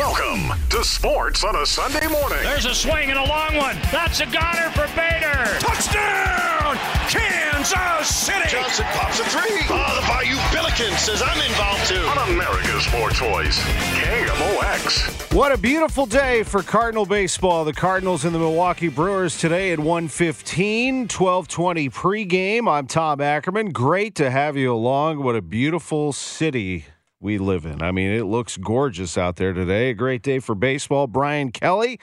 Welcome 0.00 0.58
to 0.70 0.82
Sports 0.82 1.44
on 1.44 1.56
a 1.56 1.66
Sunday 1.66 2.06
morning. 2.06 2.38
There's 2.42 2.64
a 2.64 2.74
swing 2.74 3.10
and 3.10 3.18
a 3.18 3.24
long 3.28 3.54
one. 3.54 3.76
That's 3.92 4.20
a 4.20 4.24
goner 4.24 4.70
for 4.70 4.86
Bader. 4.96 5.44
Touchdown, 5.58 6.76
Kansas 7.10 8.08
City. 8.08 8.48
Johnson 8.48 8.86
pops 8.92 9.20
a 9.20 9.24
three. 9.24 9.60
Oh, 9.68 10.00
the 10.00 10.06
Bayou 10.08 10.38
Billiken 10.54 10.96
says 10.96 11.22
I'm 11.22 11.38
involved 11.42 11.86
too. 11.86 12.00
On 12.18 12.30
America's 12.30 12.86
Sports 12.86 13.18
Voice, 13.18 13.58
KMOX. 14.00 15.34
What 15.34 15.52
a 15.52 15.58
beautiful 15.58 16.06
day 16.06 16.44
for 16.44 16.62
Cardinal 16.62 17.04
baseball. 17.04 17.66
The 17.66 17.74
Cardinals 17.74 18.24
and 18.24 18.34
the 18.34 18.38
Milwaukee 18.38 18.88
Brewers 18.88 19.36
today 19.36 19.70
at 19.70 19.78
115, 19.78 21.08
1220 21.08 21.90
pregame. 21.90 22.72
I'm 22.72 22.86
Tom 22.86 23.20
Ackerman. 23.20 23.68
Great 23.68 24.14
to 24.14 24.30
have 24.30 24.56
you 24.56 24.72
along. 24.72 25.22
What 25.22 25.36
a 25.36 25.42
beautiful 25.42 26.14
city 26.14 26.86
we 27.20 27.38
live 27.38 27.64
in. 27.66 27.82
I 27.82 27.92
mean, 27.92 28.10
it 28.12 28.24
looks 28.24 28.56
gorgeous 28.56 29.16
out 29.18 29.36
there 29.36 29.52
today. 29.52 29.90
A 29.90 29.94
great 29.94 30.22
day 30.22 30.38
for 30.38 30.54
baseball. 30.54 31.06
Brian 31.06 31.52
Kelly, 31.52 32.00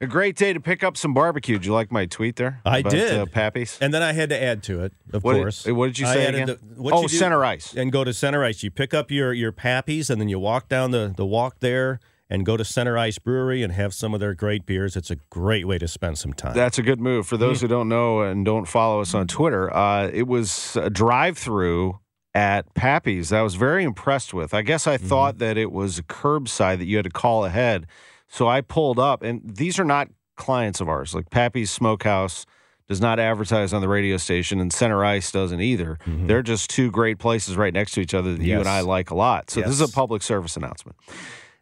a 0.00 0.06
great 0.06 0.36
day 0.36 0.52
to 0.52 0.60
pick 0.60 0.84
up 0.84 0.96
some 0.96 1.14
barbecue. 1.14 1.56
Did 1.56 1.66
you 1.66 1.72
like 1.72 1.90
my 1.90 2.06
tweet 2.06 2.36
there? 2.36 2.60
I 2.64 2.78
about, 2.78 2.92
did. 2.92 3.18
Uh, 3.18 3.26
Pappy's? 3.26 3.78
And 3.80 3.92
then 3.94 4.02
I 4.02 4.12
had 4.12 4.28
to 4.28 4.40
add 4.40 4.62
to 4.64 4.84
it, 4.84 4.92
of 5.12 5.24
What 5.24 5.32
did- 5.34 5.40
course. 5.42 5.66
what 5.66 5.86
did 5.86 5.98
you 5.98 6.06
say 6.06 6.26
again? 6.26 6.46
the- 6.46 6.58
Oh, 6.92 7.06
center 7.06 7.44
ice. 7.44 7.74
And 7.74 7.90
go 7.90 8.04
to 8.04 8.12
center 8.12 8.44
ice. 8.44 8.62
You 8.62 8.70
pick 8.70 8.92
up 8.94 9.10
your 9.10 9.32
your 9.32 9.52
Pappy's 9.52 10.10
and 10.10 10.20
then 10.20 10.28
you 10.28 10.38
walk 10.38 10.68
down 10.68 10.90
the, 10.90 11.12
the 11.16 11.26
walk 11.26 11.56
there 11.60 11.98
and 12.30 12.44
go 12.44 12.58
to 12.58 12.64
Center 12.64 12.98
Ice 12.98 13.18
Brewery 13.18 13.62
and 13.62 13.72
have 13.72 13.94
some 13.94 14.12
of 14.12 14.20
their 14.20 14.34
great 14.34 14.66
beers. 14.66 14.96
It's 14.96 15.10
a 15.10 15.16
great 15.30 15.66
way 15.66 15.78
to 15.78 15.88
spend 15.88 16.18
some 16.18 16.34
time. 16.34 16.52
That's 16.52 16.76
a 16.78 16.82
good 16.82 17.00
move. 17.00 17.26
For 17.26 17.38
those 17.38 17.62
who 17.62 17.68
don't 17.68 17.88
know 17.88 18.20
and 18.20 18.44
don't 18.44 18.66
follow 18.66 19.00
us 19.00 19.14
on 19.14 19.28
Twitter, 19.28 19.74
uh, 19.74 20.10
it 20.12 20.26
was 20.26 20.76
a 20.76 20.90
drive 20.90 21.38
through 21.38 21.98
at 22.34 22.72
Pappy's 22.74 23.30
that 23.30 23.40
I 23.40 23.42
was 23.42 23.54
very 23.56 23.84
impressed 23.84 24.32
with. 24.34 24.54
I 24.54 24.62
guess 24.62 24.86
I 24.86 24.96
Mm-hmm. 24.96 25.06
thought 25.08 25.38
that 25.38 25.56
it 25.56 25.72
was 25.72 25.98
a 25.98 26.02
curbside 26.02 26.78
that 26.78 26.86
you 26.86 26.96
had 26.96 27.04
to 27.04 27.10
call 27.10 27.44
ahead. 27.44 27.86
So 28.28 28.46
I 28.48 28.60
pulled 28.60 28.98
up, 28.98 29.22
and 29.22 29.40
these 29.44 29.78
are 29.78 29.84
not 29.84 30.08
clients 30.36 30.80
of 30.80 30.88
ours. 30.88 31.14
Like 31.14 31.30
Pappy's 31.30 31.70
Smokehouse 31.70 32.44
does 32.88 33.00
not 33.00 33.18
advertise 33.18 33.72
on 33.72 33.80
the 33.80 33.88
radio 33.88 34.16
station, 34.16 34.60
and 34.60 34.72
Center 34.72 35.04
Ice 35.04 35.30
doesn't 35.32 35.60
either. 35.60 35.98
They're 36.06 36.42
just 36.42 36.70
two 36.70 36.90
great 36.90 37.18
places 37.18 37.56
right 37.56 37.72
next 37.74 37.92
to 37.92 38.00
each 38.00 38.14
other 38.14 38.32
that 38.34 38.42
you 38.42 38.56
and 38.56 38.64
Mm-hmm. 38.66 38.68
I 38.68 38.80
like 38.80 39.10
a 39.10 39.14
lot. 39.14 39.50
So 39.50 39.60
this 39.60 39.70
is 39.70 39.80
a 39.80 39.88
public 39.88 40.22
service 40.22 40.56
announcement 40.56 40.96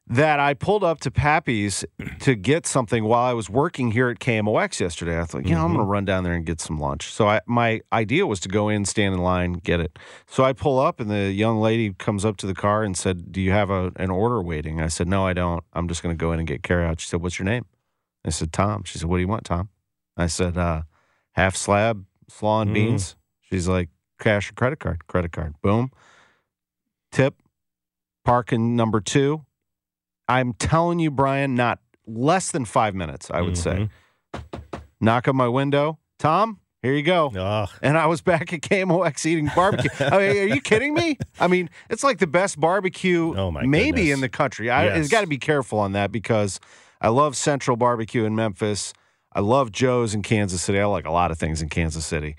that 0.09 0.39
I 0.39 0.55
pulled 0.55 0.85
up 0.85 1.01
to 1.01 1.11
Pappy's 1.11 1.85
to 2.21 2.37
get 2.37 2.65
something 2.65 3.03
while 3.05 3.25
I 3.25 3.33
was 3.33 3.51
working 3.51 3.91
here 3.91 4.09
at 4.09 4.21
KMOX 4.21 4.79
yesterday. 4.79 5.19
I 5.19 5.25
thought, 5.25 5.45
you 5.47 5.55
know, 5.55 5.63
I'm 5.63 5.69
going 5.73 5.79
to 5.81 5.85
run 5.85 6.05
down 6.05 6.23
there 6.23 6.33
and 6.35 6.47
get 6.47 6.61
some 6.61 6.79
lunch. 6.79 7.13
So 7.13 7.27
I, 7.29 7.41
my 7.47 7.81
idea 7.93 8.25
was 8.27 8.39
to 8.41 8.49
go 8.49 8.69
in, 8.69 8.85
stand 8.85 9.15
in 9.15 9.21
line, 9.21 9.55
get 9.55 9.81
it. 9.81 9.99
So 10.29 10.45
I 10.45 10.53
pull 10.53 10.79
up, 10.79 11.01
and 11.01 11.11
the 11.11 11.33
young 11.33 11.61
lady 11.61 11.93
comes 11.93 12.25
up 12.25 12.37
to 12.39 12.47
the 12.47 12.55
car 12.55 12.85
and 12.85 12.97
said, 12.97 13.33
"Do 13.33 13.41
you 13.41 13.51
have 13.51 13.69
a, 13.71 13.91
an 13.97 14.11
order 14.11 14.41
waiting?" 14.41 14.81
I 14.81 14.87
said, 14.89 15.09
"No, 15.09 15.27
I 15.27 15.33
don't. 15.33 15.65
I'm 15.73 15.89
just 15.89 16.03
going 16.05 16.17
to 16.17 16.21
go 16.21 16.31
in 16.33 16.39
and 16.39 16.47
get 16.47 16.63
carry 16.63 16.85
out." 16.85 17.01
She 17.01 17.09
said, 17.09 17.21
"What's 17.21 17.39
your 17.39 17.47
name?" 17.47 17.65
I 18.25 18.31
said, 18.31 18.53
"Tom." 18.53 18.85
She 18.85 18.99
said, 18.99 19.09
"What 19.09 19.17
do 19.17 19.23
you 19.23 19.29
want, 19.29 19.45
Tom?" 19.45 19.71
I 20.17 20.29
said, 20.29 20.57
uh, 20.57 20.83
"Half 21.33 21.57
slab 21.57 22.05
slaw 22.29 22.61
and 22.63 22.71
Mm. 22.71 22.75
beans." 22.75 23.17
She's 23.41 23.67
like, 23.67 23.89
"Cash 24.21 24.51
or 24.51 24.55
credit 24.55 24.79
card?" 24.79 25.07
Credit 25.09 25.33
card. 25.33 25.55
Boom. 25.63 25.91
Tip. 27.11 27.35
Parking 28.25 28.77
number 28.77 29.01
two. 29.01 29.46
I'm 30.29 30.53
telling 30.55 30.99
you, 30.99 31.11
Brian, 31.11 31.55
not 31.55 31.79
less 32.07 32.51
than 32.51 32.65
five 32.65 32.95
minutes, 32.95 33.31
I 33.31 33.41
would 33.43 33.57
say. 33.59 33.89
Knock 35.01 35.29
on 35.29 35.37
my 35.37 35.49
window. 35.49 35.99
Tom, 36.19 36.61
here 36.83 36.93
you 36.95 37.03
go. 37.03 37.29
Ugh. 37.37 37.69
And 37.83 37.99
I 37.99 38.07
was 38.07 38.21
back 38.23 38.53
at 38.53 38.61
KMOX 38.61 39.27
eating 39.27 39.51
barbecue. 39.55 39.91
I 40.01 40.11
mean, 40.19 40.37
are 40.51 40.55
you 40.55 40.61
kidding 40.61 40.95
me? 40.95 41.19
I 41.39 41.47
mean, 41.49 41.69
it's 41.91 42.03
like 42.03 42.19
the 42.19 42.27
best 42.27 42.59
barbecue 42.59 43.35
Oh, 43.37 43.51
maybe 43.51 43.91
goodness. 44.03 44.15
in 44.15 44.21
the 44.21 44.29
country. 44.29 44.71
I 44.71 44.87
Yes. 44.87 45.09
got 45.09 45.21
to 45.21 45.27
be 45.27 45.39
careful 45.39 45.79
on 45.79 45.93
that 45.93 46.11
because 46.13 46.59
I 47.01 47.09
love 47.09 47.37
Central 47.37 47.77
Barbecue 47.77 48.25
in 48.25 48.35
Memphis. 48.35 48.93
I 49.33 49.41
love 49.41 49.71
Joe's 49.71 50.15
in 50.15 50.23
Kansas 50.23 50.63
City. 50.63 50.81
I 50.81 50.87
like 50.87 51.05
a 51.05 51.11
lot 51.13 51.31
of 51.31 51.39
things 51.39 51.61
in 51.61 51.69
Kansas 51.69 52.07
City. 52.07 52.37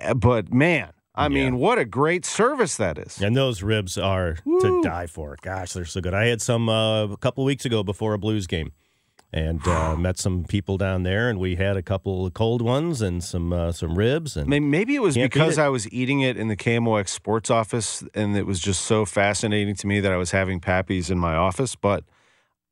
Uh, 0.00 0.14
But 0.14 0.52
man, 0.52 0.92
I 1.14 1.24
Yeah. 1.24 1.28
mean, 1.28 1.56
what 1.58 1.78
a 1.78 1.84
great 1.84 2.24
service 2.24 2.76
that 2.78 2.96
is. 2.98 3.20
And 3.20 3.36
those 3.36 3.62
ribs 3.62 3.98
are 3.98 4.36
to 4.60 4.80
die 4.82 5.06
for. 5.06 5.36
Gosh, 5.42 5.72
they're 5.74 5.84
so 5.84 6.00
good. 6.00 6.14
I 6.14 6.26
had 6.26 6.40
some 6.40 6.68
uh, 6.68 7.04
a 7.04 7.16
couple 7.18 7.44
weeks 7.44 7.64
ago 7.66 7.82
before 7.82 8.14
a 8.14 8.18
Blues 8.18 8.46
game, 8.46 8.72
and 9.30 9.66
uh, 9.66 9.94
met 9.96 10.18
some 10.18 10.44
people 10.44 10.76
down 10.78 11.02
there, 11.02 11.28
and 11.28 11.38
we 11.38 11.56
had 11.56 11.76
a 11.76 11.82
couple 11.82 12.24
of 12.26 12.32
cold 12.34 12.62
ones 12.62 13.02
and 13.02 13.22
some 13.22 13.52
uh, 13.52 13.72
some 13.72 13.96
ribs. 13.98 14.36
And 14.36 14.48
Maybe 14.48 14.94
it 14.94 15.02
was 15.02 15.14
because 15.16 15.58
it. 15.58 15.62
I 15.62 15.68
was 15.68 15.90
eating 15.92 16.20
it 16.20 16.36
in 16.38 16.48
the 16.48 16.56
KMOX 16.56 17.08
sports 17.08 17.50
office 17.50 18.02
and 18.14 18.36
it 18.36 18.46
was 18.46 18.60
just 18.60 18.82
so 18.82 19.04
fascinating 19.04 19.74
to 19.76 19.86
me 19.86 20.00
that 20.00 20.12
I 20.12 20.16
was 20.16 20.30
having 20.30 20.60
Pappy's 20.60 21.10
in 21.10 21.18
my 21.18 21.34
office. 21.34 21.76
But 21.76 22.04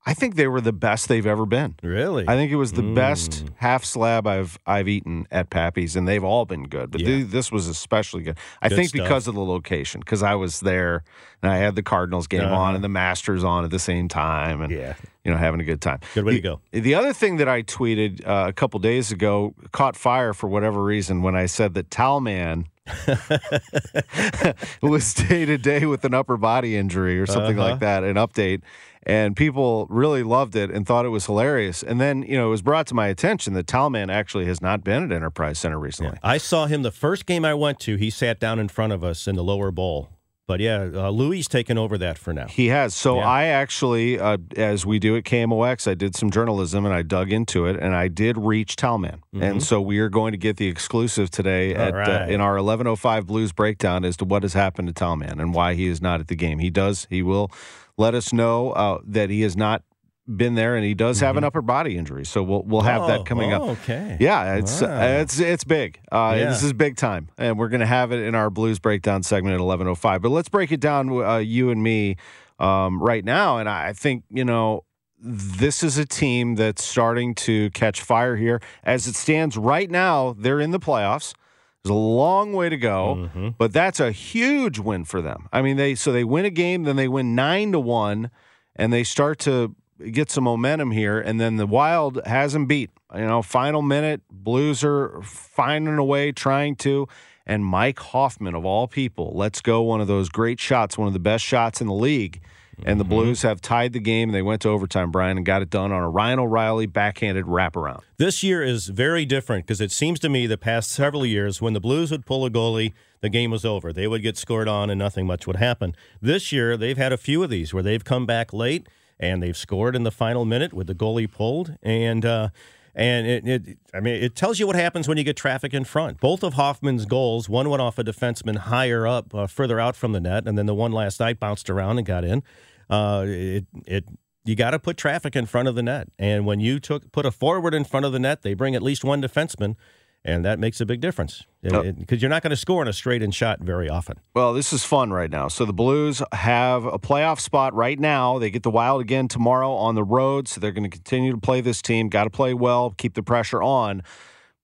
I 0.06 0.15
think 0.15 0.34
they 0.37 0.49
were 0.49 0.62
the 0.62 0.72
best 0.72 1.09
they've 1.09 1.27
ever 1.27 1.44
been. 1.44 1.75
really, 1.83 2.25
I 2.27 2.34
think 2.34 2.50
it 2.50 2.56
was 2.56 2.72
the 2.72 2.83
best 2.83 3.44
Mm. 3.44 3.49
half 3.56 3.84
slab 3.84 4.27
I've 4.27 4.59
I've 4.66 4.88
eaten 4.88 5.27
at 5.31 5.50
Pappy's, 5.50 5.94
and 5.94 6.09
they've 6.09 6.25
all 6.25 6.47
been 6.47 6.65
good. 6.69 6.91
But 6.91 7.03
Yeah. 7.03 7.06
th- 7.09 7.27
this 7.28 7.53
was 7.53 7.69
especially 7.69 8.22
good. 8.22 8.39
I 8.62 8.71
Good 8.71 8.77
think 8.77 8.89
stuff. 8.89 9.03
because 9.05 9.28
of 9.28 9.34
the 9.34 9.44
location, 9.44 10.00
because 10.00 10.22
I 10.22 10.34
was 10.37 10.60
there 10.60 11.05
and 11.43 11.53
I 11.53 11.59
had 11.59 11.75
the 11.77 11.83
Cardinals 11.83 12.27
game 12.27 12.41
Uh-huh. 12.41 12.55
on 12.55 12.75
and 12.75 12.83
the 12.83 12.89
Masters 12.89 13.44
on 13.44 13.65
at 13.65 13.71
the 13.71 13.78
same 13.78 14.09
time, 14.09 14.62
and 14.62 14.72
Yeah. 14.72 14.94
you 15.25 15.31
know 15.31 15.37
having 15.37 15.60
a 15.60 15.65
good 15.65 15.83
time. 15.83 15.99
Good 16.15 16.25
way 16.25 16.33
the, 16.33 16.39
to 16.39 16.43
go. 16.43 16.60
The 16.72 16.94
other 16.94 17.12
thing 17.12 17.37
that 17.37 17.49
I 17.49 17.62
tweeted 17.62 18.27
uh, 18.27 18.47
a 18.49 18.53
couple 18.55 18.81
days 18.81 19.12
ago 19.12 19.55
caught 19.72 19.97
fire 19.97 20.33
for 20.33 20.49
whatever 20.49 20.83
reason 20.83 21.21
when 21.22 21.37
I 21.37 21.44
said 21.44 21.75
that 21.75 21.91
Towel 21.91 22.21
Man 22.21 22.65
was 24.83 25.15
day 25.15 25.44
to 25.44 25.59
day 25.59 25.84
with 25.87 26.05
an 26.05 26.15
upper 26.15 26.37
body 26.37 26.77
injury 26.77 27.21
or 27.21 27.27
something 27.27 27.59
Uh-huh. 27.59 27.71
like 27.72 27.81
that, 27.81 28.03
an 28.05 28.16
update. 28.16 28.62
And 29.05 29.34
people 29.34 29.87
really 29.88 30.22
loved 30.22 30.55
it 30.55 30.71
and 30.71 30.87
thought 30.87 31.06
it 31.06 31.11
was 31.11 31.25
hilarious. 31.27 31.83
And 31.83 32.00
then, 32.00 32.22
you 32.22 32.37
know, 32.37 32.49
it 32.49 32.50
was 32.50 32.62
brought 32.62 32.87
to 32.88 32.94
my 32.94 33.06
attention 33.09 33.55
that 33.55 33.66
Towel 33.66 33.88
Man 33.91 34.11
actually 34.11 34.44
has 34.44 34.61
not 34.61 34.84
been 34.84 35.05
at 35.05 35.12
Enterprise 35.12 35.59
Center 35.59 35.78
recently. 35.78 36.19
I 36.22 36.37
saw 36.37 36.66
him 36.66 36.83
the 36.83 36.91
first 36.91 37.25
game 37.25 37.44
I 37.44 37.55
went 37.55 37.81
to. 37.81 37.97
He 37.97 38.10
sat 38.10 38.39
down 38.39 38.59
in 38.59 38.69
front 38.69 38.93
of 38.93 39.03
us 39.03 39.27
in 39.27 39.37
the 39.37 39.44
lower 39.44 39.71
bowl. 39.71 40.10
But 40.47 40.59
yeah, 40.59 40.91
uh, 40.93 41.10
Louis 41.10 41.47
taken 41.47 41.78
over 41.78 41.97
that 41.99 42.19
for 42.19 42.33
now. 42.33 42.49
He 42.49 42.66
has. 42.69 42.92
So 42.92 43.19
Yeah. 43.19 43.28
I 43.28 43.45
actually, 43.45 44.19
uh, 44.19 44.36
as 44.57 44.84
we 44.84 44.98
do 44.98 45.16
at 45.16 45.22
KMOX, 45.22 45.89
I 45.89 45.95
did 45.95 46.16
some 46.16 46.28
journalism 46.28 46.84
and 46.84 46.92
I 46.92 47.03
dug 47.03 47.30
into 47.30 47.66
it 47.66 47.77
and 47.78 47.95
I 47.95 48.09
did 48.09 48.36
reach 48.36 48.74
Towel 48.74 48.98
Man. 48.98 49.21
And 49.33 49.63
so 49.63 49.80
we 49.80 50.01
are 50.01 50.09
going 50.09 50.33
to 50.33 50.39
get 50.39 50.57
the 50.57 50.66
exclusive 50.66 51.30
today 51.30 51.72
Mm-hmm. 51.72 51.80
All 51.97 52.01
at 52.01 52.22
uh, 52.22 52.33
in 52.33 52.41
our 52.41 52.54
1105 52.54 53.27
Blues 53.28 53.53
breakdown 53.53 54.04
as 54.04 54.16
to 54.16 54.24
what 54.24 54.42
has 54.42 54.53
happened 54.54 54.89
to 54.89 54.92
Towel 54.92 55.15
Man 55.16 55.39
and 55.39 55.54
why 55.54 55.74
he 55.74 55.86
is 55.86 56.03
not 56.03 56.19
at 56.19 56.27
the 56.27 56.36
game. 56.36 56.59
He 56.59 56.69
does. 56.71 57.07
He 57.09 57.22
will 57.22 57.53
let 58.00 58.14
us 58.14 58.32
know 58.32 58.70
uh, 58.72 58.98
that 59.06 59.28
he 59.30 59.42
has 59.42 59.56
not 59.56 59.82
been 60.26 60.54
there 60.54 60.76
and 60.76 60.84
he 60.84 60.94
does 60.94 61.18
have 61.20 61.36
an 61.36 61.42
upper 61.44 61.60
body 61.62 61.97
injury. 61.97 62.24
So 62.24 62.42
we'll 62.42 62.62
we'll 62.62 62.82
have 62.82 63.02
Mm-hmm. 63.02 63.10
Oh, 63.12 63.18
that 63.18 63.26
coming 63.26 63.52
up. 63.52 63.62
Okay. 63.62 64.16
Yeah, 64.20 64.54
it's 64.56 64.80
Wow. 64.80 65.20
it's 65.20 65.38
it's 65.41 65.64
big. 65.64 65.98
Uh, 66.12 66.34
Yeah. 66.38 66.50
This 66.50 66.62
is 66.62 66.72
big 66.72 66.97
time, 66.97 67.28
and 67.36 67.58
we're 67.58 67.68
going 67.68 67.80
to 67.80 67.86
have 67.98 68.12
it 68.12 68.20
in 68.20 68.34
our 68.34 68.48
blues 68.50 68.78
breakdown 68.78 69.22
segment 69.22 69.54
at 69.54 69.60
eleven 69.60 69.86
oh 69.88 69.94
five. 69.94 70.22
But 70.22 70.30
let's 70.30 70.48
break 70.48 70.70
it 70.72 70.80
down, 70.80 71.10
uh, 71.10 71.38
you 71.38 71.70
and 71.70 71.82
me, 71.82 72.16
um, 72.58 73.02
right 73.02 73.24
now. 73.24 73.58
And 73.58 73.68
I 73.68 73.92
think 73.92 74.24
you 74.30 74.44
know 74.44 74.84
this 75.22 75.82
is 75.82 75.98
a 75.98 76.06
team 76.06 76.54
that's 76.54 76.84
starting 76.84 77.34
to 77.34 77.68
catch 77.70 78.00
fire 78.00 78.36
here. 78.36 78.60
As 78.84 79.06
it 79.06 79.16
stands 79.16 79.56
right 79.58 79.91
now, 79.91 80.34
they're 80.38 80.60
in 80.60 80.70
the 80.70 80.80
playoffs. 80.80 81.34
There's 81.82 81.92
a 81.92 81.98
long 81.98 82.53
way 82.53 82.68
to 82.68 82.77
go, 82.77 83.28
mm-hmm. 83.34 83.48
but 83.56 83.72
that's 83.72 84.00
a 84.00 84.12
huge 84.12 84.78
win 84.78 85.04
for 85.04 85.22
them. 85.22 85.48
I 85.53 85.62
mean, 85.62 85.77
they 85.77 85.94
so 85.94 86.12
they 86.12 86.24
win 86.24 86.44
a 86.44 86.50
game, 86.50 86.82
then 86.84 86.97
they 86.97 87.09
win 87.09 87.34
nine 87.34 87.72
to 87.72 87.80
one, 87.80 88.30
and 88.77 88.92
they 88.92 89.03
start 89.03 89.38
to 89.41 89.74
get 90.10 90.30
some 90.30 90.44
momentum 90.44 90.91
here. 90.91 91.18
And 91.18 91.41
then 91.41 91.56
the 91.56 91.66
Wild 91.66 92.21
has 92.27 92.53
them 92.53 92.66
beat. 92.66 92.91
You 93.15 93.27
know, 93.27 93.42
final 93.42 93.82
minute, 93.82 94.22
Blues 94.30 94.84
are 94.84 95.21
finding 95.22 95.97
a 95.97 96.04
way, 96.04 96.32
trying 96.32 96.77
to. 96.77 97.09
And 97.47 97.65
Mike 97.65 97.98
Hoffman, 97.98 98.54
of 98.54 98.65
all 98.65 98.86
people, 98.86 99.33
let's 99.34 99.60
go 99.60 99.83
one 99.83 100.00
of 100.00 100.06
those 100.06 100.28
great 100.28 100.60
shots, 100.60 100.97
one 100.97 101.09
of 101.09 101.15
the 101.15 101.18
best 101.18 101.44
shots 101.44 101.80
in 101.80 101.86
the 101.86 101.94
league. 101.94 102.41
And 102.84 102.98
the 102.98 103.04
Blues 103.04 103.42
have 103.42 103.60
tied 103.60 103.92
the 103.92 104.00
game. 104.00 104.32
They 104.32 104.42
went 104.42 104.62
to 104.62 104.68
overtime, 104.68 105.10
Brian, 105.10 105.36
and 105.36 105.44
got 105.44 105.62
it 105.62 105.71
done 105.71 105.92
on 105.92 106.03
a 106.03 106.09
Ryan 106.09 106.38
O'Reilly 106.38 106.86
backhanded 106.86 107.44
wraparound. 107.44 108.00
This 108.16 108.42
year 108.42 108.62
is 108.62 108.88
very 108.88 109.24
different 109.24 109.66
because 109.66 109.80
it 109.80 109.92
seems 109.92 110.18
to 110.21 110.28
me 110.28 110.47
the 110.47 110.59
past 110.59 110.91
several 110.91 111.27
years 111.27 111.60
when 111.60 111.72
the 111.72 111.80
Blues 111.80 112.10
would 112.10 112.27
pull 112.27 112.44
a 112.44 112.50
goalie, 112.50 112.92
the 113.21 113.28
game 113.28 113.50
was 113.50 113.65
over. 113.65 113.92
They 113.92 114.06
would 114.06 114.22
get 114.22 114.36
scored 114.36 114.68
on 114.68 114.91
and 114.91 114.98
nothing 114.98 115.27
much 115.27 115.47
would 115.47 115.56
happen. 115.56 115.94
This 116.22 116.53
year, 116.53 116.77
they've 116.77 116.97
had 116.97 117.12
a 117.12 117.18
few 117.18 117.42
of 117.42 117.50
these 117.50 117.74
where 117.74 117.82
they've 117.82 118.04
come 118.04 118.27
back 118.27 118.53
late 118.53 118.86
and 119.18 119.42
they've 119.42 119.56
scored 119.56 119.94
in 119.94 120.03
the 120.03 120.10
final 120.10 120.44
minute 120.44 120.72
with 120.72 120.86
the 120.86 120.94
goalie 120.94 121.30
pulled. 121.30 121.76
And, 121.83 122.24
uh, 122.24 122.48
and 122.94 123.26
it, 123.26 123.47
it, 123.47 123.78
I 123.94 124.00
mean, 124.00 124.22
it 124.22 124.34
tells 124.34 124.59
you 124.59 124.66
what 124.66 124.76
happens 124.76 125.06
when 125.06 125.18
you 125.18 125.24
get 125.24 125.36
traffic 125.36 125.74
in 125.74 125.84
front. 125.84 126.21
Both 126.21 126.42
of 126.42 126.54
Hoffman's 126.54 127.04
goals, 127.04 127.48
one 127.48 127.68
went 127.68 127.83
off 127.83 127.98
a 127.98 128.04
defenseman 128.04 128.56
higher 128.56 129.06
up, 129.06 129.34
uh, 129.34 129.47
further 129.47 129.78
out 129.78 129.94
from 129.94 130.12
the 130.12 130.21
net, 130.21 130.47
and 130.47 130.59
then 130.59 130.66
the 130.66 130.74
one 130.74 130.92
last 130.92 131.21
night 131.21 131.38
bounced 131.38 131.71
around 131.71 131.98
and 131.98 132.06
got 132.06 132.24
in. 132.24 132.42
Uh, 132.91 133.25
it, 133.27 133.66
it, 133.87 134.04
you 134.45 134.57
got 134.57 134.71
to 134.71 134.78
put 134.78 134.97
traffic 134.97 135.37
in 135.37 135.47
front 135.47 135.69
of 135.69 135.75
the 135.75 135.83
net, 135.83 136.09
and 136.19 136.47
when 136.47 136.60
you 136.60 136.81
took 136.81 137.13
put 137.13 137.27
a 137.27 137.31
forward 137.31 137.75
in 137.75 137.84
front 137.84 138.07
of 138.07 138.13
the 138.13 138.19
net, 138.19 138.42
they 138.42 138.54
bring 138.54 138.75
at 138.75 138.83
least 138.83 139.04
one 139.04 139.22
defenseman, 139.22 139.77
and 140.25 140.45
that 140.45 140.59
makes 140.59 140.81
a 140.81 140.87
big 140.87 141.01
difference 141.01 141.45
because 141.63 142.22
you're 142.22 142.31
not 142.31 142.42
going 142.42 142.51
to 142.51 142.57
score 142.57 142.83
in 142.83 142.89
a 142.89 142.92
straight 142.92 143.22
in 143.22 143.31
shot 143.31 143.60
very 143.60 143.89
often. 143.89 144.16
Well, 144.34 144.53
this 144.53 144.72
is 144.72 144.83
fun 144.83 145.13
right 145.13 145.31
now. 145.31 145.48
So 145.48 145.65
the 145.65 145.72
Blues 145.72 146.22
have 146.33 146.84
a 146.84 146.98
playoff 146.98 147.39
spot 147.39 147.75
right 147.75 147.98
now. 147.98 148.39
They 148.39 148.51
get 148.51 148.63
the 148.63 148.71
Wild 148.71 149.01
again 149.03 149.28
tomorrow 149.28 149.72
on 149.72 149.95
the 149.95 150.04
road, 150.04 150.48
so 150.48 150.60
they're 150.60 150.72
going 150.72 150.84
to 150.84 150.91
continue 150.91 151.33
to 151.33 151.39
play 151.39 151.60
this 151.60 151.81
team. 151.83 152.09
Got 152.09 152.25
to 152.25 152.31
play 152.31 152.54
well, 152.54 152.95
keep 152.97 153.15
the 153.15 153.22
pressure 153.22 153.63
on. 153.63 154.03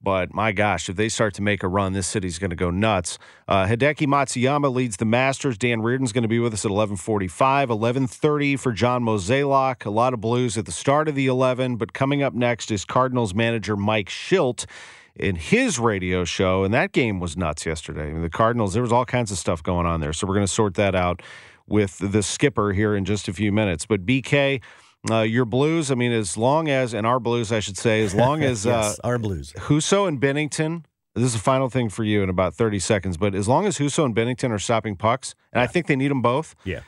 But 0.03 0.35
my 0.35 0.53
gosh, 0.53 0.89
if 0.89 0.97
they 0.97 1.09
start 1.09 1.35
to 1.35 1.43
make 1.43 1.63
a 1.63 1.69
run, 1.69 1.93
this 1.93 2.07
city's 2.07 2.39
going 2.39 2.51
to 2.51 2.57
go 2.57 2.71
nuts. 2.71 3.19
Uh, 3.49 3.67
Hideki 3.67 4.07
Matsuyama 4.07 4.73
leads 4.73 4.99
the 4.99 5.05
Masters. 5.05 5.57
Dan 5.57 5.81
Reardon's 5.83 6.13
going 6.13 6.23
to 6.23 6.29
be 6.29 6.39
with 6.39 6.53
us 6.53 6.65
at 6.65 6.71
11:45, 6.71 7.69
11:30 7.69 8.59
for 8.59 8.73
John 8.73 9.03
Mozeliak. 9.05 9.87
A 9.87 9.91
lot 9.91 10.13
of 10.15 10.21
Blues 10.21 10.59
at 10.59 10.67
the 10.67 10.73
start 10.73 11.09
of 11.09 11.15
the 11.15 11.27
11, 11.27 11.77
but 11.77 11.93
coming 11.93 12.23
up 12.23 12.35
next 12.35 12.71
is 12.71 12.85
Cardinals 12.85 13.35
manager 13.35 13.77
Mike 13.77 14.09
Shildt 14.09 14.67
in 15.17 15.37
his 15.37 15.79
radio 15.79 16.25
show, 16.25 16.63
and 16.63 16.75
that 16.75 16.93
game 16.93 17.19
was 17.19 17.37
nuts 17.37 17.65
yesterday. 17.65 18.09
I 18.09 18.13
mean, 18.13 18.23
the 18.23 18.31
Cardinals, 18.31 18.75
there 18.75 18.83
was 18.83 18.93
all 18.93 19.07
kinds 19.07 19.31
of 19.31 19.39
stuff 19.39 19.63
going 19.63 19.87
on 19.87 20.01
there, 20.01 20.13
so 20.13 20.27
we're 20.27 20.35
going 20.35 20.47
to 20.47 20.53
sort 20.53 20.75
that 20.75 20.95
out 20.95 21.23
with 21.67 21.99
the 21.99 22.23
skipper 22.23 22.73
here 22.73 22.95
in 22.95 23.05
just 23.05 23.29
a 23.29 23.33
few 23.33 23.51
minutes. 23.51 23.87
But 23.87 24.05
BK. 24.05 24.61
Uh, 25.11 25.21
your 25.23 25.45
Blues, 25.45 25.91
I 25.91 25.95
mean, 25.95 26.13
as 26.13 26.37
long 26.37 26.69
as, 26.69 26.95
and 26.95 27.07
our 27.07 27.21
Blues, 27.21 27.53
I 27.53 27.61
should 27.61 27.77
say, 27.77 28.03
as 28.03 28.15
long 28.15 28.43
as 28.43 28.65
yes, 28.67 28.99
uh, 28.99 29.07
our 29.07 29.19
Blues. 29.19 29.53
Husso 29.57 30.09
and 30.09 30.21
Binnington, 30.21 30.85
this 31.15 31.25
is 31.25 31.35
a 31.35 31.39
final 31.41 31.69
thing 31.71 31.89
for 31.89 32.05
you 32.05 32.23
in 32.23 32.29
about 32.29 32.55
30 32.55 32.79
seconds, 32.79 33.17
but 33.17 33.35
as 33.35 33.49
long 33.49 33.67
as 33.67 33.79
Husso 33.79 34.05
and 34.05 34.15
Binnington 34.15 34.51
are 34.51 34.59
stopping 34.59 34.97
pucks, 34.97 35.35
and 35.53 35.61
I 35.63 35.67
think 35.67 35.87
they 35.87 35.97
need 35.97 36.11
them 36.11 36.23
both, 36.23 36.55
Yeah. 36.65 36.81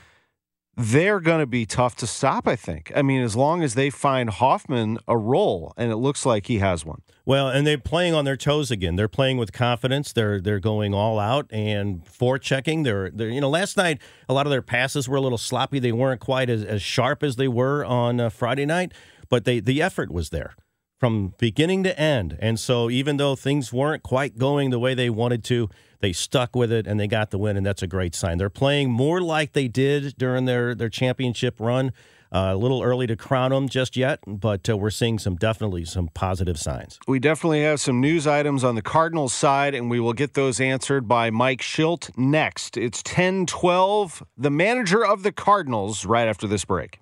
They're 0.79 1.19
going 1.19 1.41
to 1.41 1.47
be 1.47 1.67
tough 1.67 1.97
to 1.97 2.07
stop, 2.07 2.47
I 2.47 2.55
think. 2.55 2.93
I 2.95 3.03
mean, 3.03 3.21
as 3.21 3.35
long 3.35 3.65
as 3.65 3.75
they 3.75 3.91
find 3.91 4.31
Hoffman 4.31 4.99
a 5.09 5.17
role, 5.17 5.75
and 5.77 5.91
it 5.91 5.97
looks 5.97 6.25
like 6.25 6.47
he 6.47 6.59
has 6.59 6.87
one. 6.87 7.03
Well, 7.27 7.49
and 7.49 7.67
they're 7.67 7.79
playing 7.79 8.15
on 8.15 8.25
their 8.25 8.37
toes 8.37 8.71
again. 8.71 8.95
They're 8.95 9.09
playing 9.09 9.39
with 9.39 9.53
confidence. 9.53 10.13
They're 10.13 10.41
they're 10.41 10.61
going 10.61 10.95
all 10.95 11.19
out 11.19 11.47
and 11.51 12.05
forechecking. 12.05 12.85
They're 12.85 13.11
they're 13.11 13.29
you 13.29 13.41
know 13.41 13.51
last 13.51 13.77
night 13.77 14.01
a 14.29 14.33
lot 14.33 14.47
of 14.47 14.51
their 14.51 14.63
passes 14.63 15.09
were 15.09 15.17
a 15.17 15.21
little 15.21 15.37
sloppy. 15.37 15.81
They 15.81 15.93
weren't 15.93 16.21
quite 16.21 16.49
as, 16.49 16.65
as 16.65 16.81
sharp 16.81 17.23
as 17.23 17.37
they 17.37 17.49
were 17.49 17.85
on 17.85 18.21
uh, 18.21 18.31
Friday 18.31 18.65
night, 18.65 18.93
but 19.29 19.45
they 19.45 19.61
the 19.61 19.83
effort 19.83 20.13
was 20.13 20.31
there 20.31 20.55
from 20.99 21.35
beginning 21.39 21.83
to 21.85 21.99
end. 21.99 22.37
And 22.41 22.59
so 22.59 22.89
even 22.89 23.17
though 23.17 23.37
things 23.37 23.73
weren't 23.73 24.03
quite 24.03 24.39
going 24.39 24.71
the 24.71 24.79
way 24.79 24.95
they 24.95 25.11
wanted 25.11 25.45
to, 25.45 25.69
they 26.01 26.13
stuck 26.13 26.55
with 26.55 26.73
it 26.73 26.87
and 26.87 26.99
they 26.99 27.07
got 27.07 27.31
the 27.31 27.39
win, 27.39 27.57
and 27.57 27.67
that's 27.67 27.83
a 27.83 27.87
great 27.87 28.15
sign. 28.15 28.39
They're 28.39 28.51
playing 28.51 28.91
more 28.91 29.21
like 29.21 29.53
they 29.53 29.69
did 29.69 30.15
during 30.17 30.45
their 30.45 30.75
their 30.75 30.89
championship 30.89 31.57
run. 31.59 31.93
Uh, 32.31 32.51
a 32.53 32.57
little 32.57 32.83
early 32.83 33.07
to 33.07 33.17
crown 33.17 33.53
them 33.53 33.71
just 33.71 33.97
yet, 33.97 34.21
but 34.27 34.69
uh, 34.69 34.77
we're 34.77 34.91
seeing 34.91 35.19
some 35.19 35.35
definitely 35.35 35.83
some 35.87 36.09
positive 36.09 36.59
signs. 36.59 36.99
We 37.09 37.19
definitely 37.19 37.63
have 37.63 37.81
some 37.81 38.03
news 38.03 38.27
items 38.27 38.65
on 38.65 38.75
the 38.75 38.83
Cardinals 38.83 39.33
side, 39.33 39.75
and 39.75 39.89
we 39.89 39.99
will 39.99 40.13
get 40.13 40.35
those 40.35 40.61
answered 40.61 41.09
by 41.09 41.31
Mike 41.31 41.63
Shildt 41.63 42.11
next. 42.19 42.77
It's 42.77 43.03
10 43.03 43.47
12, 43.47 44.23
the 44.37 44.51
manager 44.51 45.07
of 45.07 45.23
the 45.23 45.33
Cardinals, 45.33 46.05
right 46.05 46.29
after 46.29 46.47
this 46.47 46.67
break. 46.67 47.01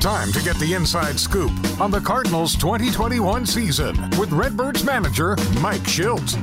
Time 0.00 0.30
to 0.32 0.42
get 0.42 0.56
the 0.58 0.74
inside 0.74 1.18
scoop 1.18 1.50
on 1.80 1.90
the 1.90 2.00
Cardinals 2.00 2.54
2021 2.56 3.46
season 3.46 3.96
with 4.18 4.30
Redbirds 4.30 4.84
manager 4.84 5.36
Mike 5.60 5.82
Shildt. 5.82 6.36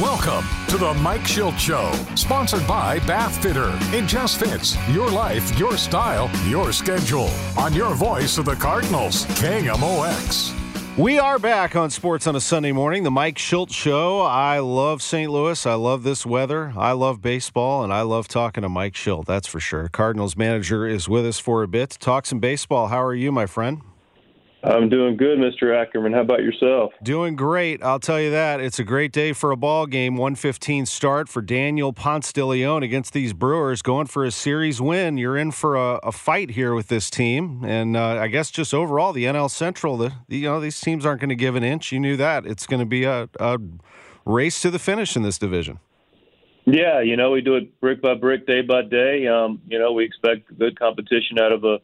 Welcome 0.00 0.48
to 0.68 0.78
the 0.78 0.94
Mike 0.94 1.22
Shildt 1.22 1.58
Show, 1.58 1.92
sponsored 2.14 2.66
by 2.66 3.00
Bath 3.00 3.42
Fitter. 3.42 3.72
It 3.94 4.06
just 4.06 4.38
fits 4.38 4.76
your 4.88 5.10
life, 5.10 5.58
your 5.58 5.76
style, 5.76 6.30
your 6.46 6.72
schedule. 6.72 7.28
On 7.58 7.74
your 7.74 7.94
voice 7.94 8.38
of 8.38 8.44
the 8.44 8.54
Cardinals, 8.54 9.26
KMOX. 9.26 10.61
We 10.98 11.18
are 11.18 11.38
back 11.38 11.74
on 11.74 11.88
Sports 11.88 12.26
on 12.26 12.36
a 12.36 12.40
Sunday 12.40 12.70
morning, 12.70 13.02
the 13.02 13.10
Mike 13.10 13.36
Shildt 13.36 13.72
Show. 13.72 14.20
I 14.20 14.58
love 14.58 15.00
St. 15.00 15.30
Louis. 15.30 15.64
I 15.64 15.72
love 15.72 16.02
this 16.02 16.26
weather. 16.26 16.74
I 16.76 16.92
love 16.92 17.22
baseball, 17.22 17.82
and 17.82 17.90
I 17.90 18.02
love 18.02 18.28
talking 18.28 18.60
to 18.60 18.68
Mike 18.68 18.92
Shildt, 18.92 19.24
that's 19.24 19.48
for 19.48 19.58
sure. 19.58 19.88
Cardinals 19.88 20.36
manager 20.36 20.86
is 20.86 21.08
with 21.08 21.24
us 21.24 21.38
for 21.38 21.62
a 21.62 21.68
bit 21.68 21.96
talk 21.98 22.26
some 22.26 22.40
baseball. 22.40 22.88
How 22.88 23.02
are 23.02 23.14
you, 23.14 23.32
my 23.32 23.46
friend? 23.46 23.80
I'm 24.64 24.88
doing 24.88 25.16
good, 25.16 25.38
Mr. 25.38 25.76
Ackerman. 25.76 26.12
How 26.12 26.20
about 26.20 26.40
yourself? 26.40 26.92
Doing 27.02 27.34
great. 27.34 27.82
I'll 27.82 27.98
tell 27.98 28.20
you 28.20 28.30
that. 28.30 28.60
It's 28.60 28.78
a 28.78 28.84
great 28.84 29.10
day 29.10 29.32
for 29.32 29.50
a 29.50 29.56
ball 29.56 29.86
game. 29.86 30.16
115 30.16 30.86
start 30.86 31.28
for 31.28 31.42
Daniel 31.42 31.92
Ponce 31.92 32.32
de 32.32 32.46
Leon 32.46 32.84
against 32.84 33.12
these 33.12 33.32
Brewers, 33.32 33.82
going 33.82 34.06
for 34.06 34.24
a 34.24 34.30
series 34.30 34.80
win. 34.80 35.18
You're 35.18 35.36
in 35.36 35.50
for 35.50 35.74
a, 35.74 35.98
a 36.04 36.12
fight 36.12 36.50
here 36.50 36.74
with 36.74 36.86
this 36.86 37.10
team. 37.10 37.64
And 37.64 37.96
uh, 37.96 38.20
I 38.20 38.28
guess 38.28 38.52
just 38.52 38.72
overall, 38.72 39.12
the 39.12 39.24
NL 39.24 39.50
Central, 39.50 39.96
the, 39.96 40.12
you 40.28 40.42
know, 40.42 40.60
these 40.60 40.80
teams 40.80 41.04
aren't 41.04 41.20
going 41.20 41.30
to 41.30 41.34
give 41.34 41.56
an 41.56 41.64
inch. 41.64 41.90
You 41.90 41.98
knew 41.98 42.16
that. 42.18 42.46
It's 42.46 42.66
going 42.66 42.80
to 42.80 42.86
be 42.86 43.02
a, 43.02 43.28
a 43.40 43.58
race 44.24 44.62
to 44.62 44.70
the 44.70 44.78
finish 44.78 45.16
in 45.16 45.22
this 45.22 45.38
division. 45.38 45.80
Yeah, 46.66 47.00
you 47.00 47.16
know, 47.16 47.32
we 47.32 47.40
do 47.40 47.56
it 47.56 47.80
brick 47.80 48.00
by 48.00 48.14
brick, 48.14 48.46
day 48.46 48.62
by 48.62 48.82
day. 48.82 49.26
Um, 49.26 49.60
you 49.66 49.80
know, 49.80 49.92
we 49.92 50.04
expect 50.04 50.56
good 50.56 50.78
competition 50.78 51.40
out 51.40 51.50
of 51.50 51.64
a 51.64 51.80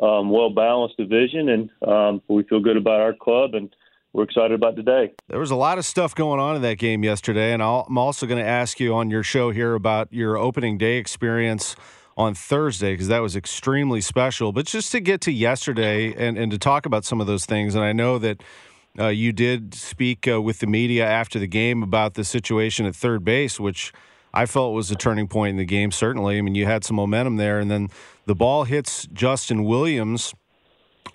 um, 0.00 0.30
well 0.30 0.50
balanced 0.50 0.96
division, 0.96 1.48
and 1.48 1.70
um, 1.86 2.22
we 2.28 2.42
feel 2.44 2.60
good 2.60 2.76
about 2.76 3.00
our 3.00 3.12
club, 3.12 3.54
and 3.54 3.74
we're 4.12 4.24
excited 4.24 4.52
about 4.52 4.76
today. 4.76 5.12
There 5.28 5.38
was 5.38 5.50
a 5.50 5.56
lot 5.56 5.78
of 5.78 5.84
stuff 5.84 6.14
going 6.14 6.40
on 6.40 6.56
in 6.56 6.62
that 6.62 6.78
game 6.78 7.04
yesterday, 7.04 7.52
and 7.52 7.62
I'll, 7.62 7.86
I'm 7.88 7.98
also 7.98 8.26
going 8.26 8.42
to 8.42 8.48
ask 8.48 8.80
you 8.80 8.94
on 8.94 9.10
your 9.10 9.22
show 9.22 9.50
here 9.50 9.74
about 9.74 10.12
your 10.12 10.36
opening 10.36 10.78
day 10.78 10.96
experience 10.96 11.76
on 12.16 12.34
Thursday 12.34 12.92
because 12.92 13.08
that 13.08 13.20
was 13.20 13.36
extremely 13.36 14.00
special. 14.00 14.52
But 14.52 14.66
just 14.66 14.90
to 14.92 15.00
get 15.00 15.20
to 15.22 15.32
yesterday 15.32 16.12
and, 16.12 16.36
and 16.36 16.50
to 16.50 16.58
talk 16.58 16.86
about 16.86 17.04
some 17.04 17.20
of 17.20 17.26
those 17.26 17.46
things, 17.46 17.74
and 17.74 17.84
I 17.84 17.92
know 17.92 18.18
that. 18.18 18.42
Uh, 18.98 19.06
you 19.06 19.32
did 19.32 19.72
speak 19.72 20.26
uh, 20.26 20.42
with 20.42 20.58
the 20.58 20.66
media 20.66 21.06
after 21.06 21.38
the 21.38 21.46
game 21.46 21.80
about 21.80 22.14
the 22.14 22.24
situation 22.24 22.84
at 22.86 22.96
third 22.96 23.24
base, 23.24 23.60
which 23.60 23.92
I 24.32 24.46
felt 24.46 24.74
was 24.74 24.90
a 24.90 24.96
turning 24.96 25.28
point 25.28 25.50
in 25.50 25.56
the 25.58 25.64
game. 25.64 25.90
Certainly, 25.90 26.38
I 26.38 26.40
mean, 26.40 26.54
you 26.54 26.66
had 26.66 26.84
some 26.84 26.96
momentum 26.96 27.36
there, 27.36 27.60
and 27.60 27.70
then 27.70 27.88
the 28.30 28.34
ball 28.36 28.62
hits 28.62 29.08
Justin 29.12 29.64
Williams. 29.64 30.34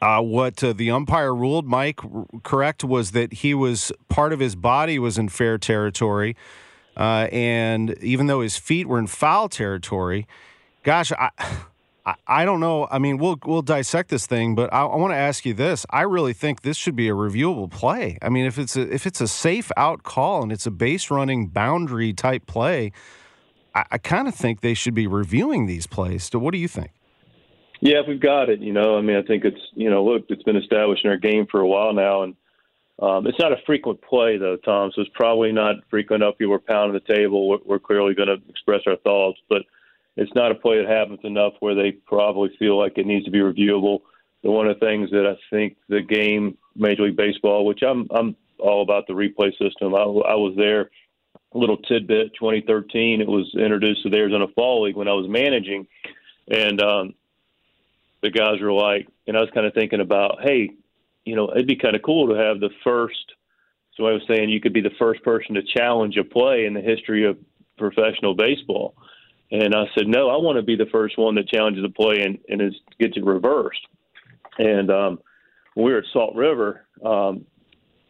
Uh, 0.02 0.20
what 0.20 0.62
uh, 0.62 0.74
the 0.74 0.92
umpire 0.92 1.34
ruled, 1.34 1.66
Mike, 1.66 2.04
r- 2.04 2.26
correct, 2.44 2.84
was 2.84 3.12
that 3.12 3.32
he 3.36 3.54
was 3.54 3.90
part 4.10 4.34
of 4.34 4.42
his 4.42 4.54
body 4.54 5.00
was 5.00 5.18
in 5.18 5.30
fair 5.30 5.58
territory, 5.58 6.36
uh, 6.98 7.30
and 7.32 7.98
even 8.04 8.28
though 8.28 8.42
his 8.42 8.58
feet 8.58 8.86
were 8.86 9.00
in 9.00 9.08
foul 9.08 9.48
territory, 9.48 10.28
gosh, 10.84 11.14
I, 11.14 11.30
I, 12.06 12.16
I 12.28 12.44
don't 12.44 12.60
know. 12.60 12.86
I 12.92 13.00
mean, 13.00 13.18
we'll 13.18 13.40
we'll 13.46 13.62
dissect 13.62 14.10
this 14.10 14.28
thing, 14.28 14.54
but 14.54 14.74
I, 14.74 14.82
I 14.82 14.98
want 14.98 15.14
to 15.14 15.18
ask 15.18 15.46
you 15.46 15.54
this. 15.54 15.86
I 15.92 16.02
really 16.02 16.34
think 16.34 16.64
this 16.64 16.76
should 16.76 16.98
be 16.98 17.08
a 17.08 17.14
reviewable 17.14 17.72
play. 17.72 18.18
I 18.22 18.28
mean, 18.28 18.46
if 18.46 18.60
it's 18.60 18.76
a 18.76 18.94
if 18.94 19.08
it's 19.08 19.22
a 19.22 19.28
safe 19.30 19.72
out 19.78 20.04
call 20.04 20.44
and 20.44 20.52
it's 20.52 20.66
a 20.66 20.72
base 20.72 21.10
running 21.10 21.48
boundary 21.48 22.12
type 22.12 22.46
play, 22.46 22.92
I, 23.74 23.86
I 23.92 23.98
kind 24.00 24.28
of 24.28 24.36
think 24.36 24.60
they 24.60 24.74
should 24.74 24.94
be 24.94 25.08
reviewing 25.08 25.66
these 25.66 25.88
plays. 25.88 26.30
So, 26.30 26.40
what 26.40 26.52
do 26.52 26.58
you 26.58 26.68
think? 26.68 26.92
Yeah, 27.82 28.02
we've 28.08 28.20
got 28.20 28.50
it, 28.50 28.60
you 28.62 28.74
know, 28.74 28.98
I 28.98 29.02
mean, 29.02 29.18
I 29.18 29.22
think 29.22 29.44
it's, 29.46 29.60
you 29.74 29.90
know, 29.90 30.04
look, 30.04 30.26
it's 30.30 30.44
been 30.44 30.56
established 30.56 31.04
in 31.04 31.12
our 31.12 31.18
game 31.18 31.46
for 31.50 31.60
a 31.60 31.68
while 31.68 31.94
now, 31.94 32.24
and 32.24 32.36
um, 33.00 33.28
it's 33.28 33.40
not 33.40 33.52
a 33.52 33.58
frequent 33.66 34.02
play 34.02 34.38
though, 34.38 34.56
Tom. 34.56 34.92
So 34.96 35.02
it's 35.02 35.12
probably 35.14 35.52
not 35.52 35.76
frequent 35.90 36.24
enough. 36.24 36.38
People 36.38 36.54
are 36.54 36.60
pounding 36.60 36.94
the 36.94 37.14
table. 37.14 37.50
We're, 37.50 37.58
we're 37.66 37.80
clearly 37.80 38.14
going 38.14 38.30
to 38.30 38.42
express 38.50 38.82
our 38.88 38.96
thoughts, 38.98 39.40
but 39.50 39.64
it's 40.16 40.34
not 40.34 40.52
a 40.52 40.56
play 40.56 40.78
that 40.82 40.90
happens 40.90 41.20
enough 41.24 41.54
where 41.60 41.76
they 41.76 41.92
probably 41.92 42.56
feel 42.58 42.78
like 42.78 42.98
it 42.98 43.06
needs 43.06 43.26
to 43.26 43.32
be 43.32 43.40
reviewable. 43.40 44.00
One 44.44 44.68
of 44.68 44.80
the 44.80 44.86
things 44.86 45.10
that 45.10 45.26
I 45.26 45.36
think 45.50 45.76
the 45.90 46.02
game, 46.02 46.58
Major 46.76 47.04
League 47.04 47.18
Baseball, 47.18 47.66
which 47.66 47.82
I'm 47.82 48.08
I'm 48.12 48.36
all 48.60 48.84
about 48.84 49.08
the 49.08 49.14
replay 49.14 49.52
system. 49.58 49.96
I, 49.96 50.04
I 50.04 50.36
was 50.36 50.54
there 50.56 50.92
little 51.56 51.78
tidbit. 51.78 52.34
2013, 52.36 53.22
it 53.22 53.28
was 53.28 53.52
introduced 53.56 54.04
to 54.04 54.10
the 54.10 54.18
Arizona 54.18 54.46
Fall 54.56 54.84
League 54.84 54.96
when 54.96 55.08
I 55.08 55.14
was 55.14 55.28
managing, 55.28 55.88
and 56.48 56.82
um, 56.82 57.14
the 58.26 58.32
guys 58.32 58.60
were 58.60 58.74
like, 58.74 59.08
and 59.28 59.38
I 59.38 59.42
was 59.42 59.52
kind 59.54 59.68
of 59.68 59.74
thinking 59.74 60.02
about, 60.02 60.40
hey, 60.42 60.72
you 61.26 61.36
know, 61.36 61.52
it'd 61.52 61.68
be 61.68 61.76
kind 61.76 61.96
of 61.96 62.02
cool 62.02 62.28
to 62.28 62.36
have 62.36 62.60
the 62.60 62.72
first. 62.84 63.34
So 63.96 64.08
I 64.08 64.14
was 64.14 64.24
saying 64.28 64.50
you 64.50 64.60
could 64.60 64.74
be 64.74 64.82
the 64.82 64.90
first 64.98 65.24
person 65.24 65.54
to 65.56 65.62
challenge 65.62 66.18
a 66.18 66.24
play 66.24 66.66
in 66.66 66.74
the 66.74 66.82
history 66.82 67.26
of 67.26 67.38
professional 67.78 68.36
baseball. 68.36 68.96
And 69.52 69.76
I 69.76 69.86
said, 69.96 70.08
no, 70.08 70.30
I 70.30 70.38
want 70.38 70.58
to 70.58 70.64
be 70.64 70.76
the 70.76 70.88
first 70.92 71.20
one 71.20 71.36
that 71.36 71.48
challenges 71.48 71.86
a 71.86 71.90
play 71.90 72.22
and, 72.24 72.40
and 72.50 72.62
is, 72.62 72.74
gets 73.00 73.16
it 73.16 73.24
reversed. 73.24 73.86
And 74.58 74.90
um, 74.90 75.20
when 75.76 75.86
we 75.86 75.92
were 75.92 76.00
at 76.00 76.06
Salt 76.12 76.36
River, 76.36 76.88
um, 77.06 77.46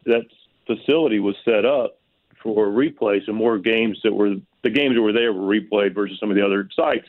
that 0.05 0.23
facility 0.65 1.19
was 1.19 1.35
set 1.43 1.65
up 1.65 1.99
for 2.41 2.67
replays 2.67 3.25
so 3.25 3.33
more 3.33 3.57
games 3.59 3.99
that 4.03 4.13
were 4.13 4.35
the 4.63 4.69
games 4.69 4.95
that 4.95 5.01
were 5.01 5.13
there 5.13 5.33
were 5.33 5.59
replayed 5.59 5.93
versus 5.93 6.17
some 6.19 6.29
of 6.29 6.37
the 6.37 6.45
other 6.45 6.69
sites. 6.73 7.07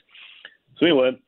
So 0.78 0.86
anyway, 0.86 1.18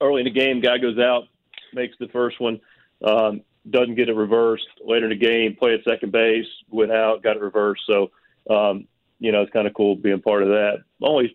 early 0.00 0.20
in 0.20 0.24
the 0.24 0.30
game, 0.30 0.60
guy 0.60 0.78
goes 0.78 0.98
out, 0.98 1.24
makes 1.72 1.96
the 1.98 2.08
first 2.08 2.40
one, 2.40 2.60
um, 3.04 3.42
doesn't 3.68 3.94
get 3.94 4.08
it 4.08 4.14
reversed. 4.14 4.66
Later 4.84 5.10
in 5.10 5.18
the 5.18 5.24
game, 5.24 5.56
play 5.56 5.74
at 5.74 5.84
second 5.84 6.12
base, 6.12 6.46
went 6.70 6.92
out, 6.92 7.22
got 7.22 7.36
it 7.36 7.42
reversed. 7.42 7.82
So 7.86 8.10
um, 8.50 8.86
you 9.18 9.32
know, 9.32 9.42
it's 9.42 9.52
kind 9.52 9.66
of 9.66 9.74
cool 9.74 9.96
being 9.96 10.20
part 10.20 10.42
of 10.42 10.48
that. 10.50 10.84
Always 11.00 11.30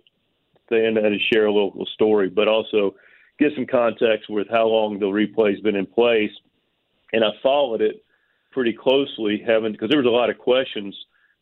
saying 0.69 0.95
that 0.95 1.01
to 1.01 1.17
share 1.33 1.45
a 1.45 1.51
little, 1.51 1.69
little 1.69 1.85
story, 1.87 2.29
but 2.29 2.47
also 2.47 2.95
get 3.39 3.53
some 3.55 3.65
context 3.65 4.29
with 4.29 4.47
how 4.49 4.67
long 4.67 4.99
the 4.99 5.07
replay's 5.07 5.61
been 5.61 5.75
in 5.75 5.85
place. 5.85 6.31
And 7.13 7.23
I 7.23 7.29
followed 7.41 7.81
it 7.81 8.03
pretty 8.51 8.73
closely, 8.73 9.43
having 9.45 9.71
because 9.71 9.89
there 9.89 10.01
was 10.01 10.07
a 10.07 10.11
lot 10.11 10.29
of 10.29 10.37
questions. 10.37 10.95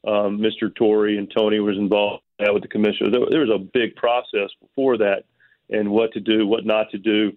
Um, 0.08 0.40
Mr. 0.40 0.74
Torre 0.74 1.18
and 1.18 1.30
Tony 1.36 1.60
was 1.60 1.78
involved 1.78 2.24
with 2.40 2.62
the 2.62 2.70
commissioner. 2.70 3.10
There, 3.12 3.26
there 3.30 3.42
was 3.42 3.50
a 3.54 3.58
big 3.60 3.96
process 3.96 4.50
before 4.62 4.98
that, 5.00 5.26
and 5.70 5.90
what 5.90 6.14
to 6.14 6.20
do, 6.20 6.48
what 6.48 6.66
not 6.66 6.90
to 6.92 6.98
do, 6.98 7.34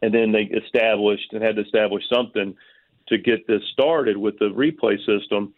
and 0.00 0.12
then 0.12 0.32
they 0.32 0.42
established 0.42 1.32
and 1.32 1.42
had 1.42 1.56
to 1.56 1.62
establish 1.62 2.02
something 2.12 2.54
to 3.08 3.18
get 3.18 3.46
this 3.46 3.62
started 3.72 4.16
with 4.16 4.38
the 4.38 4.46
replay 4.46 4.96
system. 4.98 5.54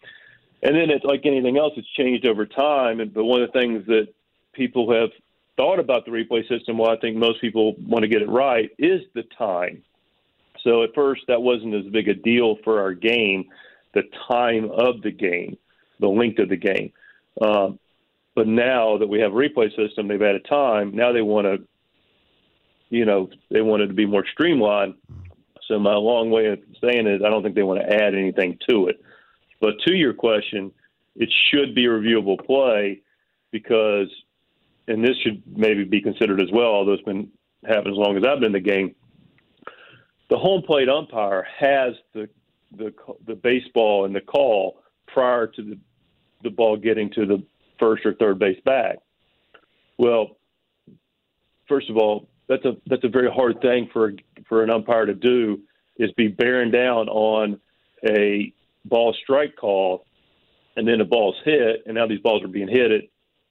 And 0.62 0.74
then 0.74 0.90
it's 0.90 1.04
like 1.04 1.22
anything 1.24 1.58
else, 1.58 1.72
it's 1.76 1.88
changed 1.90 2.26
over 2.26 2.46
time. 2.46 3.00
And 3.00 3.12
but 3.12 3.24
one 3.24 3.42
of 3.42 3.52
the 3.52 3.58
things 3.58 3.86
that 3.86 4.08
people 4.52 4.92
have 4.92 5.10
thought 5.56 5.78
about 5.78 6.04
the 6.04 6.10
replay 6.10 6.46
system, 6.48 6.78
well, 6.78 6.90
I 6.90 6.96
think 6.96 7.16
most 7.16 7.40
people 7.40 7.74
want 7.78 8.02
to 8.02 8.08
get 8.08 8.22
it 8.22 8.28
right, 8.28 8.70
is 8.78 9.02
the 9.14 9.24
time. 9.38 9.82
So 10.62 10.82
at 10.82 10.94
first, 10.94 11.22
that 11.28 11.42
wasn't 11.42 11.74
as 11.74 11.92
big 11.92 12.08
a 12.08 12.14
deal 12.14 12.56
for 12.64 12.80
our 12.80 12.94
game, 12.94 13.44
the 13.92 14.02
time 14.28 14.70
of 14.70 15.02
the 15.02 15.10
game, 15.10 15.58
the 16.00 16.08
length 16.08 16.38
of 16.38 16.48
the 16.48 16.56
game. 16.56 16.92
Um, 17.40 17.78
but 18.34 18.48
now 18.48 18.98
that 18.98 19.08
we 19.08 19.20
have 19.20 19.32
a 19.32 19.36
replay 19.36 19.68
system, 19.76 20.08
they've 20.08 20.20
added 20.20 20.46
time. 20.48 20.96
Now 20.96 21.12
they 21.12 21.22
want 21.22 21.46
to, 21.46 21.68
you 22.94 23.04
know, 23.04 23.28
they 23.50 23.60
wanted 23.60 23.88
to 23.88 23.94
be 23.94 24.06
more 24.06 24.24
streamlined. 24.32 24.94
So 25.66 25.78
my 25.78 25.94
long 25.94 26.30
way 26.30 26.46
of 26.46 26.60
saying 26.80 27.08
is, 27.08 27.22
I 27.24 27.30
don't 27.30 27.42
think 27.42 27.54
they 27.54 27.62
want 27.62 27.80
to 27.80 27.92
add 27.92 28.14
anything 28.14 28.58
to 28.68 28.86
it. 28.86 29.02
But 29.60 29.74
to 29.86 29.94
your 29.94 30.14
question, 30.14 30.70
it 31.16 31.28
should 31.50 31.74
be 31.74 31.86
reviewable 31.86 32.44
play 32.44 33.02
because, 33.50 34.08
and 34.86 35.02
this 35.02 35.16
should 35.24 35.42
maybe 35.46 35.84
be 35.84 36.00
considered 36.00 36.40
as 36.40 36.50
well, 36.52 36.66
although 36.66 36.92
it's 36.92 37.02
been 37.02 37.30
happening 37.66 37.94
as 37.94 37.98
long 37.98 38.16
as 38.16 38.24
I've 38.24 38.40
been 38.40 38.48
in 38.48 38.52
the 38.52 38.60
game. 38.60 38.94
The 40.30 40.38
home 40.38 40.62
plate 40.62 40.88
umpire 40.88 41.46
has 41.58 41.94
the 42.12 42.28
the 42.76 42.92
the 43.26 43.34
baseball 43.34 44.04
and 44.04 44.14
the 44.14 44.20
call 44.20 44.80
prior 45.06 45.46
to 45.46 45.62
the 45.62 45.78
the 46.42 46.50
ball 46.50 46.76
getting 46.76 47.10
to 47.10 47.26
the 47.26 47.44
first 47.78 48.04
or 48.04 48.14
third 48.14 48.38
base 48.38 48.60
bag. 48.64 48.98
Well, 49.96 50.36
first 51.68 51.88
of 51.88 51.96
all, 51.96 52.28
that's 52.48 52.64
a 52.64 52.76
that's 52.86 53.04
a 53.04 53.08
very 53.08 53.30
hard 53.30 53.60
thing 53.60 53.88
for 53.92 54.12
for 54.48 54.62
an 54.62 54.70
umpire 54.70 55.06
to 55.06 55.14
do 55.14 55.60
is 55.96 56.10
be 56.12 56.28
bearing 56.28 56.70
down 56.70 57.08
on 57.08 57.60
a 58.06 58.52
ball 58.84 59.14
strike 59.22 59.56
call, 59.56 60.04
and 60.76 60.86
then 60.86 60.98
the 60.98 61.04
ball's 61.04 61.36
hit, 61.44 61.84
and 61.86 61.94
now 61.94 62.06
these 62.06 62.20
balls 62.20 62.42
are 62.42 62.48
being 62.48 62.68
hit 62.68 62.90
at 62.90 63.02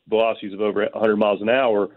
velocities 0.07 0.53
of 0.53 0.61
over 0.61 0.81
100 0.81 1.15
miles 1.15 1.41
an 1.41 1.49
hour. 1.49 1.89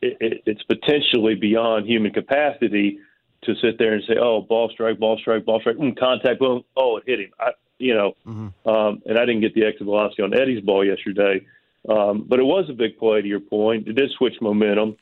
It, 0.00 0.16
it, 0.20 0.42
it's 0.46 0.62
potentially 0.64 1.34
beyond 1.34 1.86
human 1.86 2.12
capacity 2.12 2.98
to 3.44 3.54
sit 3.56 3.78
there 3.78 3.92
and 3.92 4.02
say, 4.08 4.14
"Oh, 4.20 4.40
ball 4.40 4.70
strike, 4.70 4.98
ball 4.98 5.18
strike, 5.18 5.44
ball 5.44 5.60
strike, 5.60 5.76
mm, 5.76 5.96
contact, 5.96 6.40
boom, 6.40 6.64
oh, 6.76 6.96
it 6.96 7.04
hit 7.06 7.20
him." 7.20 7.30
I, 7.38 7.50
you 7.78 7.94
know, 7.94 8.12
mm-hmm. 8.26 8.68
um, 8.68 9.02
and 9.06 9.18
I 9.18 9.24
didn't 9.24 9.40
get 9.40 9.54
the 9.54 9.64
exit 9.64 9.82
velocity 9.84 10.22
on 10.22 10.34
Eddie's 10.34 10.64
ball 10.64 10.84
yesterday, 10.84 11.44
um, 11.88 12.24
but 12.26 12.40
it 12.40 12.44
was 12.44 12.68
a 12.68 12.72
big 12.72 12.98
play. 12.98 13.22
To 13.22 13.28
your 13.28 13.40
point, 13.40 13.86
it 13.86 13.94
did 13.94 14.10
switch 14.16 14.34
momentum. 14.40 14.96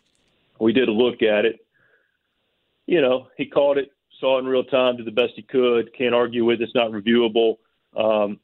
We 0.61 0.73
did 0.73 0.89
a 0.89 0.93
look 0.93 1.23
at 1.23 1.45
it. 1.45 1.65
You 2.87 3.01
know, 3.01 3.29
he 3.37 3.47
called 3.47 3.79
it 3.79 3.91
saw 4.21 4.37
it 4.37 4.41
in 4.41 4.47
real 4.47 4.65
time, 4.65 4.97
did 4.97 5.07
the 5.07 5.11
best 5.11 5.33
he 5.35 5.43
could. 5.43 5.97
Can't 5.97 6.15
argue 6.15 6.45
with 6.45 6.61
it. 6.61 6.65
It's 6.65 6.75
not 6.75 6.91
reviewable. 6.91 7.57
Um, 7.97 8.39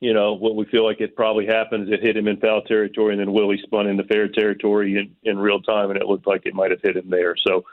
you 0.00 0.14
know, 0.14 0.34
what 0.34 0.54
we 0.54 0.64
feel 0.66 0.84
like 0.84 1.00
it 1.00 1.16
probably 1.16 1.46
happened 1.46 1.88
is 1.88 1.94
it 1.94 2.02
hit 2.02 2.16
him 2.16 2.28
in 2.28 2.36
foul 2.36 2.62
territory, 2.62 3.14
and 3.14 3.20
then 3.20 3.32
Willie 3.32 3.60
spun 3.64 3.88
into 3.88 4.04
fair 4.04 4.28
territory 4.28 4.96
in, 4.96 5.16
in 5.28 5.38
real 5.38 5.60
time, 5.60 5.90
and 5.90 5.98
it 5.98 6.06
looked 6.06 6.26
like 6.26 6.42
it 6.44 6.54
might 6.54 6.70
have 6.70 6.80
hit 6.82 6.96
him 6.96 7.10
there. 7.10 7.34
So, 7.44 7.64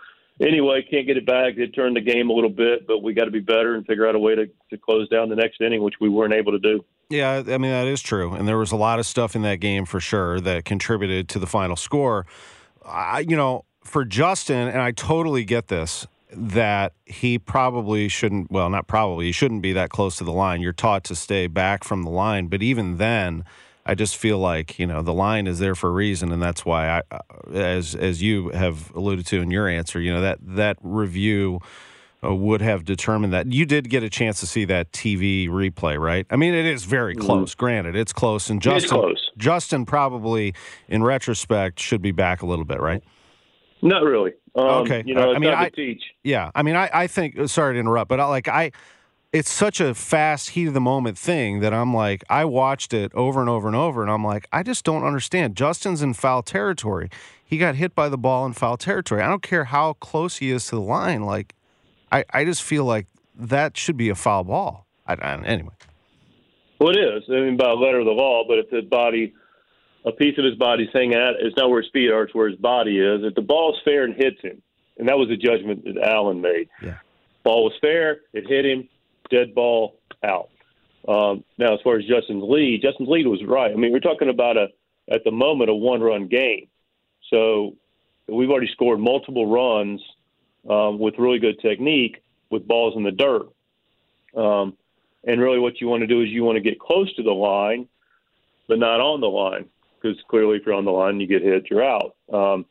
anyway, 0.41 0.81
can't 0.89 1.05
get 1.05 1.17
it 1.17 1.25
back. 1.27 1.57
It 1.57 1.75
turned 1.75 1.97
the 1.97 2.01
game 2.01 2.31
a 2.31 2.33
little 2.33 2.49
bit, 2.49 2.87
but 2.87 3.03
we 3.03 3.13
got 3.13 3.25
to 3.25 3.31
be 3.31 3.41
better 3.41 3.75
and 3.75 3.85
figure 3.85 4.07
out 4.07 4.15
a 4.15 4.19
way 4.19 4.33
to, 4.33 4.47
to 4.71 4.77
close 4.77 5.07
down 5.09 5.29
the 5.29 5.35
next 5.35 5.61
inning, 5.61 5.83
which 5.83 5.95
we 6.01 6.09
weren't 6.09 6.33
able 6.33 6.53
to 6.53 6.59
do. 6.59 6.83
Yeah, 7.11 7.43
I 7.45 7.59
mean, 7.59 7.71
that 7.71 7.85
is 7.85 8.01
true. 8.01 8.33
And 8.33 8.47
there 8.47 8.57
was 8.57 8.71
a 8.71 8.75
lot 8.75 8.97
of 8.97 9.05
stuff 9.05 9.35
in 9.35 9.43
that 9.43 9.59
game 9.59 9.85
for 9.85 9.99
sure 9.99 10.39
that 10.39 10.65
contributed 10.65 11.29
to 11.29 11.39
the 11.39 11.45
final 11.45 11.75
score. 11.75 12.25
I, 12.85 13.19
you 13.19 13.35
know, 13.35 13.65
for 13.83 14.05
Justin, 14.05 14.67
and 14.67 14.81
I 14.81 14.91
totally 14.91 15.43
get 15.43 15.67
this, 15.67 16.07
that 16.31 16.93
he 17.05 17.39
probably 17.39 18.07
shouldn't 18.09 18.51
well 18.51 18.69
not 18.69 18.87
probably 18.87 19.27
he 19.27 19.31
shouldn't 19.31 19.61
be 19.61 19.73
that 19.73 19.89
close 19.89 20.17
to 20.17 20.23
the 20.23 20.33
line. 20.33 20.61
You're 20.61 20.73
taught 20.73 21.03
to 21.05 21.15
stay 21.15 21.47
back 21.47 21.83
from 21.83 22.03
the 22.03 22.09
line 22.09 22.47
but 22.47 22.61
even 22.61 22.97
then 22.97 23.45
i 23.85 23.95
just 23.95 24.17
feel 24.17 24.37
like 24.37 24.77
you 24.77 24.85
know 24.85 25.01
the 25.01 25.13
line 25.13 25.47
is 25.47 25.59
there 25.59 25.75
for 25.75 25.89
a 25.89 25.93
reason 25.93 26.31
and 26.31 26.41
that's 26.41 26.65
why 26.65 26.89
i 26.89 27.01
uh, 27.11 27.19
as 27.53 27.95
as 27.95 28.21
you 28.21 28.49
have 28.49 28.93
alluded 28.95 29.25
to 29.27 29.41
in 29.41 29.51
your 29.51 29.67
answer 29.67 30.01
you 30.01 30.11
know 30.11 30.21
that 30.21 30.39
that 30.41 30.77
review 30.81 31.59
would 32.33 32.61
have 32.61 32.85
determined 32.85 33.33
that 33.33 33.51
you 33.51 33.65
did 33.65 33.89
get 33.89 34.03
a 34.03 34.09
chance 34.09 34.39
to 34.39 34.47
see 34.47 34.65
that 34.65 34.91
TV 34.91 35.47
replay, 35.49 35.99
right? 35.99 36.25
I 36.29 36.35
mean, 36.35 36.53
it 36.53 36.65
is 36.65 36.85
very 36.85 37.15
mm-hmm. 37.15 37.25
close. 37.25 37.55
Mm. 37.55 37.57
Granted, 37.57 37.95
it's 37.95 38.13
close, 38.13 38.49
and 38.49 38.61
Justin, 38.61 38.89
close. 38.89 39.31
Justin 39.37 39.85
probably, 39.85 40.53
in 40.87 41.03
retrospect, 41.03 41.79
should 41.79 42.01
be 42.01 42.11
back 42.11 42.41
a 42.41 42.45
little 42.45 42.65
bit, 42.65 42.79
right? 42.79 43.03
Not 43.81 44.03
really. 44.03 44.33
Um, 44.55 44.65
okay. 44.65 45.03
You 45.05 45.13
know, 45.13 45.33
I 45.33 45.39
mean, 45.39 45.51
I 45.51 45.69
teach. 45.69 46.01
Yeah, 46.23 46.49
I 46.55 46.63
mean, 46.63 46.75
I, 46.75 46.89
I 46.93 47.07
think. 47.07 47.37
Uh, 47.37 47.47
sorry 47.47 47.75
to 47.75 47.79
interrupt, 47.79 48.09
but 48.09 48.19
I, 48.19 48.25
like 48.25 48.47
I, 48.47 48.71
it's 49.35 49.51
such 49.51 49.81
a 49.81 49.93
fast, 49.93 50.51
heat 50.51 50.67
of 50.67 50.73
the 50.73 50.81
moment 50.81 51.17
thing 51.17 51.59
that 51.59 51.73
I'm 51.73 51.93
like, 51.93 52.23
I 52.29 52.45
watched 52.45 52.93
it 52.93 53.13
over 53.13 53.41
and 53.41 53.49
over 53.49 53.67
and 53.67 53.75
over, 53.75 54.01
and 54.01 54.09
I'm 54.09 54.23
like, 54.23 54.47
I 54.53 54.63
just 54.63 54.85
don't 54.85 55.03
understand. 55.03 55.57
Justin's 55.57 56.01
in 56.01 56.13
foul 56.13 56.41
territory. 56.41 57.09
He 57.43 57.57
got 57.57 57.75
hit 57.75 57.93
by 57.93 58.07
the 58.07 58.17
ball 58.17 58.45
in 58.45 58.53
foul 58.53 58.77
territory. 58.77 59.21
I 59.21 59.27
don't 59.27 59.43
care 59.43 59.65
how 59.65 59.93
close 59.93 60.37
he 60.37 60.51
is 60.51 60.65
to 60.67 60.75
the 60.75 60.81
line. 60.81 61.23
Like, 61.23 61.53
I, 62.11 62.25
I 62.29 62.45
just 62.45 62.63
feel 62.63 62.85
like 62.85 63.07
that 63.35 63.77
should 63.77 63.97
be 63.97 64.09
a 64.09 64.15
foul 64.15 64.43
ball. 64.43 64.85
I, 65.07 65.13
I, 65.13 65.43
anyway. 65.43 65.73
Well, 66.79 66.89
it 66.89 66.99
is. 66.99 67.23
I 67.29 67.33
mean, 67.33 67.57
by 67.57 67.71
letter 67.71 67.99
of 67.99 68.05
the 68.05 68.11
law, 68.11 68.43
but 68.47 68.59
if 68.59 68.69
the 68.69 68.81
body 68.81 69.33
a 70.05 70.11
piece 70.11 70.37
of 70.37 70.45
his 70.45 70.55
body's 70.55 70.89
hanging 70.93 71.15
out. 71.15 71.33
It's 71.39 71.57
not 71.57 71.69
where 71.69 71.81
his 71.81 71.91
feet 71.91 72.11
are; 72.11 72.23
it's 72.23 72.35
where 72.35 72.47
his 72.47 72.59
body 72.59 72.99
is. 72.99 73.21
If 73.23 73.35
the 73.35 73.41
ball's 73.41 73.79
fair 73.83 74.03
and 74.03 74.13
hits 74.15 74.39
him, 74.41 74.61
and 74.97 75.09
that 75.09 75.17
was 75.17 75.29
a 75.29 75.35
judgment 75.35 75.83
that 75.85 75.97
Allen 76.07 76.41
made. 76.41 76.69
Yeah. 76.81 76.97
Ball 77.43 77.63
was 77.63 77.73
fair. 77.81 78.21
It 78.33 78.47
hit 78.47 78.65
him. 78.65 78.87
Dead 79.29 79.53
ball 79.55 79.99
out. 80.23 80.49
Um, 81.07 81.43
now, 81.57 81.73
as 81.73 81.79
far 81.83 81.97
as 81.97 82.05
Justin's 82.05 82.43
lead, 82.47 82.81
Justin's 82.81 83.09
lead 83.09 83.27
was 83.27 83.43
right. 83.45 83.71
I 83.71 83.75
mean, 83.75 83.91
we're 83.91 83.99
talking 83.99 84.29
about 84.29 84.57
a 84.57 84.67
at 85.11 85.23
the 85.23 85.31
moment 85.31 85.69
a 85.69 85.75
one-run 85.75 86.27
game. 86.27 86.67
So 87.31 87.75
we've 88.27 88.49
already 88.49 88.69
scored 88.71 88.99
multiple 88.99 89.47
runs 89.47 90.01
um, 90.69 90.99
with 90.99 91.15
really 91.17 91.39
good 91.39 91.59
technique 91.59 92.23
with 92.49 92.67
balls 92.67 92.95
in 92.95 93.03
the 93.03 93.11
dirt. 93.11 93.47
Um, 94.35 94.77
and 95.23 95.41
really, 95.41 95.59
what 95.59 95.81
you 95.81 95.87
want 95.87 96.01
to 96.01 96.07
do 96.07 96.21
is 96.21 96.29
you 96.29 96.43
want 96.43 96.57
to 96.57 96.61
get 96.61 96.79
close 96.79 97.13
to 97.15 97.23
the 97.23 97.31
line, 97.31 97.87
but 98.67 98.79
not 98.79 98.99
on 98.99 99.21
the 99.21 99.29
line 99.29 99.65
because 100.05 100.21
clearly 100.29 100.57
if 100.57 100.65
you're 100.65 100.75
on 100.75 100.85
the 100.85 100.91
line, 100.91 101.19
you 101.19 101.27
get 101.27 101.41
hit, 101.41 101.69
you're 101.69 101.83
out. 101.83 102.15
Um, 102.31 102.65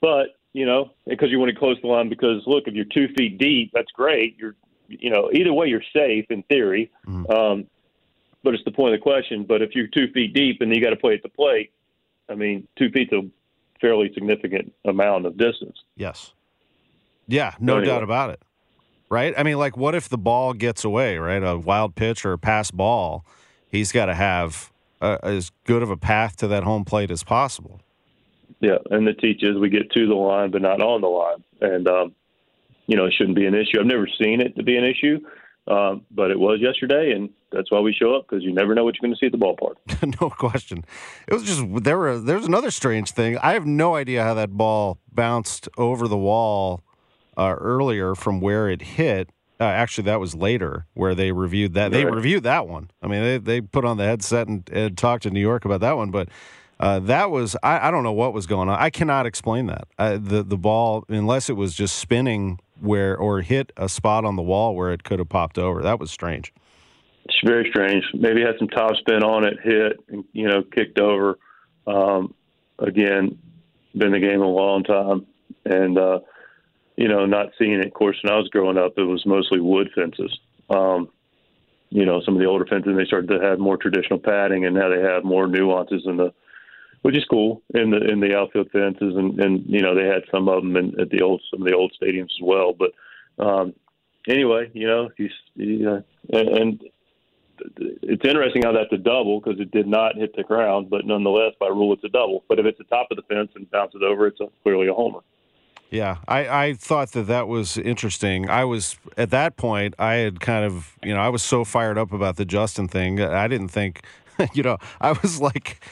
but 0.00 0.28
you 0.52 0.66
know, 0.66 0.90
because 1.06 1.30
you 1.30 1.38
want 1.38 1.50
to 1.50 1.58
close 1.58 1.78
the 1.80 1.88
line, 1.88 2.08
because 2.08 2.42
look, 2.46 2.64
if 2.66 2.74
you're 2.74 2.84
two 2.84 3.08
feet 3.16 3.38
deep, 3.38 3.70
that's 3.72 3.90
great. 3.92 4.36
You're, 4.38 4.54
you 4.88 5.10
know, 5.10 5.30
either 5.32 5.52
way, 5.52 5.66
you're 5.66 5.82
safe 5.94 6.26
in 6.30 6.42
theory. 6.44 6.90
Mm-hmm. 7.06 7.30
Um, 7.30 7.66
but 8.44 8.54
it's 8.54 8.64
the 8.64 8.72
point 8.72 8.94
of 8.94 9.00
the 9.00 9.02
question. 9.02 9.44
But 9.44 9.62
if 9.62 9.74
you're 9.74 9.86
two 9.86 10.08
feet 10.12 10.34
deep 10.34 10.60
and 10.60 10.74
you 10.74 10.82
got 10.82 10.90
to 10.90 10.96
play 10.96 11.14
at 11.14 11.22
the 11.22 11.28
plate, 11.28 11.72
I 12.28 12.34
mean, 12.34 12.68
two 12.76 12.90
feet's 12.90 13.12
a 13.12 13.22
fairly 13.80 14.12
significant 14.14 14.72
amount 14.84 15.26
of 15.26 15.36
distance. 15.36 15.78
Yes. 15.96 16.32
Yeah, 17.28 17.54
no 17.60 17.78
anyway. 17.78 17.86
doubt 17.86 18.02
about 18.02 18.30
it. 18.30 18.42
Right? 19.08 19.34
I 19.36 19.42
mean, 19.42 19.58
like, 19.58 19.76
what 19.76 19.94
if 19.94 20.08
the 20.08 20.18
ball 20.18 20.54
gets 20.54 20.84
away? 20.84 21.18
Right, 21.18 21.42
a 21.42 21.58
wild 21.58 21.94
pitch 21.94 22.24
or 22.24 22.32
a 22.32 22.38
pass 22.38 22.70
ball, 22.70 23.26
he's 23.70 23.92
got 23.92 24.06
to 24.06 24.14
have 24.14 24.72
uh, 25.02 25.18
as 25.22 25.50
good 25.64 25.82
of 25.82 25.90
a 25.90 25.96
path 25.96 26.36
to 26.36 26.48
that 26.48 26.62
home 26.62 26.84
plate 26.84 27.10
as 27.10 27.22
possible. 27.22 27.80
Yeah, 28.60 28.78
and 28.90 29.06
the 29.06 29.12
teach 29.12 29.42
is 29.42 29.58
we 29.58 29.68
get 29.68 29.90
to 29.90 30.06
the 30.06 30.14
line, 30.14 30.52
but 30.52 30.62
not 30.62 30.80
on 30.80 31.00
the 31.00 31.08
line, 31.08 31.42
and 31.60 31.88
um, 31.88 32.14
you 32.86 32.96
know 32.96 33.06
it 33.06 33.12
shouldn't 33.18 33.36
be 33.36 33.44
an 33.44 33.54
issue. 33.54 33.80
I've 33.80 33.86
never 33.86 34.08
seen 34.22 34.40
it 34.40 34.54
to 34.56 34.62
be 34.62 34.76
an 34.76 34.84
issue, 34.84 35.18
um, 35.66 36.06
but 36.12 36.30
it 36.30 36.38
was 36.38 36.60
yesterday, 36.60 37.10
and 37.10 37.28
that's 37.50 37.72
why 37.72 37.80
we 37.80 37.92
show 37.92 38.14
up 38.14 38.28
because 38.28 38.44
you 38.44 38.52
never 38.54 38.74
know 38.74 38.84
what 38.84 38.94
you're 38.94 39.08
going 39.08 39.14
to 39.14 39.18
see 39.18 39.26
at 39.26 39.32
the 39.32 39.38
ballpark. 39.38 40.20
no 40.20 40.30
question. 40.30 40.84
It 41.26 41.34
was 41.34 41.42
just 41.42 41.62
there 41.82 41.98
were 41.98 42.20
there's 42.20 42.46
another 42.46 42.70
strange 42.70 43.10
thing. 43.10 43.36
I 43.38 43.54
have 43.54 43.66
no 43.66 43.96
idea 43.96 44.22
how 44.22 44.34
that 44.34 44.50
ball 44.50 44.98
bounced 45.10 45.68
over 45.76 46.06
the 46.06 46.16
wall 46.16 46.84
uh, 47.36 47.54
earlier 47.58 48.14
from 48.14 48.40
where 48.40 48.68
it 48.68 48.82
hit. 48.82 49.30
Uh, 49.60 49.64
actually, 49.64 50.04
that 50.04 50.18
was 50.18 50.34
later 50.34 50.86
where 50.94 51.14
they 51.14 51.30
reviewed 51.30 51.74
that. 51.74 51.92
They 51.92 52.04
reviewed 52.04 52.42
that 52.42 52.66
one. 52.66 52.90
I 53.00 53.06
mean, 53.06 53.22
they 53.22 53.38
they 53.38 53.60
put 53.60 53.84
on 53.84 53.96
the 53.96 54.04
headset 54.04 54.48
and, 54.48 54.68
and 54.70 54.98
talked 54.98 55.22
to 55.24 55.30
New 55.30 55.40
York 55.40 55.64
about 55.64 55.80
that 55.80 55.96
one, 55.96 56.10
but. 56.10 56.28
Uh, 56.80 56.98
that 56.98 57.30
was 57.30 57.54
I, 57.62 57.86
I 57.86 57.90
don't 57.92 58.02
know 58.02 58.12
what 58.12 58.32
was 58.32 58.48
going 58.48 58.68
on. 58.68 58.76
I 58.76 58.90
cannot 58.90 59.24
explain 59.24 59.66
that. 59.66 59.86
Uh, 60.00 60.18
the 60.20 60.42
the 60.42 60.56
ball 60.56 61.04
unless 61.08 61.48
it 61.48 61.52
was 61.52 61.74
just 61.74 61.94
spinning 61.96 62.58
where 62.80 63.16
or 63.16 63.40
hit 63.40 63.72
a 63.76 63.88
spot 63.88 64.24
on 64.24 64.34
the 64.34 64.42
wall 64.42 64.74
where 64.74 64.92
it 64.92 65.04
could 65.04 65.20
have 65.20 65.28
popped 65.28 65.58
over. 65.58 65.82
That 65.82 66.00
was 66.00 66.10
strange. 66.10 66.52
It's 67.24 67.38
very 67.44 67.70
strange. 67.70 68.04
Maybe 68.14 68.40
had 68.40 68.56
some 68.58 68.68
top 68.68 68.96
spin 68.96 69.22
on 69.22 69.44
it, 69.44 69.58
hit, 69.62 70.00
and, 70.08 70.24
you 70.32 70.48
know, 70.48 70.64
kicked 70.64 70.98
over. 70.98 71.38
Um, 71.86 72.34
again, 72.80 73.38
been 73.96 74.10
the 74.10 74.18
game 74.18 74.40
a 74.40 74.48
long 74.48 74.82
time, 74.82 75.26
and 75.64 75.96
uh, 75.96 76.20
you 76.96 77.08
know, 77.08 77.26
not 77.26 77.48
seeing 77.58 77.80
it. 77.80 77.86
Of 77.86 77.94
course, 77.94 78.18
when 78.22 78.32
I 78.32 78.36
was 78.36 78.48
growing 78.48 78.78
up, 78.78 78.94
it 78.96 79.02
was 79.02 79.24
mostly 79.26 79.60
wood 79.60 79.90
fences. 79.94 80.38
Um, 80.70 81.08
you 81.90 82.06
know, 82.06 82.22
some 82.24 82.34
of 82.34 82.40
the 82.40 82.46
older 82.46 82.64
fences 82.64 82.96
they 82.96 83.04
started 83.04 83.28
to 83.28 83.40
have 83.40 83.58
more 83.58 83.76
traditional 83.76 84.18
padding, 84.18 84.64
and 84.64 84.74
now 84.74 84.88
they 84.88 85.00
have 85.00 85.24
more 85.24 85.46
nuances 85.46 86.02
in 86.06 86.16
the, 86.16 86.32
which 87.02 87.16
is 87.16 87.24
cool 87.30 87.62
in 87.74 87.90
the 87.90 87.98
in 87.98 88.20
the 88.20 88.34
outfield 88.36 88.70
fences, 88.70 89.14
and 89.16 89.38
and 89.40 89.64
you 89.66 89.80
know 89.80 89.94
they 89.94 90.06
had 90.06 90.22
some 90.30 90.48
of 90.48 90.62
them 90.62 90.76
in, 90.76 90.98
at 91.00 91.10
the 91.10 91.22
old 91.22 91.42
some 91.50 91.62
of 91.62 91.68
the 91.68 91.76
old 91.76 91.92
stadiums 92.00 92.24
as 92.24 92.42
well. 92.42 92.72
But 92.72 92.92
um, 93.44 93.74
anyway, 94.28 94.70
you 94.72 94.86
know, 94.86 95.10
you, 95.18 95.28
you 95.54 95.90
uh, 95.90 96.00
and, 96.32 96.48
and 96.48 96.82
it's 98.02 98.24
interesting 98.24 98.62
how 98.64 98.72
that's 98.72 98.92
a 98.92 98.96
double 98.96 99.40
because 99.40 99.60
it 99.60 99.70
did 99.70 99.86
not 99.86 100.16
hit 100.16 100.34
the 100.34 100.42
ground, 100.42 100.90
but 100.90 101.04
nonetheless, 101.04 101.52
by 101.60 101.68
rule, 101.68 101.92
it's 101.92 102.04
a 102.04 102.08
double. 102.08 102.44
But 102.48 102.58
if 102.58 102.66
it's 102.66 102.78
the 102.78 102.84
top 102.84 103.08
of 103.10 103.16
the 103.16 103.22
fence 103.22 103.50
and 103.54 103.70
bounces 103.70 104.02
over, 104.04 104.26
it's 104.26 104.40
a, 104.40 104.46
clearly 104.62 104.88
a 104.88 104.94
homer. 104.94 105.20
Yeah, 105.92 106.16
I, 106.26 106.48
I 106.48 106.72
thought 106.72 107.12
that 107.12 107.24
that 107.24 107.48
was 107.48 107.76
interesting. 107.76 108.48
I 108.48 108.64
was 108.64 108.96
at 109.18 109.28
that 109.30 109.58
point, 109.58 109.94
I 109.98 110.14
had 110.14 110.40
kind 110.40 110.64
of, 110.64 110.96
you 111.02 111.12
know, 111.12 111.20
I 111.20 111.28
was 111.28 111.42
so 111.42 111.66
fired 111.66 111.98
up 111.98 112.12
about 112.14 112.36
the 112.36 112.46
Justin 112.46 112.88
thing. 112.88 113.20
I 113.20 113.46
didn't 113.46 113.68
think, 113.68 114.02
you 114.54 114.62
know, 114.62 114.78
I 115.02 115.12
was 115.12 115.38
like, 115.38 115.84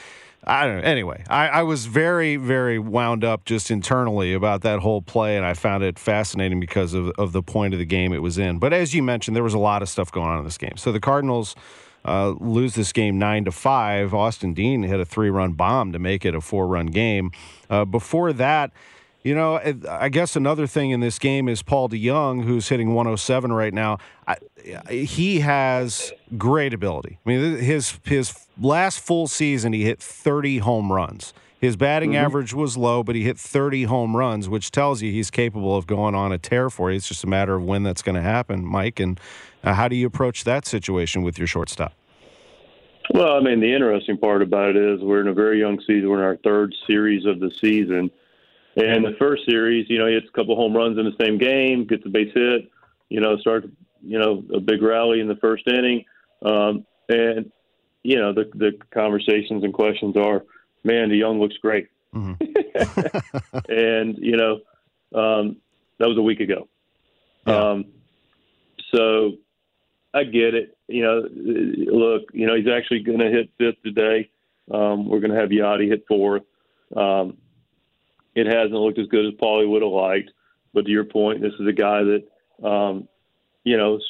I 0.43 0.65
don't 0.65 0.77
know. 0.77 0.83
Anyway, 0.83 1.23
I, 1.29 1.49
I 1.49 1.61
was 1.61 1.85
very, 1.85 2.35
very 2.35 2.79
wound 2.79 3.23
up 3.23 3.45
just 3.45 3.69
internally 3.69 4.33
about 4.33 4.63
that 4.63 4.79
whole 4.79 5.03
play, 5.03 5.37
and 5.37 5.45
I 5.45 5.53
found 5.53 5.83
it 5.83 5.99
fascinating 5.99 6.59
because 6.59 6.95
of, 6.95 7.11
of 7.19 7.31
the 7.31 7.43
point 7.43 7.75
of 7.75 7.79
the 7.79 7.85
game 7.85 8.11
it 8.11 8.23
was 8.23 8.39
in. 8.39 8.57
But 8.57 8.73
as 8.73 8.95
you 8.95 9.03
mentioned, 9.03 9.35
there 9.35 9.43
was 9.43 9.53
a 9.53 9.59
lot 9.59 9.83
of 9.83 9.89
stuff 9.89 10.11
going 10.11 10.29
on 10.29 10.39
in 10.39 10.45
this 10.45 10.57
game. 10.57 10.77
So 10.77 10.91
the 10.91 10.99
Cardinals 10.99 11.55
uh, 12.05 12.29
lose 12.39 12.73
this 12.73 12.91
game 12.91 13.19
nine 13.19 13.45
to 13.45 13.51
five. 13.51 14.15
Austin 14.15 14.55
Dean 14.55 14.81
hit 14.81 14.99
a 14.99 15.05
three 15.05 15.29
run 15.29 15.51
bomb 15.53 15.91
to 15.91 15.99
make 15.99 16.25
it 16.25 16.33
a 16.33 16.41
four 16.41 16.65
run 16.65 16.87
game. 16.87 17.29
Uh, 17.69 17.85
before 17.85 18.33
that, 18.33 18.71
you 19.23 19.35
know, 19.35 19.59
I 19.89 20.09
guess 20.09 20.35
another 20.35 20.65
thing 20.65 20.91
in 20.91 20.99
this 20.99 21.19
game 21.19 21.47
is 21.47 21.61
Paul 21.61 21.89
DeJong, 21.89 22.43
who's 22.43 22.69
hitting 22.69 22.93
107 22.93 23.53
right 23.53 23.73
now. 23.73 23.99
I, 24.27 24.37
he 24.89 25.41
has 25.41 26.11
great 26.37 26.73
ability. 26.73 27.19
I 27.25 27.29
mean, 27.29 27.57
his 27.57 27.99
his 28.03 28.47
last 28.59 28.99
full 28.99 29.27
season, 29.27 29.73
he 29.73 29.83
hit 29.83 30.01
30 30.01 30.59
home 30.59 30.91
runs. 30.91 31.33
His 31.59 31.75
batting 31.75 32.15
average 32.15 32.55
was 32.55 32.75
low, 32.75 33.03
but 33.03 33.13
he 33.13 33.21
hit 33.21 33.37
30 33.37 33.83
home 33.83 34.17
runs, 34.17 34.49
which 34.49 34.71
tells 34.71 35.03
you 35.03 35.11
he's 35.11 35.29
capable 35.29 35.77
of 35.77 35.85
going 35.85 36.15
on 36.15 36.31
a 36.31 36.39
tear 36.39 36.71
for 36.71 36.89
you. 36.89 36.97
It's 36.97 37.07
just 37.07 37.23
a 37.23 37.27
matter 37.27 37.53
of 37.53 37.63
when 37.63 37.83
that's 37.83 38.01
going 38.01 38.15
to 38.15 38.21
happen, 38.21 38.65
Mike. 38.65 38.99
And 38.99 39.19
uh, 39.63 39.75
how 39.75 39.87
do 39.87 39.95
you 39.95 40.07
approach 40.07 40.43
that 40.45 40.65
situation 40.65 41.21
with 41.21 41.37
your 41.37 41.45
shortstop? 41.45 41.93
Well, 43.13 43.33
I 43.33 43.41
mean, 43.41 43.59
the 43.59 43.71
interesting 43.71 44.17
part 44.17 44.41
about 44.41 44.75
it 44.75 44.77
is 44.77 45.01
we're 45.01 45.21
in 45.21 45.27
a 45.27 45.33
very 45.33 45.59
young 45.59 45.79
season. 45.81 46.09
We're 46.09 46.17
in 46.17 46.23
our 46.23 46.37
third 46.37 46.73
series 46.87 47.25
of 47.27 47.39
the 47.39 47.51
season. 47.61 48.09
And 48.75 49.03
the 49.03 49.15
first 49.19 49.45
series, 49.45 49.87
you 49.89 49.99
know, 49.99 50.07
he 50.07 50.13
hits 50.13 50.27
a 50.29 50.31
couple 50.31 50.55
home 50.55 50.75
runs 50.75 50.97
in 50.97 51.05
the 51.05 51.23
same 51.23 51.37
game, 51.37 51.85
gets 51.85 52.05
a 52.05 52.09
base 52.09 52.31
hit, 52.33 52.71
you 53.09 53.19
know, 53.19 53.37
starts, 53.37 53.67
you 54.01 54.17
know, 54.17 54.43
a 54.53 54.59
big 54.59 54.81
rally 54.81 55.19
in 55.19 55.27
the 55.27 55.35
first 55.35 55.67
inning. 55.67 56.05
Um, 56.41 56.85
and, 57.09 57.51
you 58.03 58.17
know, 58.17 58.33
the, 58.33 58.49
the 58.55 58.71
conversations 58.93 59.63
and 59.63 59.73
questions 59.73 60.15
are, 60.15 60.43
man, 60.83 61.09
DeJong 61.09 61.39
looks 61.39 61.57
great. 61.57 61.89
and, 62.13 62.37
you 64.17 64.37
know, 64.37 64.59
um, 65.13 65.57
that 65.99 66.07
was 66.07 66.17
a 66.17 66.21
week 66.21 66.39
ago. 66.39 66.67
Um, 67.45 67.85
so 68.93 69.33
I 70.13 70.23
get 70.23 70.55
it. 70.55 70.77
You 70.87 71.03
know, 71.03 71.27
look, 71.31 72.23
you 72.33 72.47
know, 72.47 72.55
he's 72.55 72.67
actually 72.67 73.01
going 73.01 73.19
to 73.19 73.29
hit 73.29 73.49
fifth 73.57 73.81
today. 73.83 74.29
Um, 74.69 75.07
we're 75.07 75.19
going 75.19 75.31
to 75.31 75.39
have 75.39 75.49
Yadi 75.49 75.89
hit 75.89 76.05
fourth. 76.07 76.43
Um, 76.95 77.37
it 78.35 78.47
hasn't 78.47 78.73
looked 78.73 78.99
as 78.99 79.07
good 79.07 79.25
as 79.25 79.33
Paulie 79.33 79.69
would 79.69 79.81
have 79.81 79.91
liked, 79.91 80.31
but 80.73 80.85
to 80.85 80.91
your 80.91 81.03
point, 81.03 81.41
this 81.41 81.53
is 81.59 81.67
a 81.67 81.73
guy 81.73 82.03
that, 82.03 82.67
um, 82.67 83.07
you 83.63 83.77
know, 83.77 83.97
is 83.97 84.03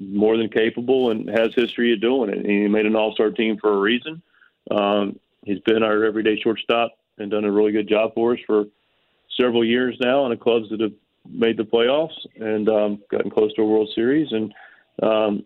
more 0.00 0.36
than 0.36 0.48
capable 0.48 1.10
and 1.10 1.28
has 1.28 1.54
history 1.54 1.92
of 1.92 2.00
doing 2.00 2.30
it. 2.30 2.38
And 2.38 2.46
he 2.46 2.68
made 2.68 2.86
an 2.86 2.96
All-Star 2.96 3.30
team 3.30 3.58
for 3.58 3.72
a 3.72 3.78
reason. 3.78 4.22
Um, 4.70 5.18
he's 5.44 5.60
been 5.60 5.82
our 5.82 6.04
everyday 6.04 6.38
shortstop 6.40 6.92
and 7.18 7.30
done 7.30 7.44
a 7.44 7.50
really 7.50 7.72
good 7.72 7.88
job 7.88 8.14
for 8.14 8.34
us 8.34 8.40
for 8.46 8.66
several 9.36 9.64
years 9.64 9.96
now 10.00 10.20
on 10.20 10.30
the 10.30 10.36
clubs 10.36 10.70
that 10.70 10.80
have 10.80 10.92
made 11.28 11.56
the 11.56 11.64
playoffs 11.64 12.26
and 12.36 12.68
um, 12.68 13.02
gotten 13.10 13.30
close 13.30 13.52
to 13.54 13.62
a 13.62 13.66
World 13.66 13.90
Series. 13.94 14.32
And 14.32 14.54
um, 15.02 15.44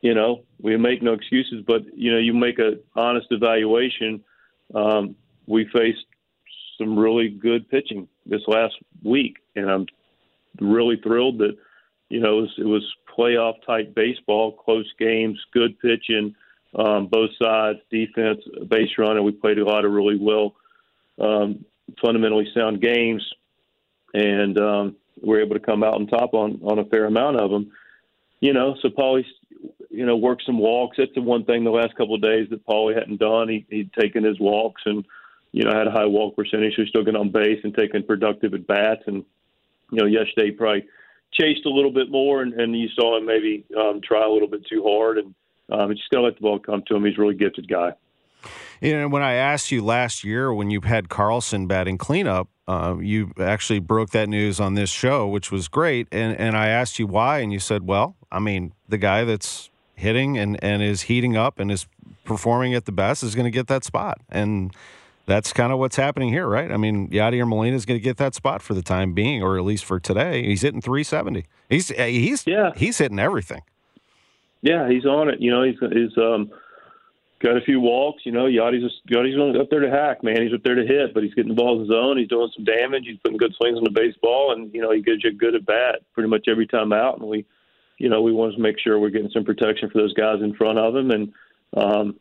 you 0.00 0.14
know, 0.14 0.42
we 0.60 0.76
make 0.76 1.02
no 1.02 1.12
excuses, 1.12 1.62
but 1.66 1.82
you 1.96 2.12
know, 2.12 2.18
you 2.18 2.34
make 2.34 2.58
a 2.58 2.78
honest 2.94 3.28
evaluation. 3.30 4.22
Um, 4.74 5.14
we 5.46 5.68
faced 5.72 6.04
some 6.82 6.98
really 6.98 7.28
good 7.28 7.68
pitching 7.68 8.08
this 8.26 8.42
last 8.46 8.74
week, 9.02 9.36
and 9.54 9.70
I'm 9.70 9.86
really 10.60 10.96
thrilled 11.02 11.38
that 11.38 11.56
you 12.08 12.20
know 12.20 12.38
it 12.38 12.42
was, 12.42 12.54
it 12.58 12.64
was 12.64 12.94
playoff 13.16 13.54
type 13.66 13.94
baseball, 13.94 14.52
close 14.52 14.90
games, 14.98 15.38
good 15.52 15.78
pitching, 15.78 16.34
um, 16.74 17.06
both 17.06 17.30
sides, 17.40 17.78
defense, 17.90 18.40
base 18.68 18.90
run, 18.98 19.16
and 19.16 19.24
we 19.24 19.32
played 19.32 19.58
a 19.58 19.64
lot 19.64 19.84
of 19.84 19.92
really 19.92 20.18
well, 20.18 20.54
um, 21.20 21.64
fundamentally 22.02 22.48
sound 22.54 22.80
games, 22.80 23.22
and 24.14 24.58
um, 24.58 24.96
we're 25.22 25.42
able 25.42 25.54
to 25.54 25.64
come 25.64 25.82
out 25.84 25.94
on 25.94 26.06
top 26.06 26.34
on 26.34 26.60
on 26.64 26.78
a 26.78 26.84
fair 26.86 27.04
amount 27.04 27.40
of 27.40 27.50
them. 27.50 27.70
You 28.40 28.52
know, 28.52 28.74
so 28.82 28.88
Paulie's 28.88 29.26
you 29.90 30.06
know 30.06 30.16
worked 30.16 30.42
some 30.44 30.58
walks. 30.58 30.96
That's 30.98 31.14
the 31.14 31.22
one 31.22 31.44
thing 31.44 31.64
the 31.64 31.70
last 31.70 31.94
couple 31.96 32.14
of 32.14 32.22
days 32.22 32.48
that 32.50 32.66
Paulie 32.66 32.98
hadn't 32.98 33.20
done. 33.20 33.48
He 33.48 33.66
he'd 33.70 33.92
taken 33.92 34.24
his 34.24 34.40
walks 34.40 34.82
and 34.84 35.04
you 35.52 35.64
know 35.64 35.72
had 35.72 35.86
a 35.86 35.92
high 35.92 36.06
walk 36.06 36.36
percentage. 36.36 36.74
He's 36.76 36.88
still 36.88 37.04
getting 37.04 37.20
on 37.20 37.30
base 37.30 37.60
and 37.62 37.74
taking 37.74 38.02
productive 38.02 38.54
at 38.54 38.66
bats. 38.66 39.02
And 39.06 39.24
you 39.90 39.98
know 39.98 40.06
yesterday 40.06 40.46
he 40.46 40.50
probably 40.52 40.84
chased 41.32 41.64
a 41.66 41.70
little 41.70 41.92
bit 41.92 42.10
more, 42.10 42.42
and, 42.42 42.52
and 42.54 42.76
you 42.76 42.88
saw 42.94 43.16
him 43.16 43.26
maybe 43.26 43.64
um, 43.78 44.00
try 44.02 44.24
a 44.24 44.30
little 44.30 44.48
bit 44.48 44.66
too 44.66 44.82
hard. 44.86 45.18
And 45.18 45.34
um, 45.70 45.90
just 45.90 46.10
got 46.10 46.18
to 46.18 46.24
let 46.24 46.34
the 46.34 46.40
ball 46.40 46.58
come 46.58 46.82
to 46.88 46.96
him. 46.96 47.04
He's 47.04 47.16
a 47.16 47.20
really 47.20 47.34
gifted 47.34 47.68
guy. 47.68 47.92
You 48.80 48.98
know, 48.98 49.08
when 49.08 49.22
I 49.22 49.34
asked 49.34 49.70
you 49.70 49.84
last 49.84 50.24
year 50.24 50.52
when 50.52 50.70
you 50.70 50.80
had 50.80 51.08
Carlson 51.08 51.68
batting 51.68 51.98
cleanup, 51.98 52.48
uh, 52.66 52.96
you 53.00 53.32
actually 53.38 53.78
broke 53.78 54.10
that 54.10 54.28
news 54.28 54.58
on 54.58 54.74
this 54.74 54.90
show, 54.90 55.28
which 55.28 55.52
was 55.52 55.68
great. 55.68 56.08
And 56.10 56.36
and 56.38 56.56
I 56.56 56.68
asked 56.68 56.98
you 56.98 57.06
why, 57.06 57.38
and 57.38 57.52
you 57.52 57.60
said, 57.60 57.86
"Well, 57.86 58.16
I 58.30 58.40
mean, 58.40 58.72
the 58.88 58.98
guy 58.98 59.24
that's 59.24 59.70
hitting 59.94 60.36
and 60.38 60.62
and 60.64 60.82
is 60.82 61.02
heating 61.02 61.36
up 61.36 61.60
and 61.60 61.70
is 61.70 61.86
performing 62.24 62.74
at 62.74 62.84
the 62.84 62.92
best 62.92 63.22
is 63.22 63.34
going 63.34 63.44
to 63.44 63.50
get 63.50 63.68
that 63.68 63.84
spot." 63.84 64.20
And 64.28 64.74
that's 65.26 65.52
kind 65.52 65.72
of 65.72 65.78
what's 65.78 65.96
happening 65.96 66.30
here, 66.30 66.46
right? 66.46 66.70
I 66.70 66.76
mean, 66.76 67.08
Yadier 67.08 67.46
Molina 67.48 67.76
is 67.76 67.86
going 67.86 67.98
to 67.98 68.02
get 68.04 68.16
that 68.16 68.34
spot 68.34 68.60
for 68.62 68.74
the 68.74 68.82
time 68.82 69.12
being, 69.14 69.42
or 69.42 69.56
at 69.56 69.64
least 69.64 69.84
for 69.84 70.00
today. 70.00 70.44
He's 70.44 70.62
hitting 70.62 70.80
370. 70.80 71.46
He's 71.68 71.88
he's 71.88 72.46
Yeah. 72.46 72.72
he's 72.76 72.98
hitting 72.98 73.18
everything. 73.18 73.62
Yeah, 74.62 74.88
he's 74.88 75.06
on 75.06 75.28
it. 75.28 75.40
You 75.40 75.50
know, 75.50 75.62
he's 75.62 75.76
he's 75.92 76.16
um, 76.18 76.50
got 77.40 77.56
a 77.56 77.60
few 77.60 77.80
walks. 77.80 78.22
You 78.24 78.32
know, 78.32 78.44
Yadi's 78.46 78.82
just, 78.82 79.06
Yadi's 79.08 79.58
up 79.60 79.70
there 79.70 79.80
to 79.80 79.90
hack, 79.90 80.22
man. 80.22 80.42
He's 80.42 80.52
up 80.54 80.62
there 80.62 80.74
to 80.76 80.86
hit, 80.86 81.14
but 81.14 81.22
he's 81.22 81.34
getting 81.34 81.48
the 81.50 81.54
ball 81.60 81.80
in 81.80 81.86
the 81.86 81.92
zone. 81.92 82.18
He's 82.18 82.28
doing 82.28 82.50
some 82.54 82.64
damage. 82.64 83.04
He's 83.06 83.18
putting 83.24 83.38
good 83.38 83.54
swings 83.54 83.78
on 83.78 83.84
the 83.84 83.90
baseball, 83.90 84.52
and 84.52 84.72
you 84.74 84.80
know, 84.80 84.90
he 84.92 85.02
gives 85.02 85.24
you 85.24 85.30
a 85.30 85.34
good 85.34 85.54
at 85.54 85.66
bat 85.66 86.02
pretty 86.14 86.28
much 86.28 86.46
every 86.48 86.66
time 86.66 86.92
out. 86.92 87.18
And 87.18 87.28
we, 87.28 87.44
you 87.98 88.08
know, 88.08 88.22
we 88.22 88.32
want 88.32 88.54
to 88.54 88.60
make 88.60 88.78
sure 88.78 88.98
we're 88.98 89.10
getting 89.10 89.30
some 89.30 89.44
protection 89.44 89.88
for 89.90 89.98
those 89.98 90.14
guys 90.14 90.42
in 90.42 90.54
front 90.54 90.78
of 90.78 90.94
him. 90.96 91.10
And 91.10 91.32
um, 91.76 92.16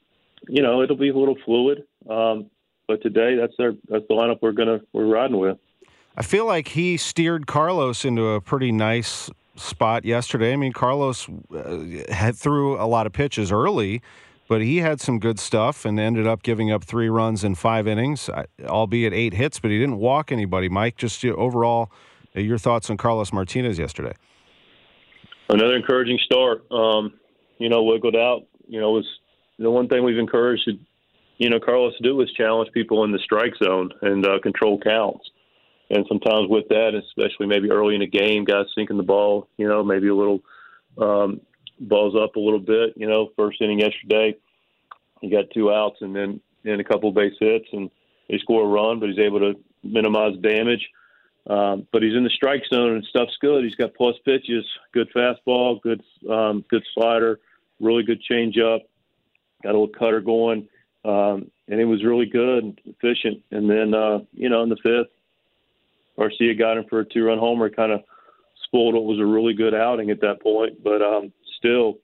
you 0.48 0.62
know, 0.62 0.82
it'll 0.82 0.96
be 0.96 1.10
a 1.10 1.16
little 1.18 1.38
fluid. 1.46 1.84
Um, 2.10 2.50
but 2.92 3.02
today, 3.02 3.38
that's 3.38 3.54
their 3.58 3.74
that's 3.88 4.04
the 4.10 4.14
lineup 4.14 4.40
we're 4.42 4.52
gonna 4.52 4.82
we're 4.92 5.06
riding 5.06 5.38
with. 5.38 5.58
I 6.18 6.24
feel 6.24 6.46
like 6.46 6.68
he 6.68 6.98
steered 6.98 7.48
Carlos 7.48 8.04
into 8.04 8.28
a 8.28 8.42
pretty 8.42 8.74
nice 8.74 9.30
spot 9.56 10.04
yesterday. 10.04 10.52
I 10.52 10.58
mean, 10.58 10.74
Carlos 10.74 11.30
uh, 11.56 11.86
had 12.10 12.36
threw 12.36 12.76
a 12.76 12.84
lot 12.84 13.08
of 13.08 13.14
pitches 13.14 13.50
early, 13.50 14.02
but 14.50 14.62
he 14.62 14.80
had 14.80 15.00
some 15.00 15.20
good 15.20 15.40
stuff 15.40 15.86
and 15.86 15.98
ended 16.02 16.28
up 16.28 16.44
giving 16.44 16.70
up 16.70 16.84
three 16.84 17.08
runs 17.08 17.46
in 17.46 17.56
five 17.56 17.88
innings, 17.88 18.28
uh, 18.28 18.44
albeit 18.66 19.14
eight 19.14 19.36
hits, 19.36 19.58
but 19.62 19.72
he 19.72 19.80
didn't 19.80 19.98
walk 19.98 20.34
anybody. 20.34 20.68
Mike, 20.68 20.98
just 20.98 21.24
overall, 21.24 21.94
uh, 22.36 22.42
your 22.42 22.58
thoughts 22.58 22.90
on 22.90 22.98
Carlos 22.98 23.32
Martinez 23.32 23.80
yesterday? 23.80 24.14
Another 25.48 25.78
encouraging 25.78 26.20
start. 26.26 26.70
Um, 26.70 27.14
you 27.58 27.70
know, 27.70 27.84
wiggled 27.84 28.18
out. 28.18 28.48
You 28.68 28.82
know, 28.82 28.92
was 28.92 29.06
the 29.60 29.72
one 29.72 29.88
thing 29.88 30.04
we've 30.04 30.18
encouraged, 30.18 30.70
you 31.42 31.50
know, 31.50 31.60
Carlos 31.60 31.96
do 32.04 32.16
was 32.16 32.32
challenge 32.34 32.72
people 32.72 33.04
in 33.04 33.12
the 33.12 33.18
strike 33.18 33.56
zone 33.64 33.90
and 34.04 34.24
uh, 34.24 34.38
control 34.44 34.80
counts. 34.80 35.28
And 35.90 36.06
sometimes 36.08 36.48
with 36.48 36.68
that, 36.70 36.94
especially 36.94 37.48
maybe 37.48 37.72
early 37.72 37.96
in 37.96 38.02
the 38.02 38.08
game, 38.08 38.46
guys 38.46 38.68
sinking 38.76 38.98
the 38.98 39.04
ball, 39.04 39.48
you 39.58 39.68
know, 39.68 39.84
maybe 39.84 40.08
a 40.08 40.16
little 40.16 40.42
um, 41.00 41.42
balls 41.80 42.16
up 42.16 42.36
a 42.36 42.40
little 42.40 42.60
bit. 42.60 42.94
You 42.96 43.08
know, 43.08 43.32
first 43.36 43.60
inning 43.60 43.80
yesterday, 43.80 44.38
he 45.20 45.32
got 45.32 45.50
two 45.52 45.74
outs 45.74 45.98
and 46.02 46.16
then 46.16 46.42
in 46.64 46.80
a 46.80 46.84
couple 46.84 47.12
base 47.12 47.34
hits, 47.40 47.66
and 47.74 47.90
they 48.30 48.38
score 48.38 48.64
a 48.64 48.68
run, 48.68 49.00
but 49.00 49.10
he's 49.10 49.18
able 49.18 49.40
to 49.40 49.54
minimize 49.84 50.38
damage. 50.44 50.88
Um, 51.50 51.88
but 51.92 52.04
he's 52.04 52.16
in 52.16 52.24
the 52.24 52.30
strike 52.30 52.62
zone 52.72 52.98
and 52.98 53.06
stuff's 53.06 53.36
good. 53.42 53.64
He's 53.64 53.74
got 53.74 53.96
plus 53.96 54.16
pitches, 54.26 54.64
good 54.94 55.10
fastball, 55.12 55.82
good 55.82 56.04
um, 56.30 56.64
good 56.70 56.84
slider, 56.94 57.40
really 57.80 58.04
good 58.04 58.22
changeup, 58.30 58.82
got 59.64 59.70
a 59.72 59.80
little 59.80 59.88
cutter 59.88 60.22
going, 60.22 60.68
um, 61.04 61.50
and 61.68 61.80
it 61.80 61.86
was 61.86 62.04
really 62.04 62.26
good 62.26 62.64
and 62.64 62.82
efficient. 62.86 63.44
And 63.52 63.70
then 63.70 63.94
uh, 63.94 64.20
you 64.34 64.50
know 64.50 64.64
in 64.64 64.70
the 64.70 64.78
fifth, 64.78 65.12
Garcia 66.18 66.54
got 66.56 66.78
him 66.78 66.86
for 66.90 67.00
a 67.00 67.06
two 67.06 67.26
run 67.26 67.40
homer, 67.40 67.70
kind 67.70 67.92
of 67.92 68.02
spoiled 68.64 68.94
what 68.94 69.06
was 69.06 69.20
a 69.20 69.26
really 69.26 69.54
good 69.54 69.74
outing 69.74 70.12
at 70.12 70.22
that 70.22 70.42
point. 70.42 70.84
But 70.84 71.02
um, 71.02 71.32
still, 71.58 71.98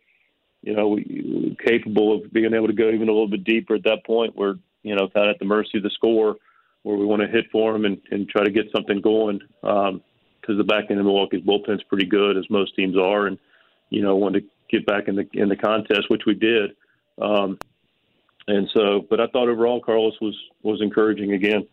you 0.62 0.76
know, 0.76 0.90
we, 0.90 1.58
capable 1.66 2.16
of 2.16 2.32
being 2.32 2.54
able 2.54 2.68
to 2.68 2.74
go 2.74 2.90
even 2.90 3.10
a 3.10 3.12
little 3.12 3.30
bit 3.30 3.44
deeper 3.44 3.76
at 3.76 3.84
that 3.84 4.06
point. 4.06 4.36
We're, 4.36 4.56
you 4.84 4.96
know, 4.96 5.08
kind 5.10 5.30
of 5.30 5.36
at 5.36 5.40
the 5.40 5.46
mercy 5.46 5.78
of 5.78 5.84
the 5.84 5.90
score 5.92 6.36
where 6.84 6.98
we 6.98 7.06
want 7.06 7.22
to 7.22 7.28
hit 7.28 7.46
for 7.52 7.74
them 7.74 7.86
and, 7.86 8.02
and 8.12 8.30
try 8.30 8.44
to 8.44 8.52
get 8.52 8.66
something 8.74 9.02
going. 9.02 9.42
Um, 9.64 10.02
because 10.40 10.58
the 10.58 10.64
back 10.64 10.86
end 10.90 11.00
of 11.00 11.06
Milwaukee's 11.06 11.42
bullpen's 11.42 11.84
pretty 11.84 12.06
good, 12.06 12.38
as 12.38 12.50
most 12.50 12.74
teams 12.74 12.98
are, 12.98 13.28
and 13.28 13.38
you 13.90 14.02
know, 14.02 14.16
want 14.16 14.36
to 14.36 14.42
get 14.70 14.86
back 14.86 15.10
in 15.10 15.16
the 15.16 15.28
in 15.34 15.50
the 15.50 15.58
contest, 15.58 16.10
which 16.10 16.24
we 16.26 16.34
did. 16.34 16.72
Um, 17.22 17.58
and 18.48 18.70
so, 18.74 19.06
but 19.10 19.20
I 19.20 19.28
thought 19.28 19.50
overall 19.50 19.82
Carlos 19.82 20.14
was 20.22 20.36
was 20.64 20.82
encouraging 20.82 21.34
again. 21.34 21.68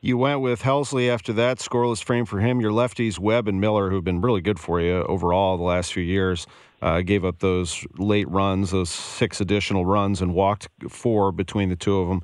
You 0.00 0.16
went 0.16 0.40
with 0.40 0.62
Helsley 0.62 1.10
after 1.10 1.32
that 1.34 1.58
scoreless 1.58 2.02
frame 2.02 2.24
for 2.24 2.38
him. 2.38 2.60
Your 2.60 2.70
lefties 2.70 3.18
Webb 3.18 3.48
and 3.48 3.60
Miller, 3.60 3.90
who've 3.90 4.04
been 4.04 4.20
really 4.20 4.40
good 4.40 4.58
for 4.58 4.80
you 4.80 5.02
overall 5.02 5.56
the 5.56 5.64
last 5.64 5.92
few 5.92 6.04
years, 6.04 6.46
uh, 6.80 7.00
gave 7.02 7.24
up 7.24 7.40
those 7.40 7.84
late 7.98 8.28
runs, 8.28 8.70
those 8.70 8.90
six 8.90 9.40
additional 9.40 9.84
runs, 9.84 10.22
and 10.22 10.34
walked 10.34 10.68
four 10.88 11.32
between 11.32 11.68
the 11.68 11.76
two 11.76 11.98
of 11.98 12.08
them. 12.08 12.22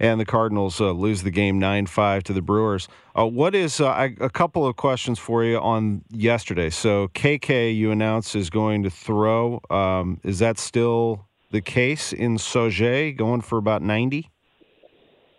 And 0.00 0.20
the 0.20 0.26
Cardinals 0.26 0.80
uh, 0.80 0.90
lose 0.90 1.22
the 1.22 1.30
game 1.30 1.58
9 1.58 1.86
5 1.86 2.24
to 2.24 2.32
the 2.32 2.42
Brewers. 2.42 2.88
Uh, 3.16 3.26
what 3.26 3.54
is 3.54 3.80
uh, 3.80 3.88
I, 3.88 4.16
a 4.20 4.28
couple 4.28 4.66
of 4.66 4.76
questions 4.76 5.18
for 5.18 5.44
you 5.44 5.58
on 5.58 6.02
yesterday? 6.10 6.68
So, 6.68 7.08
KK, 7.08 7.74
you 7.74 7.90
announced, 7.90 8.34
is 8.34 8.50
going 8.50 8.82
to 8.82 8.90
throw. 8.90 9.60
Um, 9.70 10.20
is 10.24 10.40
that 10.40 10.58
still 10.58 11.26
the 11.54 11.62
case 11.62 12.12
in 12.12 12.36
Sauget, 12.36 13.16
going 13.16 13.40
for 13.40 13.58
about 13.58 13.80
90? 13.80 14.28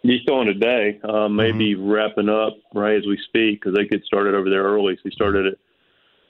He's 0.01 0.21
throwing 0.25 0.47
today, 0.47 0.99
um, 1.04 1.36
maybe 1.36 1.73
mm-hmm. 1.73 1.89
wrapping 1.89 2.30
up 2.30 2.54
right 2.73 2.95
as 2.95 3.06
we 3.06 3.19
speak 3.28 3.60
because 3.60 3.75
they 3.75 3.86
get 3.86 4.04
started 4.06 4.34
over 4.34 4.49
there 4.49 4.63
early. 4.63 4.95
So 4.95 5.01
he 5.04 5.12
started 5.12 5.47
at 5.47 5.54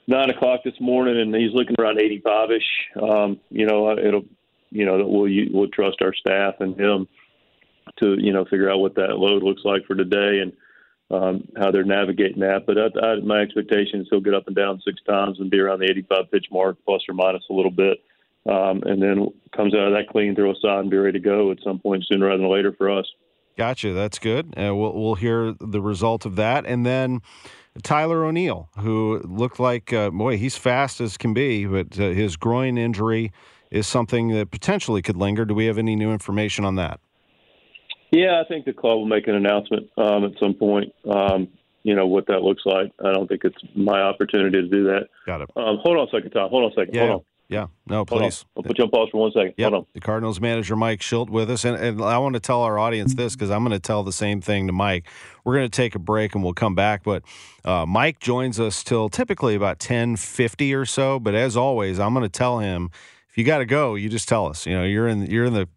nine 0.06 0.30
o'clock 0.30 0.60
this 0.64 0.74
morning, 0.80 1.20
and 1.20 1.34
he's 1.34 1.52
looking 1.52 1.76
around 1.78 2.00
eighty-five 2.00 2.50
ish. 2.50 3.02
Um, 3.02 3.38
you 3.50 3.66
know, 3.66 3.92
it'll, 3.92 4.24
you 4.70 4.86
know, 4.86 5.06
we'll 5.06 5.30
we'll 5.52 5.68
trust 5.68 5.98
our 6.00 6.14
staff 6.14 6.54
and 6.60 6.78
him 6.80 7.06
to 7.98 8.16
you 8.18 8.32
know 8.32 8.46
figure 8.46 8.70
out 8.70 8.78
what 8.78 8.94
that 8.94 9.18
load 9.18 9.42
looks 9.42 9.62
like 9.64 9.84
for 9.84 9.94
today 9.94 10.40
and 10.40 10.52
um, 11.10 11.46
how 11.58 11.70
they're 11.70 11.84
navigating 11.84 12.40
that. 12.40 12.64
But 12.66 12.78
I, 12.78 13.06
I, 13.06 13.20
my 13.20 13.40
expectation 13.40 14.00
is 14.00 14.06
he'll 14.10 14.20
get 14.20 14.34
up 14.34 14.46
and 14.46 14.56
down 14.56 14.80
six 14.86 15.02
times 15.06 15.38
and 15.38 15.50
be 15.50 15.60
around 15.60 15.80
the 15.80 15.90
85 15.90 16.30
pitch 16.32 16.46
mark, 16.50 16.78
plus 16.86 17.02
or 17.08 17.14
minus 17.14 17.44
a 17.50 17.52
little 17.52 17.70
bit, 17.70 17.98
um, 18.48 18.82
and 18.84 19.02
then 19.02 19.28
comes 19.54 19.74
out 19.74 19.88
of 19.88 19.92
that 19.92 20.08
clean, 20.10 20.34
throw 20.34 20.52
aside, 20.52 20.80
and 20.80 20.90
be 20.90 20.96
ready 20.96 21.18
to 21.18 21.24
go 21.24 21.50
at 21.50 21.58
some 21.64 21.78
point 21.78 22.04
sooner 22.10 22.26
rather 22.26 22.42
than 22.42 22.50
later 22.50 22.72
for 22.76 22.90
us. 22.90 23.06
Gotcha. 23.56 23.92
That's 23.92 24.18
good. 24.18 24.54
Uh, 24.56 24.74
we'll 24.74 24.92
we'll 24.92 25.14
hear 25.14 25.54
the 25.58 25.80
result 25.80 26.26
of 26.26 26.36
that, 26.36 26.66
and 26.66 26.84
then 26.84 27.22
Tyler 27.82 28.24
O'Neill, 28.24 28.68
who 28.78 29.20
looked 29.24 29.58
like, 29.58 29.92
uh, 29.92 30.10
boy, 30.10 30.36
he's 30.36 30.56
fast 30.56 31.00
as 31.00 31.16
can 31.16 31.34
be, 31.34 31.66
but 31.66 31.98
uh, 31.98 32.10
his 32.10 32.36
groin 32.36 32.78
injury 32.78 33.32
is 33.70 33.86
something 33.86 34.28
that 34.28 34.50
potentially 34.50 35.02
could 35.02 35.16
linger. 35.16 35.44
Do 35.44 35.54
we 35.54 35.66
have 35.66 35.78
any 35.78 35.96
new 35.96 36.12
information 36.12 36.64
on 36.64 36.76
that? 36.76 37.00
Yeah, 38.10 38.40
I 38.40 38.48
think 38.48 38.64
the 38.64 38.72
club 38.72 38.98
will 38.98 39.06
make 39.06 39.26
an 39.26 39.34
announcement 39.34 39.90
um, 39.96 40.24
at 40.24 40.32
some 40.38 40.54
point. 40.54 40.94
Um, 41.10 41.48
you 41.82 41.94
know 41.94 42.06
what 42.06 42.26
that 42.26 42.42
looks 42.42 42.62
like. 42.64 42.92
I 43.04 43.12
don't 43.12 43.28
think 43.28 43.44
it's 43.44 43.58
my 43.74 44.00
opportunity 44.00 44.60
to 44.60 44.68
do 44.68 44.84
that. 44.84 45.08
Got 45.24 45.42
it. 45.42 45.50
Um, 45.56 45.78
hold 45.82 45.98
on 45.98 46.08
a 46.08 46.10
second, 46.10 46.30
Tom. 46.30 46.50
Hold 46.50 46.64
on 46.64 46.72
a 46.72 46.74
second. 46.74 46.94
Yeah. 46.94 47.06
Hold 47.06 47.12
on. 47.12 47.24
Yeah, 47.48 47.68
no, 47.86 48.04
please. 48.04 48.44
I'll 48.56 48.64
put 48.64 48.76
you 48.76 48.84
on 48.84 48.90
pause 48.90 49.08
for 49.12 49.20
one 49.20 49.30
second. 49.30 49.54
Yep. 49.56 49.70
Hold 49.70 49.82
on. 49.82 49.86
The 49.94 50.00
Cardinals 50.00 50.40
manager 50.40 50.74
Mike 50.74 51.00
Shildt 51.00 51.30
with 51.30 51.48
us, 51.48 51.64
and, 51.64 51.76
and 51.76 52.02
I 52.02 52.18
want 52.18 52.34
to 52.34 52.40
tell 52.40 52.62
our 52.62 52.76
audience 52.76 53.14
this 53.14 53.36
because 53.36 53.50
I'm 53.50 53.62
going 53.62 53.70
to 53.72 53.78
tell 53.78 54.02
the 54.02 54.12
same 54.12 54.40
thing 54.40 54.66
to 54.66 54.72
Mike. 54.72 55.06
We're 55.44 55.54
going 55.54 55.70
to 55.70 55.76
take 55.76 55.94
a 55.94 56.00
break 56.00 56.34
and 56.34 56.42
we'll 56.42 56.54
come 56.54 56.74
back, 56.74 57.04
but 57.04 57.22
uh, 57.64 57.86
Mike 57.86 58.18
joins 58.18 58.58
us 58.58 58.82
till 58.82 59.08
typically 59.08 59.54
about 59.54 59.78
10:50 59.78 60.76
or 60.76 60.84
so. 60.86 61.20
But 61.20 61.36
as 61.36 61.56
always, 61.56 62.00
I'm 62.00 62.14
going 62.14 62.24
to 62.24 62.28
tell 62.28 62.58
him 62.58 62.90
if 63.28 63.38
you 63.38 63.44
got 63.44 63.58
to 63.58 63.66
go, 63.66 63.94
you 63.94 64.08
just 64.08 64.28
tell 64.28 64.46
us. 64.46 64.66
You 64.66 64.74
know, 64.74 64.84
you're 64.84 65.06
in 65.06 65.26
you're 65.26 65.44
in 65.44 65.52
the. 65.52 65.68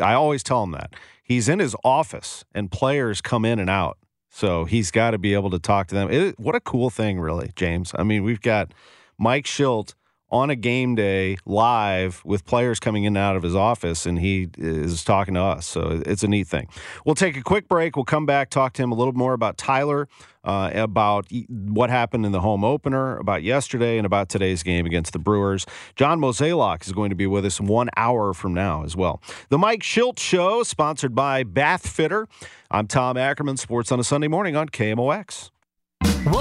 I 0.00 0.12
always 0.14 0.44
tell 0.44 0.62
him 0.62 0.72
that 0.72 0.94
he's 1.24 1.48
in 1.48 1.58
his 1.58 1.74
office 1.82 2.44
and 2.54 2.70
players 2.70 3.20
come 3.20 3.44
in 3.44 3.58
and 3.58 3.68
out, 3.68 3.98
so 4.30 4.64
he's 4.64 4.92
got 4.92 5.10
to 5.10 5.18
be 5.18 5.34
able 5.34 5.50
to 5.50 5.58
talk 5.58 5.88
to 5.88 5.94
them. 5.94 6.08
It, 6.10 6.38
what 6.38 6.54
a 6.54 6.60
cool 6.60 6.88
thing, 6.88 7.18
really, 7.18 7.50
James. 7.56 7.92
I 7.98 8.04
mean, 8.04 8.22
we've 8.22 8.40
got 8.40 8.72
Mike 9.18 9.46
Shildt 9.46 9.94
on 10.30 10.50
a 10.50 10.56
game 10.56 10.94
day 10.96 11.36
live 11.46 12.20
with 12.24 12.44
players 12.44 12.80
coming 12.80 13.04
in 13.04 13.16
and 13.16 13.18
out 13.18 13.36
of 13.36 13.42
his 13.42 13.54
office, 13.54 14.06
and 14.06 14.18
he 14.18 14.48
is 14.58 15.04
talking 15.04 15.34
to 15.34 15.40
us. 15.40 15.66
So 15.66 16.02
it's 16.04 16.22
a 16.22 16.28
neat 16.28 16.48
thing. 16.48 16.68
We'll 17.04 17.14
take 17.14 17.36
a 17.36 17.42
quick 17.42 17.68
break. 17.68 17.96
We'll 17.96 18.04
come 18.04 18.26
back, 18.26 18.50
talk 18.50 18.72
to 18.74 18.82
him 18.82 18.90
a 18.90 18.94
little 18.94 19.12
more 19.12 19.34
about 19.34 19.56
Tyler, 19.56 20.08
uh, 20.42 20.70
about 20.74 21.28
what 21.48 21.90
happened 21.90 22.26
in 22.26 22.32
the 22.32 22.40
home 22.40 22.64
opener, 22.64 23.16
about 23.18 23.42
yesterday, 23.44 23.98
and 23.98 24.06
about 24.06 24.28
today's 24.28 24.62
game 24.62 24.84
against 24.84 25.12
the 25.12 25.18
Brewers. 25.18 25.64
John 25.94 26.20
Mozeliak 26.20 26.84
is 26.86 26.92
going 26.92 27.10
to 27.10 27.16
be 27.16 27.26
with 27.26 27.46
us 27.46 27.60
one 27.60 27.88
hour 27.96 28.34
from 28.34 28.52
now 28.52 28.82
as 28.82 28.96
well. 28.96 29.22
The 29.48 29.58
Mike 29.58 29.82
Shildt 29.82 30.18
Show, 30.18 30.62
sponsored 30.64 31.14
by 31.14 31.44
Bath 31.44 31.88
Fitter. 31.88 32.28
I'm 32.70 32.88
Tom 32.88 33.16
Ackerman, 33.16 33.56
Sports 33.56 33.92
on 33.92 34.00
a 34.00 34.04
Sunday 34.04 34.28
morning 34.28 34.56
on 34.56 34.68
KMOX. 34.68 35.50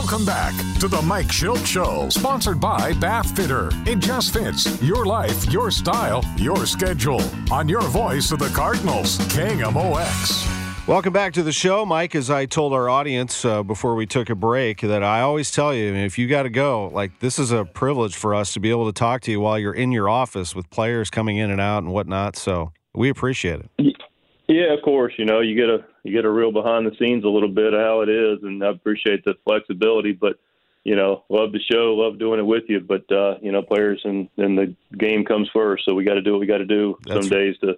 Welcome 0.06 0.26
back 0.26 0.54
to 0.80 0.88
the 0.88 1.00
Mike 1.04 1.28
Shildt 1.28 1.64
Show, 1.64 2.10
sponsored 2.10 2.60
by 2.60 2.94
Bath 2.94 3.36
Fitter. 3.36 3.70
It 3.86 4.00
just 4.00 4.34
fits 4.34 4.82
your 4.82 5.06
life, 5.06 5.52
your 5.52 5.70
style, 5.70 6.24
your 6.38 6.66
schedule. 6.66 7.22
On 7.52 7.70
your 7.70 7.84
voice 7.84 8.32
of 8.32 8.40
the 8.40 8.50
Cardinals, 8.50 9.20
KMOX. 9.20 10.88
Welcome 10.88 11.14
back 11.14 11.34
to 11.34 11.44
the 11.44 11.52
show, 11.52 11.86
Mike. 11.86 12.16
As 12.16 12.32
I 12.32 12.48
told 12.48 12.74
our 12.74 12.90
audience 12.90 13.46
uh, 13.46 13.62
before 13.62 13.94
we 13.94 14.08
took 14.08 14.32
a 14.32 14.36
break, 14.36 14.82
that 14.82 15.04
I 15.04 15.22
always 15.22 15.52
tell 15.52 15.72
you 15.72 15.94
if 15.94 16.18
you 16.18 16.28
got 16.28 16.44
to 16.44 16.50
go, 16.50 16.88
like 16.88 17.20
this 17.20 17.38
is 17.38 17.52
a 17.52 17.64
privilege 17.64 18.16
for 18.16 18.34
us 18.34 18.54
to 18.54 18.60
be 18.60 18.72
able 18.72 18.88
to 18.88 18.94
talk 18.94 19.22
to 19.22 19.32
you 19.32 19.40
while 19.40 19.60
you're 19.60 19.74
in 19.74 19.92
your 19.92 20.10
office 20.10 20.56
with 20.56 20.68
players 20.72 21.12
coming 21.12 21.38
in 21.38 21.52
and 21.52 21.62
out 21.62 21.84
and 21.84 21.94
whatnot. 21.94 22.38
So 22.38 22.72
we 22.96 23.10
appreciate 23.10 23.60
it. 23.78 23.95
Yeah, 24.48 24.74
of 24.74 24.82
course. 24.84 25.14
You 25.18 25.26
know, 25.26 25.42
you 25.42 25.56
get 25.56 25.70
a 25.70 25.86
you 26.04 26.12
get 26.12 26.26
a 26.26 26.30
real 26.30 26.52
behind 26.52 26.86
the 26.86 26.96
scenes 26.98 27.24
a 27.24 27.30
little 27.30 27.50
bit 27.50 27.74
of 27.74 27.82
how 27.82 28.02
it 28.02 28.10
is, 28.10 28.40
and 28.44 28.64
I 28.64 28.70
appreciate 28.70 29.26
the 29.26 29.34
flexibility. 29.44 30.12
But 30.12 30.38
you 30.84 30.96
know, 30.96 31.24
love 31.30 31.52
the 31.52 31.60
show, 31.60 31.96
love 31.96 32.20
doing 32.20 32.40
it 32.40 32.46
with 32.46 32.64
you. 32.68 32.80
But 32.80 33.12
uh, 33.12 33.36
you 33.42 33.52
know, 33.52 33.64
players 33.64 34.02
and 34.04 34.30
and 34.38 34.58
the 34.58 34.76
game 34.98 35.26
comes 35.26 35.50
first, 35.52 35.84
so 35.86 35.96
we 35.96 36.04
got 36.04 36.14
to 36.14 36.22
do 36.22 36.34
what 36.34 36.42
we 36.42 36.46
got 36.46 36.60
to 36.60 36.66
do 36.66 36.98
That's 37.06 37.28
some 37.28 37.30
days 37.30 37.56
to 37.62 37.74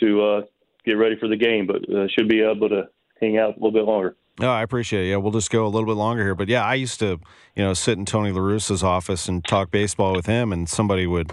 to 0.00 0.22
uh, 0.24 0.42
get 0.84 0.94
ready 0.94 1.16
for 1.16 1.28
the 1.28 1.36
game. 1.36 1.66
But 1.66 1.88
uh, 1.88 2.08
should 2.08 2.28
be 2.28 2.40
able 2.42 2.68
to 2.68 2.88
hang 3.20 3.38
out 3.38 3.50
a 3.50 3.54
little 3.54 3.70
bit 3.70 3.84
longer. 3.84 4.16
No, 4.40 4.50
I 4.50 4.62
appreciate 4.62 5.06
it. 5.06 5.10
Yeah, 5.10 5.16
we'll 5.16 5.30
just 5.30 5.50
go 5.50 5.66
a 5.66 5.68
little 5.68 5.86
bit 5.86 5.96
longer 5.96 6.24
here. 6.24 6.34
But 6.34 6.48
yeah, 6.48 6.64
I 6.64 6.74
used 6.74 6.98
to, 7.00 7.20
you 7.54 7.62
know, 7.62 7.74
sit 7.74 7.98
in 7.98 8.06
Tony 8.06 8.32
La 8.32 8.40
Russa's 8.40 8.82
office 8.82 9.28
and 9.28 9.44
talk 9.44 9.70
baseball 9.70 10.14
with 10.14 10.26
him, 10.26 10.52
and 10.52 10.68
somebody 10.68 11.06
would 11.06 11.30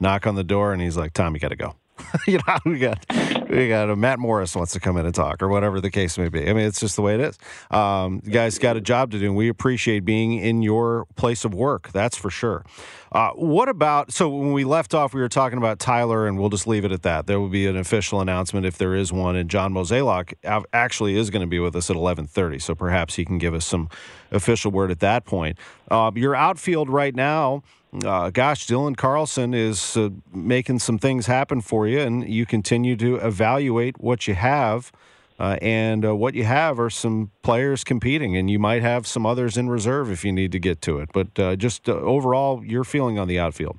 knock 0.00 0.26
on 0.26 0.34
the 0.34 0.44
door, 0.44 0.72
and 0.72 0.82
he's 0.82 0.96
like, 0.96 1.12
"Tom, 1.12 1.34
you 1.34 1.40
got 1.40 1.48
to 1.48 1.56
go." 1.56 1.76
you 2.26 2.38
know, 2.46 2.58
we 2.64 2.78
got 2.78 3.04
we 3.48 3.68
got 3.68 3.90
a 3.90 3.96
Matt 3.96 4.18
Morris 4.18 4.54
wants 4.54 4.72
to 4.72 4.80
come 4.80 4.96
in 4.96 5.06
and 5.06 5.14
talk, 5.14 5.42
or 5.42 5.48
whatever 5.48 5.80
the 5.80 5.90
case 5.90 6.18
may 6.18 6.28
be. 6.28 6.48
I 6.48 6.52
mean, 6.52 6.66
it's 6.66 6.80
just 6.80 6.96
the 6.96 7.02
way 7.02 7.14
it 7.14 7.20
is. 7.20 7.38
Um, 7.70 8.20
you 8.24 8.30
guys 8.30 8.58
got 8.58 8.76
a 8.76 8.80
job 8.80 9.10
to 9.12 9.18
do, 9.18 9.26
and 9.26 9.36
we 9.36 9.48
appreciate 9.48 10.04
being 10.04 10.34
in 10.34 10.62
your 10.62 11.06
place 11.16 11.44
of 11.44 11.54
work. 11.54 11.90
That's 11.92 12.16
for 12.16 12.30
sure. 12.30 12.64
Uh, 13.12 13.30
what 13.30 13.68
about? 13.68 14.12
So 14.12 14.28
when 14.28 14.52
we 14.52 14.64
left 14.64 14.94
off, 14.94 15.12
we 15.12 15.20
were 15.20 15.28
talking 15.28 15.58
about 15.58 15.78
Tyler, 15.78 16.26
and 16.26 16.38
we'll 16.38 16.48
just 16.48 16.66
leave 16.66 16.84
it 16.84 16.92
at 16.92 17.02
that. 17.02 17.26
There 17.26 17.40
will 17.40 17.48
be 17.48 17.66
an 17.66 17.76
official 17.76 18.20
announcement 18.20 18.66
if 18.66 18.78
there 18.78 18.94
is 18.94 19.12
one, 19.12 19.34
and 19.36 19.50
John 19.50 19.72
Mozeliak 19.72 20.34
actually 20.72 21.16
is 21.16 21.30
going 21.30 21.42
to 21.42 21.48
be 21.48 21.58
with 21.58 21.74
us 21.74 21.90
at 21.90 21.96
eleven 21.96 22.26
thirty. 22.26 22.58
So 22.58 22.74
perhaps 22.74 23.16
he 23.16 23.24
can 23.24 23.38
give 23.38 23.54
us 23.54 23.64
some 23.64 23.88
official 24.30 24.70
word 24.70 24.90
at 24.90 25.00
that 25.00 25.24
point. 25.24 25.58
Uh, 25.90 26.12
your 26.14 26.36
outfield 26.36 26.88
right 26.88 27.14
now 27.14 27.62
uh, 28.04 28.30
gosh, 28.30 28.66
Dylan 28.66 28.96
Carlson 28.96 29.52
is 29.52 29.96
uh, 29.96 30.10
making 30.32 30.78
some 30.78 30.98
things 30.98 31.26
happen 31.26 31.60
for 31.60 31.86
you, 31.86 32.00
and 32.00 32.28
you 32.28 32.46
continue 32.46 32.96
to 32.96 33.16
evaluate 33.16 34.00
what 34.00 34.28
you 34.28 34.34
have. 34.34 34.92
Uh, 35.38 35.56
and 35.62 36.04
uh, 36.04 36.14
what 36.14 36.34
you 36.34 36.44
have 36.44 36.78
are 36.78 36.90
some 36.90 37.30
players 37.42 37.82
competing, 37.82 38.36
and 38.36 38.50
you 38.50 38.58
might 38.58 38.82
have 38.82 39.06
some 39.06 39.24
others 39.24 39.56
in 39.56 39.70
reserve 39.70 40.10
if 40.10 40.22
you 40.22 40.30
need 40.30 40.52
to 40.52 40.58
get 40.58 40.82
to 40.82 40.98
it. 40.98 41.08
But 41.14 41.38
uh, 41.38 41.56
just 41.56 41.88
uh, 41.88 41.92
overall, 41.92 42.62
your 42.62 42.84
feeling 42.84 43.18
on 43.18 43.26
the 43.26 43.38
outfield. 43.38 43.78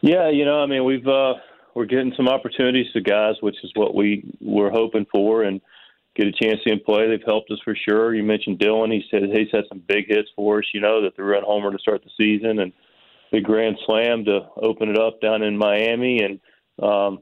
Yeah, 0.00 0.28
you 0.28 0.44
know, 0.44 0.60
I 0.60 0.66
mean, 0.66 0.84
we've 0.84 1.06
we're 1.74 1.84
getting 1.84 2.12
some 2.16 2.28
opportunities 2.28 2.86
to 2.94 3.00
guys, 3.00 3.34
which 3.40 3.56
is 3.62 3.70
what 3.74 3.94
we 3.94 4.24
were 4.40 4.70
hoping 4.70 5.06
for, 5.12 5.44
and 5.44 5.60
get 6.16 6.26
a 6.26 6.32
chance 6.32 6.60
to 6.66 6.76
play. 6.78 7.08
They've 7.08 7.20
helped 7.24 7.50
us 7.50 7.58
for 7.64 7.76
sure. 7.76 8.14
You 8.14 8.22
mentioned 8.22 8.58
Dylan; 8.58 8.92
he 8.92 9.04
said 9.10 9.22
he's 9.22 9.50
had 9.52 9.64
some 9.68 9.82
big 9.86 10.06
hits 10.08 10.28
for 10.34 10.58
us. 10.58 10.64
You 10.72 10.80
know, 10.80 11.02
that 11.02 11.16
the 11.16 11.22
run 11.22 11.42
homer 11.44 11.70
to 11.70 11.78
start 11.78 12.02
the 12.02 12.10
season, 12.16 12.58
and 12.58 12.72
the 13.32 13.40
grand 13.40 13.76
slam 13.84 14.24
to 14.24 14.48
open 14.56 14.88
it 14.88 14.98
up 14.98 15.20
down 15.20 15.42
in 15.42 15.58
Miami, 15.58 16.20
and 16.22 16.40
um, 16.82 17.20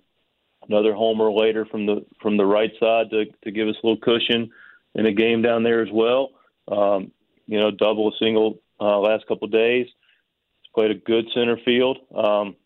another 0.69 0.95
homer 0.95 1.31
later 1.33 1.67
from 1.67 1.87
the 1.87 2.05
from 2.21 2.37
the 2.37 2.47
right 2.47 2.73
side 2.81 3.11
to 3.11 3.25
to 3.45 3.51
give 3.51 3.69
us 3.69 3.77
a 3.83 3.87
little 3.87 4.01
cushion 4.01 4.51
in 4.95 5.07
a 5.07 5.13
game 5.13 5.43
down 5.43 5.63
there 5.63 5.83
as 5.83 5.91
well. 5.93 6.31
Um, 6.71 7.13
you 7.47 7.61
know, 7.61 7.71
double, 7.71 8.09
a 8.09 8.17
single 8.19 8.61
uh, 8.81 8.99
last 8.99 9.27
couple 9.27 9.47
of 9.47 9.53
days. 9.53 9.87
He's 9.87 10.71
played 10.75 10.91
a 10.91 10.95
good 10.95 11.27
center 11.35 11.59
field. 11.65 11.99
Um, 12.15 12.57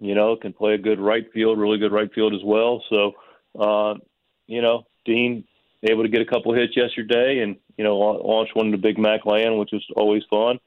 you 0.00 0.14
know, 0.14 0.36
can 0.36 0.52
play 0.52 0.74
a 0.74 0.78
good 0.78 0.98
right 0.98 1.24
field, 1.32 1.58
really 1.58 1.78
good 1.78 1.92
right 1.92 2.12
field 2.12 2.34
as 2.34 2.40
well. 2.44 2.82
So, 2.90 3.12
uh, 3.58 3.94
you 4.46 4.60
know, 4.60 4.84
Dean 5.04 5.44
able 5.84 6.02
to 6.02 6.08
get 6.08 6.22
a 6.22 6.26
couple 6.26 6.54
hits 6.54 6.76
yesterday, 6.76 7.40
and 7.40 7.56
you 7.76 7.84
know, 7.84 7.96
launch 7.96 8.50
one 8.54 8.70
to 8.70 8.78
Big 8.78 8.98
Mac 8.98 9.26
land, 9.26 9.58
which 9.58 9.70
was 9.72 9.84
always 9.96 10.22
fun 10.30 10.58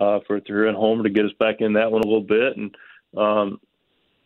uh, 0.00 0.20
for 0.26 0.36
a 0.36 0.40
three-run 0.40 0.74
homer 0.74 1.02
to 1.02 1.10
get 1.10 1.26
us 1.26 1.32
back 1.38 1.56
in 1.60 1.74
that 1.74 1.90
one 1.90 2.02
a 2.02 2.06
little 2.06 2.22
bit. 2.22 2.56
And 2.56 2.74
um, 3.16 3.60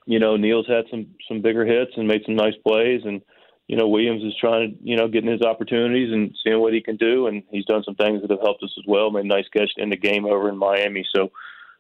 you 0.07 0.19
know, 0.19 0.37
Neil's 0.37 0.69
had 0.69 0.85
some 0.91 1.07
some 1.29 1.43
bigger 1.43 1.65
hits 1.65 1.93
and 1.97 2.07
made 2.07 2.23
some 2.25 2.37
nice 2.37 2.55
plays, 2.67 3.03
and 3.05 3.21
you 3.67 3.77
know, 3.77 3.89
Williams 3.89 4.23
is 4.23 4.35
trying 4.41 4.71
to 4.71 4.77
you 4.83 4.97
know 4.97 5.09
getting 5.09 5.31
his 5.31 5.43
opportunities 5.43 6.13
and 6.13 6.37
seeing 6.45 6.61
what 6.61 6.73
he 6.73 6.81
can 6.81 6.97
do, 6.97 7.27
and 7.27 7.43
he's 7.51 7.65
done 7.65 7.83
some 7.85 7.97
things 7.97 8.23
that 8.23 8.31
have 8.31 8.41
helped 8.41 8.63
us 8.63 8.75
as 8.79 8.85
well. 8.87 9.11
Made 9.11 9.25
a 9.25 9.29
nice 9.29 9.49
catch 9.53 9.71
in 9.77 9.91
the 9.91 9.97
game 9.97 10.27
over 10.27 10.49
in 10.49 10.57
Miami, 10.57 11.07
so. 11.15 11.31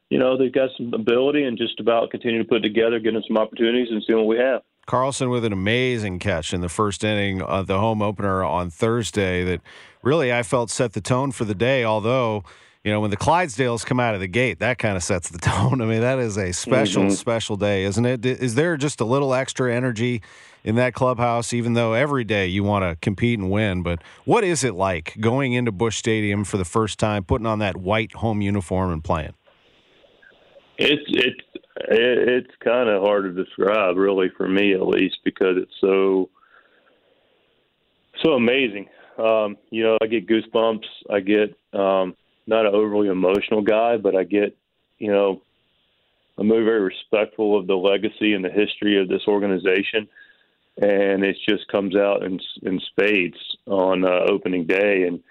You 0.08 0.20
know, 0.20 0.38
they've 0.38 0.52
got 0.52 0.70
some 0.76 0.94
ability 0.94 1.42
and 1.42 1.58
just 1.58 1.80
about 1.80 2.12
continuing 2.12 2.44
to 2.44 2.48
put 2.48 2.62
together, 2.62 3.00
getting 3.00 3.24
some 3.26 3.36
opportunities 3.36 3.88
and 3.90 4.00
seeing 4.06 4.20
what 4.20 4.28
we 4.28 4.38
have. 4.38 4.62
Carlson 4.86 5.30
with 5.30 5.44
an 5.44 5.52
amazing 5.52 6.20
catch 6.20 6.54
in 6.54 6.60
the 6.60 6.68
first 6.68 7.02
inning 7.02 7.42
of 7.42 7.66
the 7.66 7.80
home 7.80 8.00
opener 8.00 8.44
on 8.44 8.70
Thursday 8.70 9.42
that 9.44 9.60
really 10.02 10.32
I 10.32 10.44
felt 10.44 10.70
set 10.70 10.92
the 10.92 11.00
tone 11.00 11.32
for 11.32 11.44
the 11.44 11.56
day. 11.56 11.84
Although, 11.84 12.44
you 12.84 12.92
know, 12.92 13.00
when 13.00 13.10
the 13.10 13.16
Clydesdales 13.16 13.84
come 13.84 13.98
out 13.98 14.14
of 14.14 14.20
the 14.20 14.28
gate, 14.28 14.60
that 14.60 14.78
kind 14.78 14.96
of 14.96 15.02
sets 15.02 15.28
the 15.28 15.38
tone. 15.42 15.80
I 15.80 15.86
mean, 15.86 16.02
that 16.02 16.20
is 16.20 16.38
a 16.38 16.52
special, 16.52 17.04
mm-hmm. 17.04 17.14
special 17.14 17.56
day, 17.56 17.82
isn't 17.82 18.06
it? 18.06 18.24
Is 18.24 18.54
there 18.54 18.76
just 18.76 19.00
a 19.00 19.04
little 19.04 19.34
extra 19.34 19.74
energy 19.74 20.22
in 20.62 20.76
that 20.76 20.94
clubhouse, 20.94 21.52
even 21.52 21.72
though 21.74 21.92
every 21.92 22.22
day 22.22 22.46
you 22.46 22.62
want 22.62 22.84
to 22.84 22.96
compete 23.00 23.40
and 23.40 23.50
win? 23.50 23.82
But 23.82 24.02
what 24.24 24.44
is 24.44 24.62
it 24.62 24.74
like 24.74 25.16
going 25.18 25.52
into 25.52 25.72
Busch 25.72 25.96
Stadium 25.96 26.44
for 26.44 26.58
the 26.58 26.64
first 26.64 27.00
time, 27.00 27.24
putting 27.24 27.46
on 27.46 27.58
that 27.58 27.76
white 27.76 28.12
home 28.12 28.40
uniform 28.40 28.92
and 28.92 29.02
playing? 29.02 29.34
It's 30.78 31.02
it's 31.08 31.40
it's 31.76 32.50
kind 32.62 32.88
of 32.88 33.02
hard 33.02 33.24
to 33.24 33.44
describe, 33.44 33.96
really, 33.96 34.30
for 34.36 34.48
me 34.48 34.72
at 34.74 34.86
least, 34.86 35.18
because 35.24 35.56
it's 35.56 35.74
so 35.80 36.30
so 38.24 38.32
amazing. 38.32 38.88
Um, 39.18 39.56
you 39.70 39.82
know, 39.82 39.98
I 40.02 40.06
get 40.06 40.26
goosebumps. 40.26 40.86
I 41.10 41.20
get 41.20 41.56
um, 41.72 42.16
not 42.46 42.66
an 42.66 42.74
overly 42.74 43.08
emotional 43.08 43.62
guy, 43.62 43.96
but 43.96 44.16
I 44.16 44.24
get 44.24 44.56
you 44.98 45.12
know 45.12 45.42
I'm 46.38 46.48
very 46.48 46.80
respectful 46.80 47.58
of 47.58 47.66
the 47.66 47.76
legacy 47.76 48.34
and 48.34 48.44
the 48.44 48.50
history 48.50 49.00
of 49.00 49.08
this 49.08 49.22
organization, 49.28 50.08
and 50.80 51.24
it 51.24 51.36
just 51.48 51.68
comes 51.68 51.96
out 51.96 52.22
in 52.22 52.40
in 52.62 52.80
spades 52.80 53.38
on 53.66 54.04
uh, 54.04 54.26
opening 54.30 54.66
day 54.66 55.04
and 55.06 55.22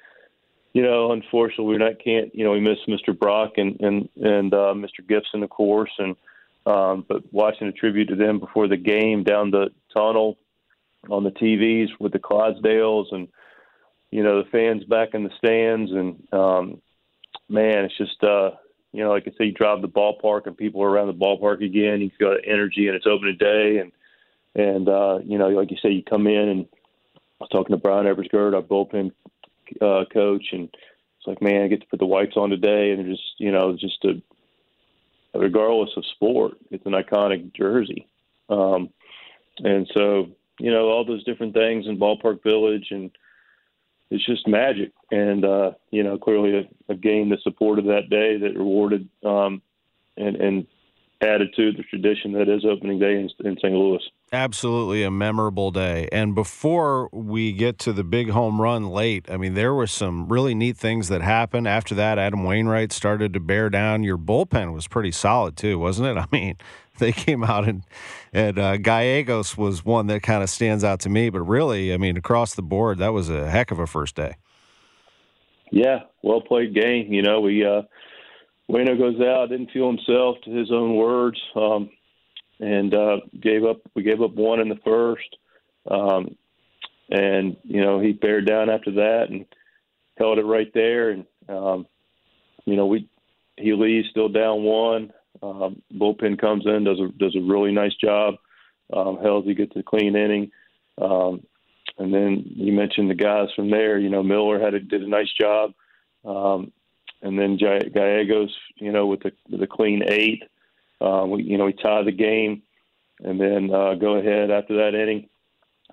you 0.76 0.82
know, 0.82 1.14
unfortunately, 1.14 1.68
we 1.68 1.78
not 1.78 2.04
can't. 2.04 2.36
You 2.36 2.44
know, 2.44 2.52
we 2.52 2.60
miss 2.60 2.80
Mr. 2.86 3.18
Brock 3.18 3.54
and 3.56 3.80
and 3.80 4.10
and 4.22 4.54
uh, 4.54 4.74
Mr. 4.76 5.08
Gibson, 5.08 5.42
of 5.42 5.50
course, 5.50 5.92
and 6.00 6.18
um, 6.66 7.06
but 7.08 7.32
watching 7.32 7.68
a 7.68 7.72
tribute 7.72 8.10
to 8.10 8.16
them 8.16 8.40
before 8.40 8.68
the 8.68 8.78
game 8.78 9.24
down 9.24 9.52
the 9.52 9.70
tunnel 9.94 10.38
on 11.10 11.24
the 11.24 11.32
TVs 11.32 11.90
with 12.00 12.12
the 12.12 12.20
Clydesdales 12.20 13.14
and 13.14 13.28
you 14.12 14.24
know 14.24 14.42
the 14.42 14.50
fans 14.50 14.84
back 14.86 15.10
in 15.14 15.24
the 15.24 15.32
stands. 15.38 15.92
And 15.92 16.28
um, 16.34 16.82
man, 17.50 17.86
it's 17.86 17.98
just 17.98 18.24
uh, 18.24 18.52
you 18.92 19.04
know, 19.04 19.10
like 19.10 19.28
I 19.28 19.32
say, 19.32 19.46
you 19.46 19.52
drive 19.52 19.82
the 19.82 19.88
ballpark 19.88 20.48
and 20.48 20.58
people 20.58 20.82
are 20.82 20.90
around 20.90 21.08
the 21.08 21.14
ballpark 21.14 21.64
again. 21.64 22.02
You 22.02 22.12
feel 22.18 22.32
the 22.32 22.50
energy 22.50 22.88
and 22.88 22.96
it's 22.96 23.08
opening 23.08 23.38
day. 23.38 23.78
And 23.78 23.92
and 24.56 24.88
uh, 24.88 25.20
you 25.24 25.38
know, 25.38 25.50
like 25.50 25.70
you 25.70 25.78
say, 25.82 25.90
you 25.90 26.04
come 26.04 26.28
in 26.28 26.50
and 26.50 26.66
I 27.14 27.44
was 27.44 27.50
talking 27.50 27.76
to 27.76 27.82
Brian 27.82 28.06
Eversgerd, 28.06 28.56
our 28.56 28.62
bullpen 28.62 29.12
uh, 29.82 30.06
coach, 30.12 30.46
and 30.54 30.70
it's 30.70 31.28
like, 31.28 31.42
man, 31.42 31.64
I 31.64 31.68
get 31.68 31.82
to 31.82 31.88
put 31.88 32.00
the 32.00 32.06
whites 32.06 32.38
on 32.38 32.50
today, 32.50 32.92
and 32.92 33.06
just 33.06 33.34
you 33.38 33.52
know, 33.52 33.76
just 33.76 34.04
a 34.06 34.22
regardless 35.38 35.92
of 35.98 36.06
sport, 36.16 36.54
it's 36.72 36.86
an 36.86 36.94
iconic 36.94 37.54
jersey, 37.54 38.08
um, 38.50 38.90
and 39.60 39.90
so 39.94 40.28
you 40.60 40.72
know 40.72 40.90
all 40.90 41.06
those 41.06 41.24
different 41.24 41.54
things 41.54 41.88
in 41.88 41.98
Ballpark 41.98 42.44
Village, 42.44 42.88
and 42.92 43.12
it's 44.12 44.26
just 44.26 44.48
magic. 44.48 44.92
And 45.12 45.46
uh, 45.46 45.72
you 45.92 46.04
know, 46.04 46.18
clearly 46.18 46.58
a, 46.58 46.94
a 46.94 46.96
game 46.96 47.30
that 47.30 47.42
supported 47.42 47.86
that 47.86 48.10
day, 48.10 48.38
that 48.38 48.58
rewarded 48.58 49.08
um, 49.24 49.62
and 50.18 50.36
and 50.36 50.68
added 51.22 51.54
to 51.56 51.72
the 51.72 51.84
tradition 51.84 52.34
that 52.34 52.50
is 52.50 52.66
opening 52.66 53.00
day 53.00 53.14
in, 53.14 53.30
in 53.46 53.58
St. 53.58 53.74
Louis. 53.74 54.02
Absolutely 54.36 55.02
a 55.02 55.10
memorable 55.10 55.72
day. 55.72 56.10
And 56.12 56.36
before 56.36 57.08
we 57.14 57.54
get 57.54 57.80
to 57.80 57.94
the 57.94 58.04
big 58.04 58.32
home 58.32 58.60
run 58.60 58.90
late, 58.90 59.32
I 59.32 59.38
mean, 59.38 59.54
there 59.54 59.74
were 59.74 59.88
some 59.88 60.28
really 60.28 60.54
neat 60.54 60.76
things 60.76 61.08
that 61.08 61.22
happened. 61.22 61.70
After 61.70 61.96
that, 61.96 62.20
Adam 62.20 62.44
Wainwright 62.44 62.92
started 62.92 63.34
to 63.34 63.40
bear 63.40 63.70
down. 63.70 64.04
Your 64.04 64.18
bullpen 64.18 64.74
was 64.74 64.90
pretty 64.90 65.12
solid, 65.12 65.56
too, 65.56 65.80
wasn't 65.80 66.10
it? 66.10 66.18
I 66.22 66.28
mean, 66.34 66.58
they 67.00 67.14
came 67.14 67.46
out 67.46 67.66
and, 67.66 67.84
and 68.34 68.60
uh, 68.60 68.76
Gallegos 68.76 69.58
was 69.58 69.86
one 69.86 70.08
that 70.08 70.22
kind 70.22 70.44
of 70.44 70.50
stands 70.50 70.84
out 70.84 71.00
to 71.02 71.10
me. 71.10 71.30
But 71.30 71.44
really, 71.44 71.94
I 71.94 71.98
mean, 71.98 72.18
across 72.18 72.56
the 72.56 72.62
board, 72.62 72.98
that 72.98 73.14
was 73.14 73.30
a 73.30 73.50
heck 73.50 73.72
of 73.72 73.80
a 73.80 73.88
first 73.88 74.16
day. 74.16 74.36
Yeah, 75.72 76.00
well 76.24 76.42
played 76.42 76.76
game. 76.76 77.14
You 77.14 77.22
know, 77.22 77.40
we, 77.40 77.66
uh, 77.66 77.84
Wayno 78.70 79.00
goes 79.00 79.22
out, 79.22 79.48
didn't 79.50 79.72
feel 79.72 79.88
himself 79.88 80.38
to 80.44 80.52
his 80.52 80.74
own 80.74 80.98
words, 80.98 81.42
um, 81.56 81.90
and 82.60 82.94
uh, 82.94 83.18
gave 83.40 83.64
up. 83.64 83.82
We 83.96 84.04
gave 84.04 84.22
up 84.22 84.34
one 84.34 84.60
in 84.60 84.70
the 84.70 84.80
first, 84.84 85.36
um, 85.90 86.36
and 87.10 87.58
you 87.64 87.82
know 87.82 88.00
he 88.00 88.14
bared 88.14 88.46
down 88.46 88.70
after 88.70 88.92
that 88.92 89.28
and 89.30 89.46
held 90.18 90.40
it 90.40 90.46
right 90.46 90.72
there. 90.74 91.12
And 91.12 91.26
um, 91.50 91.88
you 92.66 92.76
know 92.76 92.86
we 92.86 93.10
he 93.58 93.74
leaves 93.74 94.10
still 94.10 94.30
down 94.30 94.64
one. 94.64 95.12
Um, 95.44 95.82
bullpen 95.94 96.40
comes 96.40 96.66
in, 96.66 96.84
does 96.84 97.00
a 97.00 97.08
does 97.18 97.36
a 97.36 97.42
really 97.42 97.72
nice 97.72 97.96
job. 97.96 98.36
Um, 98.94 99.18
Helsley 99.18 99.58
gets 99.58 99.76
a 99.76 99.84
clean 99.84 100.16
inning. 100.16 100.52
Um, 100.98 101.44
and 101.98 102.14
then 102.14 102.44
you 102.46 102.74
mentioned 102.74 103.10
the 103.10 103.16
guys 103.16 103.50
from 103.56 103.70
there. 103.70 103.98
You 103.98 104.10
know, 104.10 104.24
Miller 104.24 104.60
had 104.60 104.74
a, 104.74 104.80
did 104.80 105.04
a 105.04 105.10
nice 105.10 105.32
job. 105.40 105.74
Um, 106.26 106.72
and 107.22 107.40
then 107.40 107.58
Gallegos, 107.58 108.56
you 108.76 108.92
know, 108.92 109.08
with 109.08 109.22
the 109.22 109.64
a 109.64 109.68
clean 109.68 110.04
eight. 110.08 110.44
Uh, 111.06 111.26
we, 111.26 111.44
you 111.44 111.58
know, 111.58 111.66
we 111.66 111.74
tie 111.74 112.04
the 112.04 112.12
game, 112.12 112.64
and 113.20 113.40
then 113.40 113.70
uh, 113.74 113.94
go 113.96 114.16
ahead 114.16 114.52
after 114.52 114.76
that 114.78 115.00
inning. 115.00 115.30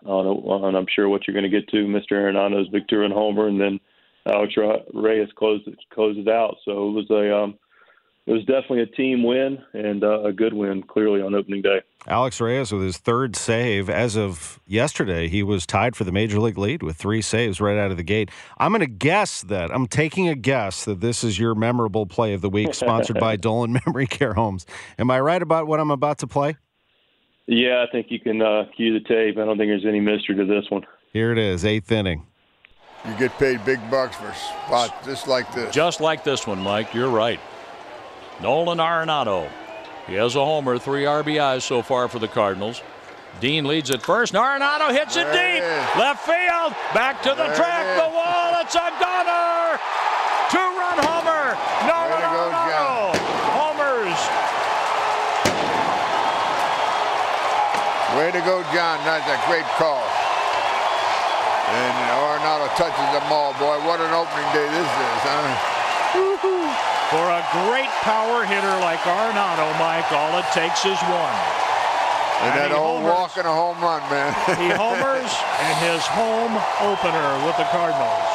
On, 0.04 0.26
a, 0.26 0.30
on 0.30 0.74
I'm 0.74 0.86
sure 0.92 1.08
what 1.08 1.26
you're 1.26 1.34
going 1.34 1.50
to 1.50 1.60
get 1.60 1.68
to, 1.68 1.84
Mr. 1.84 2.12
Arenado's 2.12 2.68
victory 2.68 3.04
and 3.04 3.14
homer, 3.14 3.46
and 3.46 3.60
then 3.60 3.78
Alex 4.26 4.54
Reyes 4.94 5.28
closed 5.36 5.68
it 5.68 6.28
out. 6.28 6.56
So 6.64 6.88
it 6.88 6.92
was 6.92 7.10
a 7.10 7.36
um, 7.36 7.58
it 8.26 8.32
was 8.32 8.42
definitely 8.42 8.82
a 8.82 8.86
team 8.86 9.24
win 9.24 9.58
and 9.72 10.04
uh, 10.04 10.22
a 10.22 10.32
good 10.32 10.52
win, 10.52 10.82
clearly 10.84 11.20
on 11.20 11.34
opening 11.34 11.60
day. 11.60 11.80
Alex 12.06 12.40
Reyes 12.40 12.72
with 12.72 12.82
his 12.82 12.98
third 12.98 13.34
save 13.34 13.90
as 13.90 14.16
of 14.16 14.60
yesterday, 14.66 15.28
he 15.28 15.42
was 15.42 15.66
tied 15.66 15.96
for 15.96 16.04
the 16.04 16.12
major 16.12 16.38
league 16.38 16.58
lead 16.58 16.82
with 16.82 16.96
three 16.96 17.20
saves 17.20 17.60
right 17.60 17.76
out 17.76 17.90
of 17.90 17.96
the 17.96 18.04
gate. 18.04 18.30
I'm 18.58 18.70
going 18.70 18.80
to 18.80 18.86
guess 18.86 19.42
that 19.42 19.72
I'm 19.72 19.86
taking 19.86 20.28
a 20.28 20.36
guess 20.36 20.84
that 20.84 21.00
this 21.00 21.24
is 21.24 21.38
your 21.38 21.54
memorable 21.56 22.06
play 22.06 22.32
of 22.32 22.42
the 22.42 22.50
week, 22.50 22.74
sponsored 22.74 23.18
by 23.18 23.36
Dolan 23.36 23.76
Memory 23.86 24.06
Care 24.06 24.34
Homes. 24.34 24.66
Am 24.98 25.10
I 25.10 25.20
right 25.20 25.42
about 25.42 25.66
what 25.66 25.80
I'm 25.80 25.90
about 25.90 26.18
to 26.18 26.28
play? 26.28 26.56
Yeah, 27.46 27.84
I 27.86 27.90
think 27.90 28.06
you 28.10 28.20
can 28.20 28.40
uh, 28.40 28.66
cue 28.76 28.92
the 28.92 29.04
tape. 29.04 29.36
I 29.36 29.44
don't 29.44 29.58
think 29.58 29.68
there's 29.68 29.84
any 29.84 30.00
mystery 30.00 30.36
to 30.36 30.44
this 30.44 30.64
one. 30.70 30.86
Here 31.12 31.32
it 31.32 31.38
is, 31.38 31.64
eighth 31.64 31.90
inning. 31.90 32.24
You 33.04 33.18
get 33.18 33.36
paid 33.36 33.64
big 33.64 33.80
bucks 33.90 34.14
for 34.14 34.32
spots 34.32 35.04
just 35.04 35.26
like 35.26 35.52
this. 35.52 35.74
Just 35.74 36.00
like 36.00 36.22
this 36.22 36.46
one, 36.46 36.60
Mike. 36.60 36.94
You're 36.94 37.10
right. 37.10 37.40
Nolan 38.42 38.78
Arenado. 38.78 39.48
He 40.08 40.14
has 40.14 40.34
a 40.34 40.44
homer, 40.44 40.76
three 40.76 41.04
RBIs 41.04 41.62
so 41.62 41.80
far 41.80 42.08
for 42.08 42.18
the 42.18 42.26
Cardinals. 42.26 42.82
Dean 43.38 43.64
leads 43.64 43.90
at 43.90 44.02
first. 44.02 44.34
Arenado 44.34 44.90
hits 44.90 45.16
it 45.16 45.30
deep. 45.30 45.62
Left 45.94 46.26
field. 46.26 46.74
Back 46.92 47.22
to 47.22 47.30
the 47.30 47.48
track. 47.54 47.86
The 47.96 48.10
wall. 48.10 48.58
It's 48.58 48.74
a 48.74 48.90
goner. 48.98 49.78
Two-run 50.50 50.98
homer. 51.06 51.54
Nolan 51.86 52.18
Arenado. 52.18 53.14
Homers. 53.54 54.20
Way 58.18 58.28
to 58.34 58.42
go, 58.44 58.60
John. 58.74 58.98
That's 59.06 59.24
a 59.30 59.38
great 59.46 59.64
call. 59.78 60.02
And 61.72 61.94
Arenado 62.10 62.68
touches 62.74 63.08
the 63.14 63.22
ball. 63.30 63.54
Boy, 63.54 63.78
what 63.86 64.02
an 64.02 64.12
opening 64.12 64.50
day 64.52 64.66
this 64.66 64.90
is, 64.90 65.22
huh? 65.22 66.61
For 67.12 67.26
a 67.28 67.44
great 67.64 67.92
power 68.00 68.44
hitter 68.48 68.76
like 68.80 69.00
Arenado, 69.04 69.68
Mike, 69.76 70.08
all 70.12 70.38
it 70.40 70.48
takes 70.56 70.84
is 70.88 70.96
one. 71.12 71.38
And, 72.42 72.58
that 72.58 72.72
he 72.72 72.76
old 72.76 73.06
homers. 73.06 73.12
walk 73.12 73.32
and 73.38 73.46
a 73.46 73.54
home 73.54 73.78
run, 73.78 74.02
man. 74.10 74.34
He 74.58 74.72
homers 74.72 75.30
in 75.62 75.74
his 75.84 76.02
home 76.10 76.56
opener 76.82 77.28
with 77.46 77.54
the 77.60 77.68
Cardinals. 77.70 78.30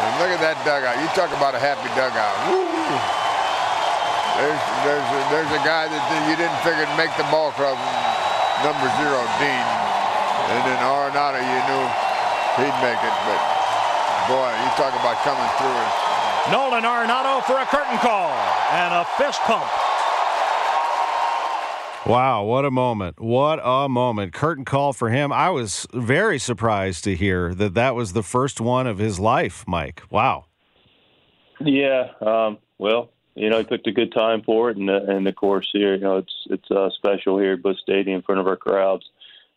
And 0.00 0.10
look 0.16 0.32
at 0.32 0.40
that 0.40 0.56
dugout. 0.64 0.96
You 0.96 1.10
talk 1.12 1.28
about 1.36 1.52
a 1.52 1.60
happy 1.60 1.92
dugout. 1.92 2.32
Woo. 2.48 2.64
There's, 4.40 4.64
there's, 4.88 5.08
a, 5.12 5.20
there's 5.28 5.52
a 5.52 5.62
guy 5.66 5.84
that 5.92 6.02
you 6.24 6.32
didn't 6.40 6.56
figure 6.64 6.88
would 6.88 6.96
make 6.96 7.12
the 7.20 7.28
ball 7.28 7.52
club, 7.52 7.76
number 8.64 8.88
zero, 8.96 9.20
Dean. 9.36 9.66
And 10.56 10.64
then 10.64 10.80
Arenado, 10.80 11.36
you 11.36 11.60
knew 11.68 11.84
he'd 12.64 12.78
make 12.80 12.96
it. 12.96 13.16
But, 13.28 13.40
boy, 14.32 14.48
you 14.48 14.68
talk 14.80 14.96
about 14.96 15.20
coming 15.20 15.50
through 15.60 15.76
it. 15.76 15.92
Nolan 16.48 16.84
Arenado 16.84 17.42
for 17.44 17.60
a 17.60 17.66
curtain 17.66 17.98
call 17.98 18.30
and 18.72 18.94
a 18.94 19.04
fist 19.18 19.40
pump. 19.42 19.70
Wow, 22.06 22.44
what 22.44 22.64
a 22.64 22.70
moment. 22.70 23.20
What 23.20 23.60
a 23.62 23.88
moment. 23.88 24.32
Curtain 24.32 24.64
call 24.64 24.94
for 24.94 25.10
him. 25.10 25.32
I 25.32 25.50
was 25.50 25.86
very 25.92 26.38
surprised 26.38 27.04
to 27.04 27.14
hear 27.14 27.54
that 27.54 27.74
that 27.74 27.94
was 27.94 28.14
the 28.14 28.22
first 28.22 28.60
one 28.60 28.86
of 28.86 28.96
his 28.98 29.20
life, 29.20 29.64
Mike. 29.68 30.02
Wow. 30.10 30.46
Yeah, 31.60 32.08
um, 32.22 32.58
well, 32.78 33.10
you 33.34 33.50
know, 33.50 33.58
he 33.58 33.64
picked 33.64 33.86
a 33.86 33.92
good 33.92 34.12
time 34.12 34.42
for 34.42 34.70
it, 34.70 34.78
and 34.78 34.88
uh, 34.88 35.00
and 35.08 35.28
of 35.28 35.36
course 35.36 35.68
here, 35.72 35.94
you 35.94 36.00
know, 36.00 36.16
it's 36.16 36.34
it's 36.46 36.70
uh, 36.70 36.88
special 36.96 37.38
here 37.38 37.52
at 37.52 37.62
Busch 37.62 37.78
Stadium 37.82 38.16
in 38.16 38.22
front 38.22 38.40
of 38.40 38.46
our 38.46 38.56
crowds 38.56 39.04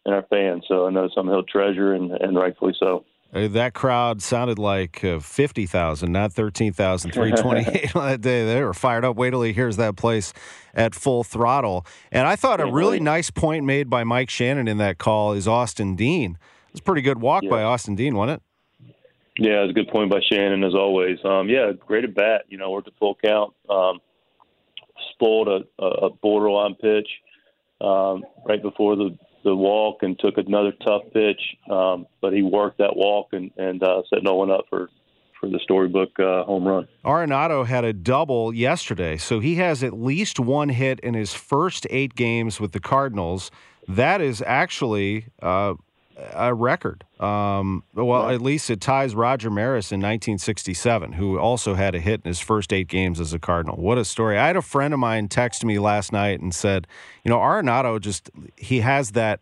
and 0.06 0.14
our 0.14 0.24
fans. 0.24 0.66
So 0.68 0.86
I 0.86 0.90
know 0.90 1.10
something 1.16 1.34
he'll 1.34 1.44
treasure, 1.44 1.94
and, 1.94 2.12
and 2.12 2.36
rightfully 2.36 2.76
so. 2.78 3.06
Uh, 3.34 3.48
That 3.48 3.74
crowd 3.74 4.22
sounded 4.22 4.60
like 4.60 5.04
uh, 5.04 5.20
50,000, 5.20 6.12
not 6.12 6.34
13,328 6.34 7.96
on 7.96 8.08
that 8.10 8.22
day. 8.22 8.46
They 8.46 8.64
were 8.64 8.74
fired 8.74 9.04
up. 9.06 9.16
Wait 9.16 9.32
till 9.32 9.42
he 9.42 9.54
hears 9.54 9.78
that 9.78 9.96
place 9.96 10.34
at 10.74 10.94
full 10.94 11.24
throttle. 11.24 11.86
And 12.12 12.28
I 12.28 12.36
thought 12.36 12.60
a 12.62 12.72
really 12.72 13.00
nice 13.00 13.32
point 13.32 13.66
made 13.66 13.90
by 13.90 14.04
Mike 14.04 14.30
Shannon 14.30 14.68
in 14.68 14.78
that 14.78 14.98
call 14.98 15.34
is 15.34 15.48
Austin 15.48 15.96
Dean. 15.96 16.38
It 16.68 16.74
was 16.74 16.80
a 16.82 16.84
pretty 16.84 17.02
good 17.02 17.22
walk 17.22 17.44
by 17.50 17.64
Austin 17.64 17.96
Dean, 17.96 18.16
wasn't 18.16 18.42
it? 18.42 18.44
Yeah, 19.38 19.60
it 19.60 19.62
was 19.62 19.70
a 19.72 19.74
good 19.74 19.88
point 19.88 20.12
by 20.12 20.20
Shannon 20.32 20.64
as 20.64 20.76
always. 20.76 21.18
Um, 21.26 21.50
yeah, 21.50 21.72
great 21.72 22.04
at 22.04 22.14
bat. 22.14 22.44
You 22.50 22.58
know, 22.60 22.70
worked 22.70 22.88
a 22.88 22.92
full 23.00 23.16
count. 23.16 23.54
Um, 23.68 24.00
spoiled 25.12 25.48
a, 25.48 25.84
a 25.84 26.10
borderline 26.12 26.76
pitch 26.76 27.08
um, 27.82 28.24
right 28.46 28.62
before 28.62 28.96
the 28.96 29.18
the 29.44 29.56
walk 29.56 30.04
and 30.04 30.18
took 30.20 30.38
another 30.38 30.72
tough 30.84 31.04
pitch. 31.14 31.42
Um, 31.70 32.08
but 32.22 32.34
he 32.34 32.42
worked 32.42 32.78
that 32.80 32.96
walk 32.96 33.30
and 33.34 33.52
and 33.58 33.82
uh, 33.84 34.02
set 34.10 34.24
Nolan 34.24 34.52
up 34.52 34.66
for 34.70 34.90
for 35.40 35.50
the 35.50 35.60
storybook 35.62 36.18
uh, 36.20 36.44
home 36.44 36.66
run. 36.66 36.88
Arenado 37.04 37.66
had 37.66 37.84
a 37.84 37.92
double 37.92 38.54
yesterday, 38.54 39.18
so 39.18 39.42
he 39.42 39.56
has 39.56 39.84
at 39.84 39.94
least 39.94 40.40
one 40.40 40.70
hit 40.70 41.02
in 41.02 41.14
his 41.14 41.34
first 41.34 41.86
eight 41.90 42.16
games 42.16 42.62
with 42.62 42.72
the 42.72 42.80
Cardinals. 42.80 43.52
That 43.88 44.22
is 44.22 44.42
actually 44.46 45.26
uh, 45.42 45.74
a 46.34 46.54
record. 46.54 47.04
Um, 47.20 47.84
well, 47.94 48.30
at 48.30 48.42
least 48.42 48.70
it 48.70 48.82
ties 48.82 49.16
Roger 49.16 49.50
Maris 49.50 49.92
in 49.92 50.00
1967, 50.00 51.14
who 51.14 51.40
also 51.40 51.74
had 51.74 51.96
a 51.96 52.00
hit 52.00 52.22
in 52.24 52.30
his 52.30 52.40
first 52.40 52.72
eight 52.74 52.88
games 52.88 53.20
as 53.20 53.34
a 53.34 53.40
Cardinal. 53.40 53.78
What 53.78 53.98
a 53.98 54.06
story! 54.06 54.38
I 54.38 54.48
had 54.48 54.56
a 54.56 54.62
friend 54.62 54.94
of 54.94 55.00
mine 55.00 55.28
text 55.28 55.64
me 55.66 55.80
last 55.80 56.12
night 56.12 56.40
and 56.40 56.54
said, 56.54 56.88
you 57.24 57.30
know, 57.30 57.38
Arenado 57.38 58.00
just 58.00 58.30
he 58.58 58.80
has 58.82 59.12
that 59.12 59.40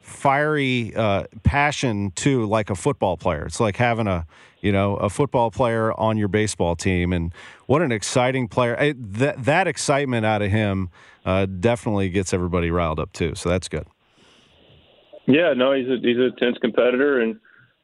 fiery 0.00 0.94
uh, 0.94 1.24
passion 1.42 2.12
too, 2.12 2.46
like 2.46 2.70
a 2.70 2.76
football 2.76 3.16
player. 3.16 3.44
It's 3.46 3.60
like 3.60 3.76
having 3.76 4.06
a 4.06 4.26
you 4.60 4.72
know 4.72 4.96
a 4.96 5.10
football 5.10 5.50
player 5.50 5.92
on 5.98 6.16
your 6.16 6.28
baseball 6.28 6.76
team, 6.76 7.12
and 7.12 7.32
what 7.66 7.82
an 7.82 7.92
exciting 7.92 8.48
player! 8.48 8.78
I, 8.78 8.94
that 8.96 9.44
that 9.44 9.66
excitement 9.66 10.24
out 10.24 10.42
of 10.42 10.50
him 10.50 10.90
uh, 11.24 11.46
definitely 11.46 12.10
gets 12.10 12.32
everybody 12.32 12.70
riled 12.70 13.00
up 13.00 13.12
too. 13.12 13.34
So 13.34 13.48
that's 13.48 13.68
good. 13.68 13.86
Yeah, 15.26 15.52
no, 15.54 15.72
he's 15.72 15.88
a 15.88 15.96
he's 16.00 16.16
an 16.16 16.32
intense 16.38 16.56
competitor 16.60 17.20
and 17.20 17.38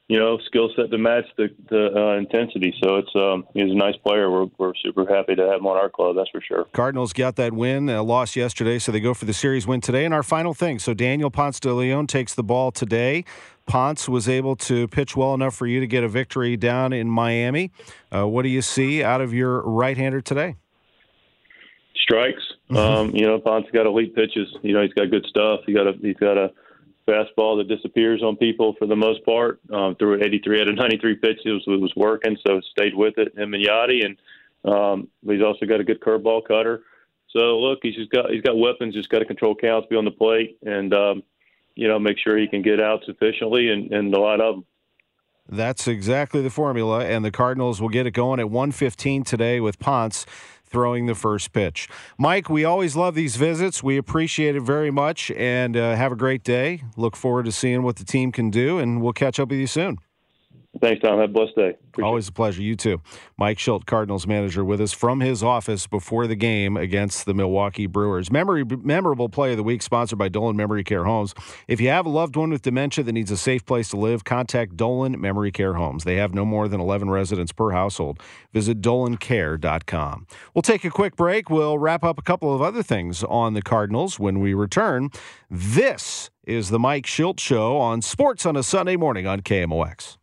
you 0.09 0.18
know 0.18 0.38
skill 0.46 0.70
set 0.76 0.90
to 0.90 0.98
match 0.98 1.24
the 1.37 1.48
the 1.70 1.90
uh, 1.96 2.18
intensity. 2.18 2.74
So 2.83 2.96
it's 2.96 3.11
um, 3.14 3.46
he's 3.55 3.70
a 3.70 3.74
nice 3.74 3.96
player. 3.96 4.31
We're 4.31 4.46
we're 4.59 4.74
super 4.85 5.07
happy 5.07 5.35
to 5.35 5.42
have 5.42 5.61
him 5.61 5.66
on 5.66 5.76
our 5.76 5.88
club. 5.88 6.16
That's 6.16 6.31
for 6.31 6.40
sure. 6.40 6.66
Cardinals 6.72 7.12
got 7.12 7.37
that 7.37 7.52
win, 7.52 7.88
uh, 7.88 8.02
lost 8.02 8.37
yesterday, 8.37 8.78
so 8.78 8.92
they 8.92 9.00
go 9.00 9.14
for 9.14 9.24
the 9.24 9.33
series 9.33 9.66
win 9.66 9.81
today. 9.81 10.05
And 10.05 10.14
our 10.14 10.22
final 10.22 10.55
thing 10.55 10.78
so 10.78 10.94
Daniel 10.94 11.31
Ponce 11.31 11.59
de 11.59 11.72
Leon 11.72 12.07
takes 12.07 12.35
the 12.35 12.44
ball 12.44 12.70
today. 12.70 13.24
Ponce 13.66 14.09
was 14.09 14.28
able 14.28 14.57
to 14.57 14.88
pitch 14.88 15.16
well 15.16 15.35
enough 15.35 15.55
for 15.55 15.66
you 15.66 15.81
to 15.81 15.87
get 15.87 16.02
a 16.02 16.09
victory 16.09 16.57
down 16.57 16.92
in 16.92 17.09
Miami. 17.09 17.70
Uh, 18.11 18.26
what 18.26 18.42
do 18.42 18.48
you 18.48 18.61
see 18.61 19.02
out 19.02 19.20
of 19.20 19.33
your 19.33 19.62
right 19.62 19.96
hander 19.96 20.20
today? 20.20 20.57
Strikes. 21.96 22.42
Um, 22.70 23.14
you 23.14 23.26
know, 23.26 23.38
Ponce 23.38 23.66
got 23.72 23.87
elite 23.87 24.14
pitches. 24.14 24.48
You 24.62 24.72
know, 24.74 24.83
he's 24.83 24.92
got 24.94 25.11
good 25.11 25.24
stuff. 25.28 25.61
He 25.66 25.72
got 25.72 25.87
a 25.87 25.92
he's 26.00 26.16
got 26.16 26.37
a 26.37 26.50
fastball 27.07 27.59
that 27.59 27.69
disappears 27.69 28.23
on 28.23 28.37
people 28.37 28.75
for 28.79 28.87
the 28.87 28.97
most 28.97 29.25
part. 29.25 29.61
Um, 29.73 29.97
threw 29.97 30.15
at 30.15 30.25
83 30.25 30.62
out 30.62 30.69
of 30.69 30.77
93 30.77 31.17
pitches. 31.17 31.45
It 31.45 31.71
was, 31.71 31.81
was 31.81 31.93
working, 31.97 32.37
so 32.47 32.61
stayed 32.71 32.95
with 32.95 33.19
it. 33.19 33.37
Him 33.37 33.55
and 33.55 33.65
Yadi, 33.65 34.05
and 34.05 34.73
um, 34.73 35.09
he's 35.27 35.43
also 35.43 35.67
got 35.67 35.81
a 35.81 35.85
good 35.85 36.01
curveball 36.01 36.47
cutter. 36.47 36.83
So 37.31 37.59
look, 37.59 37.81
he's 37.83 37.97
just 37.97 38.11
got 38.11 38.31
he's 38.31 38.43
got 38.43 38.59
weapons. 38.59 38.95
Just 38.95 39.09
got 39.09 39.21
to 39.21 39.25
control 39.25 39.55
counts, 39.55 39.88
be 39.88 39.97
on 39.97 40.05
the 40.05 40.11
plate, 40.11 40.59
and 40.65 40.93
um, 40.93 41.23
you 41.75 41.88
know 41.88 41.99
make 41.99 42.19
sure 42.19 42.37
he 42.37 42.47
can 42.47 42.62
get 42.62 42.81
out 42.81 43.03
sufficiently 43.05 43.71
and, 43.71 43.93
and 43.93 44.15
a 44.15 44.21
lot 44.21 44.41
of 44.41 44.57
them. 44.57 44.65
That's 45.49 45.88
exactly 45.88 46.41
the 46.41 46.51
formula, 46.51 47.05
and 47.05 47.25
the 47.25 47.31
Cardinals 47.31 47.81
will 47.81 47.88
get 47.88 48.07
it 48.07 48.12
going 48.12 48.38
at 48.38 48.49
115 48.49 49.25
today 49.25 49.61
with 49.61 49.79
Ponce 49.79 50.25
throwing 50.73 51.07
the 51.07 51.15
first 51.15 51.53
pitch. 51.53 51.89
Mike, 52.19 52.49
we 52.51 52.65
always 52.65 52.97
love 52.97 53.15
these 53.15 53.37
visits. 53.37 53.83
We 53.83 53.97
appreciate 53.97 54.57
it 54.57 54.63
very 54.63 54.91
much, 54.91 55.31
and 55.33 55.77
uh, 55.77 55.95
have 55.95 56.13
a 56.13 56.17
great 56.17 56.43
day. 56.43 56.83
Look 56.97 57.15
forward 57.15 57.45
to 57.45 57.53
seeing 57.53 57.83
what 57.83 57.97
the 57.97 58.05
team 58.05 58.33
can 58.33 58.51
do, 58.51 58.79
and 58.79 59.01
we'll 59.01 59.13
catch 59.13 59.39
up 59.39 59.51
with 59.51 59.59
you 59.59 59.67
soon. 59.67 59.99
Thanks, 60.81 61.03
Tom. 61.03 61.19
Have 61.19 61.29
a 61.29 61.33
blessed 61.33 61.55
day. 61.55 61.77
Appreciate 61.89 62.09
Always 62.09 62.29
a 62.29 62.33
pleasure. 62.33 62.63
You 62.63 62.75
too. 62.75 63.03
Mike 63.37 63.59
Shildt, 63.59 63.85
Cardinals 63.85 64.27
manager, 64.27 64.65
with 64.65 64.81
us 64.81 64.93
from 64.93 65.21
his 65.21 65.43
office 65.43 65.87
before 65.87 66.27
the 66.27 66.35
game 66.35 66.79
against 66.79 67.27
the 67.27 67.35
Milwaukee 67.35 67.87
Brewers. 67.87 68.33
Memory, 68.33 68.65
memorable 68.65 69.29
play 69.29 69.51
of 69.51 69.59
the 69.59 69.63
week, 69.63 69.83
sponsored 69.83 70.19
by 70.19 70.31
Dolan 70.31 70.57
Memory 70.57 70.83
Care 70.83 71.05
Homes. 71.05 71.35
If 71.69 71.79
you 71.79 71.91
have 71.91 72.07
a 72.07 72.09
loved 72.09 72.37
one 72.37 72.49
with 72.51 72.63
dementia 72.63 73.05
that 73.05 73.13
needs 73.13 73.31
a 73.31 73.37
safe 73.37 73.67
place 73.67 73.91
to 73.91 73.99
live, 73.99 74.25
contact 74.25 74.77
Dolan 74.77 75.21
Memory 75.21 75.53
Care 75.53 75.75
Homes. 75.75 76.05
They 76.05 76.17
have 76.17 76.33
no 76.33 76.47
more 76.47 76.69
than 76.69 76.81
11 76.81 77.11
residents 77.11 77.53
per 77.53 77.73
household. 77.73 78.21
Visit 78.55 78.81
dolancare.com. 78.81 80.27
We'll 80.55 80.63
take 80.63 80.85
a 80.85 80.91
quick 80.91 81.17
break. 81.17 81.51
We'll 81.51 81.79
wrap 81.79 82.03
up 82.03 82.19
a 82.19 82.23
couple 82.23 82.55
of 82.55 82.63
other 82.63 82.83
things 82.83 83.23
on 83.25 83.53
the 83.53 83.63
Cardinals 83.63 84.19
when 84.19 84.41
we 84.41 84.55
return. 84.55 85.11
This 85.51 86.31
is 86.45 86.71
the 86.71 86.79
Mike 86.79 87.05
Shildt 87.05 87.39
Show 87.39 87.77
on 87.77 88.01
Sports 88.01 88.47
on 88.47 88.57
a 88.57 88.63
Sunday 88.63 88.97
morning 88.97 89.27
on 89.27 89.43
KMOX. 89.43 90.17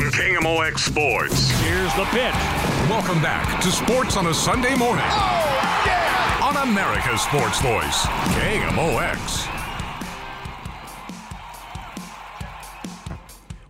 From 0.00 0.10
KMOX 0.12 0.78
Sports. 0.78 1.50
Here's 1.60 1.94
the 1.94 2.06
pitch. 2.06 2.32
Welcome 2.88 3.20
back 3.20 3.60
to 3.60 3.70
Sports 3.70 4.16
on 4.16 4.28
a 4.28 4.32
Sunday 4.32 4.74
morning. 4.74 5.04
Oh, 5.06 6.54
on 6.56 6.68
America's 6.70 7.20
Sports 7.20 7.60
Voice, 7.60 8.06
KMOX. 8.32 9.46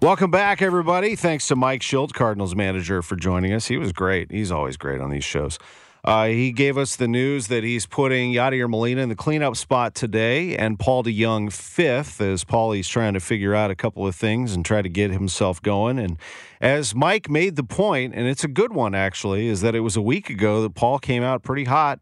Welcome 0.01 0.31
back, 0.31 0.62
everybody. 0.62 1.16
Thanks 1.16 1.49
to 1.49 1.57
Mike 1.57 1.81
Shildt, 1.81 2.12
Cardinals 2.12 2.55
manager, 2.55 3.03
for 3.03 3.16
joining 3.16 3.53
us. 3.53 3.66
He 3.66 3.77
was 3.77 3.93
great. 3.93 4.31
He's 4.31 4.53
always 4.53 4.77
great 4.77 5.01
on 5.01 5.11
these 5.11 5.25
shows. 5.25 5.59
Uh, 6.04 6.26
he 6.26 6.50
gave 6.52 6.78
us 6.78 6.96
the 6.96 7.08
news 7.08 7.48
that 7.48 7.62
he's 7.62 7.86
putting 7.86 8.32
Yadier 8.32 8.68
Molina 8.68 9.02
in 9.02 9.08
the 9.08 9.14
cleanup 9.14 9.56
spot 9.56 9.94
today 9.94 10.56
and 10.56 10.78
Paul 10.78 11.04
DeJong 11.04 11.52
fifth 11.52 12.20
as 12.20 12.44
Paulie's 12.44 12.88
trying 12.88 13.14
to 13.14 13.20
figure 13.20 13.55
out 13.55 13.70
a 13.70 13.74
couple 13.74 14.07
of 14.07 14.14
things 14.14 14.55
and 14.55 14.64
try 14.64 14.80
to 14.80 14.88
get 14.88 15.11
himself 15.11 15.61
going. 15.61 15.98
And 15.98 16.16
as 16.61 16.94
Mike 16.94 17.28
made 17.28 17.57
the 17.57 17.64
point, 17.64 18.14
and 18.14 18.26
it's 18.26 18.44
a 18.44 18.48
good 18.48 18.72
one 18.72 18.94
actually, 18.94 19.48
is 19.48 19.61
that 19.61 19.74
it 19.74 19.80
was 19.80 19.96
a 19.96 20.03
week 20.03 20.30
ago 20.30 20.62
that 20.62 20.74
Paul 20.74 20.98
came 20.98 21.22
out 21.22 21.42
pretty 21.42 21.64
hot 21.64 22.01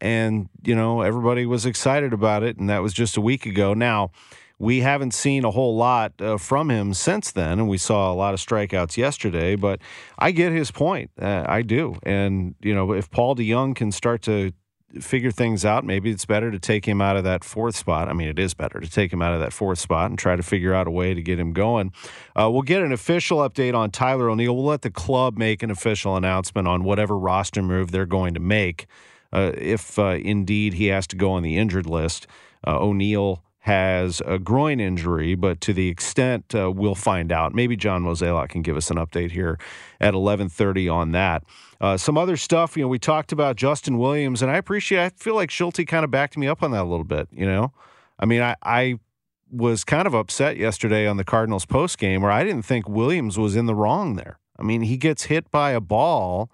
and, 0.00 0.48
you 0.64 0.74
know, 0.74 1.02
everybody 1.02 1.46
was 1.46 1.66
excited 1.66 2.12
about 2.12 2.42
it. 2.42 2.56
And 2.56 2.68
that 2.70 2.82
was 2.82 2.92
just 2.92 3.16
a 3.16 3.20
week 3.20 3.46
ago. 3.46 3.74
Now, 3.74 4.10
we 4.58 4.80
haven't 4.80 5.14
seen 5.14 5.44
a 5.44 5.50
whole 5.50 5.76
lot 5.76 6.12
uh, 6.20 6.38
from 6.38 6.70
him 6.70 6.94
since 6.94 7.32
then, 7.32 7.58
and 7.58 7.68
we 7.68 7.78
saw 7.78 8.12
a 8.12 8.14
lot 8.14 8.34
of 8.34 8.40
strikeouts 8.40 8.96
yesterday. 8.96 9.56
But 9.56 9.80
I 10.18 10.30
get 10.30 10.52
his 10.52 10.70
point. 10.70 11.10
Uh, 11.20 11.44
I 11.46 11.62
do. 11.62 11.98
And, 12.02 12.54
you 12.60 12.74
know, 12.74 12.92
if 12.92 13.10
Paul 13.10 13.36
DeJong 13.36 13.74
can 13.76 13.92
start 13.92 14.22
to 14.22 14.52
figure 15.00 15.30
things 15.30 15.64
out, 15.64 15.84
maybe 15.84 16.10
it's 16.10 16.24
better 16.24 16.50
to 16.50 16.58
take 16.58 16.86
him 16.86 17.00
out 17.00 17.16
of 17.16 17.24
that 17.24 17.42
fourth 17.42 17.76
spot. 17.76 18.08
I 18.08 18.12
mean, 18.12 18.28
it 18.28 18.38
is 18.38 18.54
better 18.54 18.80
to 18.80 18.88
take 18.88 19.12
him 19.12 19.22
out 19.22 19.34
of 19.34 19.40
that 19.40 19.52
fourth 19.52 19.78
spot 19.78 20.10
and 20.10 20.18
try 20.18 20.36
to 20.36 20.42
figure 20.42 20.72
out 20.72 20.86
a 20.86 20.90
way 20.90 21.14
to 21.14 21.22
get 21.22 21.38
him 21.38 21.52
going. 21.52 21.92
Uh, 22.38 22.48
we'll 22.50 22.62
get 22.62 22.82
an 22.82 22.92
official 22.92 23.38
update 23.38 23.74
on 23.74 23.90
Tyler 23.90 24.30
O'Neill. 24.30 24.54
We'll 24.54 24.64
let 24.64 24.82
the 24.82 24.90
club 24.90 25.36
make 25.36 25.62
an 25.62 25.70
official 25.70 26.16
announcement 26.16 26.68
on 26.68 26.84
whatever 26.84 27.18
roster 27.18 27.62
move 27.62 27.90
they're 27.90 28.06
going 28.06 28.34
to 28.34 28.40
make. 28.40 28.86
Uh, 29.32 29.50
if 29.56 29.98
uh, 29.98 30.16
indeed 30.22 30.74
he 30.74 30.86
has 30.86 31.08
to 31.08 31.16
go 31.16 31.32
on 31.32 31.42
the 31.42 31.56
injured 31.56 31.86
list, 31.86 32.28
uh, 32.64 32.78
O'Neill 32.78 33.42
has 33.64 34.20
a 34.26 34.38
groin 34.38 34.78
injury, 34.78 35.34
but 35.34 35.58
to 35.58 35.72
the 35.72 35.88
extent 35.88 36.54
uh, 36.54 36.70
we'll 36.70 36.94
find 36.94 37.32
out, 37.32 37.54
maybe 37.54 37.76
John 37.76 38.04
Mozeliak 38.04 38.50
can 38.50 38.60
give 38.60 38.76
us 38.76 38.90
an 38.90 38.98
update 38.98 39.30
here 39.30 39.58
at 40.02 40.12
11:30 40.12 40.92
on 40.92 41.12
that. 41.12 41.44
Uh, 41.80 41.96
some 41.96 42.18
other 42.18 42.36
stuff, 42.36 42.76
you 42.76 42.82
know, 42.82 42.88
we 42.88 42.98
talked 42.98 43.32
about 43.32 43.56
Justin 43.56 43.96
Williams, 43.96 44.42
and 44.42 44.50
I 44.50 44.58
appreciate. 44.58 45.00
I 45.02 45.08
feel 45.16 45.34
like 45.34 45.48
Shildt 45.48 45.86
kind 45.86 46.04
of 46.04 46.10
backed 46.10 46.36
me 46.36 46.46
up 46.46 46.62
on 46.62 46.72
that 46.72 46.82
a 46.82 46.84
little 46.84 47.04
bit. 47.04 47.26
You 47.32 47.46
know, 47.46 47.72
I 48.18 48.26
mean, 48.26 48.42
I, 48.42 48.54
I 48.62 48.98
was 49.50 49.82
kind 49.82 50.06
of 50.06 50.12
upset 50.12 50.58
yesterday 50.58 51.06
on 51.06 51.16
the 51.16 51.24
Cardinals 51.24 51.64
post 51.64 51.96
game 51.96 52.20
where 52.20 52.30
I 52.30 52.44
didn't 52.44 52.66
think 52.66 52.86
Williams 52.86 53.38
was 53.38 53.56
in 53.56 53.64
the 53.64 53.74
wrong 53.74 54.16
there. 54.16 54.38
I 54.58 54.62
mean, 54.62 54.82
he 54.82 54.98
gets 54.98 55.24
hit 55.24 55.50
by 55.50 55.70
a 55.70 55.80
ball 55.80 56.50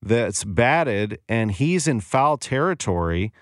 that's 0.00 0.44
batted, 0.44 1.18
and 1.28 1.50
he's 1.50 1.88
in 1.88 1.98
foul 1.98 2.36
territory. 2.36 3.32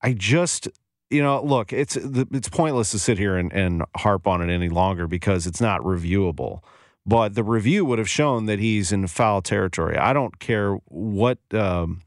I 0.00 0.12
just 0.12 0.68
you 1.14 1.22
know, 1.22 1.40
look, 1.42 1.72
it's 1.72 1.96
it's 1.96 2.48
pointless 2.48 2.90
to 2.90 2.98
sit 2.98 3.18
here 3.18 3.36
and, 3.36 3.52
and 3.52 3.84
harp 3.96 4.26
on 4.26 4.42
it 4.42 4.52
any 4.52 4.68
longer 4.68 5.06
because 5.06 5.46
it's 5.46 5.60
not 5.60 5.80
reviewable. 5.82 6.60
But 7.06 7.34
the 7.34 7.44
review 7.44 7.84
would 7.84 7.98
have 7.98 8.08
shown 8.08 8.46
that 8.46 8.58
he's 8.58 8.90
in 8.90 9.06
foul 9.06 9.40
territory. 9.40 9.96
I 9.96 10.12
don't 10.12 10.38
care 10.40 10.74
what. 10.86 11.38
Um, 11.52 12.02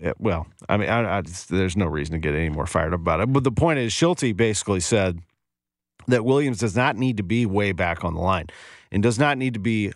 it, 0.00 0.14
well, 0.18 0.46
I 0.68 0.76
mean, 0.78 0.88
I, 0.88 1.18
I 1.18 1.22
there's 1.48 1.76
no 1.76 1.86
reason 1.86 2.14
to 2.14 2.18
get 2.18 2.34
any 2.34 2.48
more 2.48 2.66
fired 2.66 2.94
up 2.94 3.00
about 3.00 3.20
it. 3.20 3.32
But 3.32 3.44
the 3.44 3.52
point 3.52 3.80
is, 3.80 3.92
Shildt 3.92 4.36
basically 4.36 4.80
said 4.80 5.18
that 6.06 6.24
Williams 6.24 6.58
does 6.58 6.74
not 6.74 6.96
need 6.96 7.18
to 7.18 7.22
be 7.22 7.44
way 7.44 7.72
back 7.72 8.02
on 8.02 8.14
the 8.14 8.20
line 8.20 8.46
and 8.90 9.02
does 9.02 9.18
not 9.18 9.36
need 9.36 9.54
to 9.54 9.60
be 9.60 9.92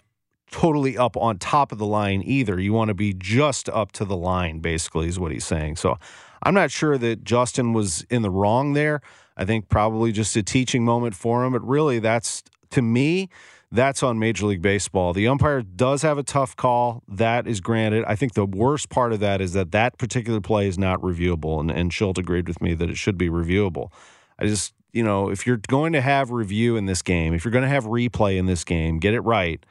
totally 0.51 0.99
up 0.99 1.17
on 1.17 1.39
top 1.39 1.73
of 1.73 1.79
the 1.79 1.87
line 1.87 2.23
either. 2.23 2.61
You 2.61 2.75
want 2.75 2.89
to 2.89 2.95
be 2.95 3.15
just 3.15 3.71
up 3.71 3.93
to 3.93 4.05
the 4.05 4.17
line, 4.17 4.59
basically, 4.59 5.09
is 5.09 5.19
what 5.19 5.33
he's 5.33 5.47
saying. 5.47 5.77
So 5.77 5.97
I'm 6.43 6.55
not 6.55 6.71
sure 6.71 6.99
that 6.99 7.25
Justin 7.25 7.73
was 7.73 8.03
in 8.11 8.23
the 8.23 8.31
wrong 8.31 8.73
there. 8.73 9.01
I 9.37 9.45
think 9.45 9.69
probably 9.69 10.13
just 10.13 10.37
a 10.37 10.43
teaching 10.43 10.85
moment 10.85 11.15
for 11.15 11.45
him. 11.45 11.53
But 11.53 11.67
really, 11.67 11.99
that's 11.99 12.43
to 12.71 12.83
me, 12.83 13.29
that's 13.71 14.03
on 14.03 14.19
Major 14.19 14.47
League 14.47 14.61
Baseball. 14.61 15.13
The 15.13 15.29
umpire 15.29 15.63
does 15.63 16.03
have 16.03 16.19
a 16.19 16.23
tough 16.23 16.57
call. 16.57 17.03
That 17.09 17.47
is 17.47 17.61
granted. 17.61 18.05
I 18.07 18.17
think 18.17 18.35
the 18.35 18.45
worst 18.45 18.91
part 18.91 19.13
of 19.13 19.21
that 19.21 19.41
is 19.41 19.55
that 19.55 19.73
that 19.73 19.97
particular 19.99 20.41
play 20.41 20.69
is 20.69 20.79
not 20.79 21.01
reviewable. 21.01 21.59
And, 21.61 21.71
and 21.71 21.91
Shildt 21.91 22.19
agreed 22.19 22.49
with 22.49 22.61
me 22.61 22.75
that 22.75 22.91
it 22.91 22.99
should 22.99 23.17
be 23.17 23.31
reviewable. 23.31 23.91
I 24.39 24.47
just, 24.47 24.75
you 24.93 25.03
know, 25.03 25.31
if 25.31 25.47
you're 25.47 25.61
going 25.69 25.95
to 25.95 26.03
have 26.03 26.31
review 26.31 26.77
in 26.77 26.85
this 26.85 27.01
game, 27.01 27.33
if 27.33 27.45
you're 27.45 27.53
going 27.53 27.63
to 27.63 27.69
have 27.69 27.85
replay 27.85 28.37
in 28.37 28.47
this 28.47 28.65
game, 28.65 28.99
get 28.99 29.15
it 29.15 29.21
right. 29.21 29.65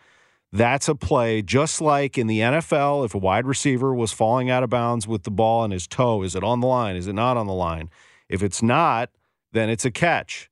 That's 0.54 0.90
a 0.90 0.96
play 0.96 1.42
just 1.42 1.80
like 1.80 2.18
in 2.18 2.28
the 2.28 2.40
NFL. 2.40 3.06
If 3.06 3.16
a 3.16 3.18
wide 3.18 3.46
receiver 3.46 3.94
was 3.94 4.12
falling 4.12 4.50
out 4.50 4.64
of 4.64 4.70
bounds 4.70 5.08
with 5.08 5.24
the 5.24 5.32
ball 5.32 5.64
in 5.64 5.72
his 5.72 5.88
toe, 5.88 6.24
is 6.24 6.36
it 6.36 6.44
on 6.44 6.60
the 6.60 6.68
line? 6.68 6.96
Is 6.96 7.08
it 7.08 7.14
not 7.14 7.38
on 7.38 7.48
the 7.48 7.54
line? 7.54 7.90
If 8.28 8.44
it's 8.44 8.62
not, 8.62 9.10
then 9.54 9.70
it's 9.70 9.86
a 9.86 9.92
catch. 9.92 10.50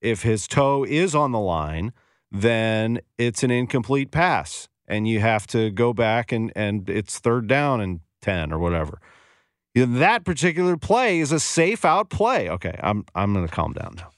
If 0.00 0.22
his 0.22 0.46
toe 0.46 0.84
is 0.84 1.14
on 1.14 1.32
the 1.32 1.40
line, 1.40 1.92
then 2.30 3.00
it's 3.18 3.42
an 3.42 3.50
incomplete 3.50 4.10
pass 4.10 4.68
and 4.86 5.08
you 5.08 5.20
have 5.20 5.46
to 5.48 5.70
go 5.70 5.92
back 5.92 6.32
and, 6.32 6.52
and 6.54 6.88
it's 6.88 7.18
third 7.18 7.46
down 7.46 7.80
and 7.80 8.00
10 8.20 8.52
or 8.52 8.58
whatever. 8.58 9.00
That 9.74 10.24
particular 10.24 10.76
play 10.76 11.20
is 11.20 11.32
a 11.32 11.40
safe 11.40 11.84
out 11.84 12.10
play. 12.10 12.48
Okay, 12.48 12.78
I'm, 12.82 13.04
I'm 13.14 13.32
going 13.32 13.46
to 13.46 13.52
calm 13.52 13.72
down 13.72 13.94
now. 13.96 14.11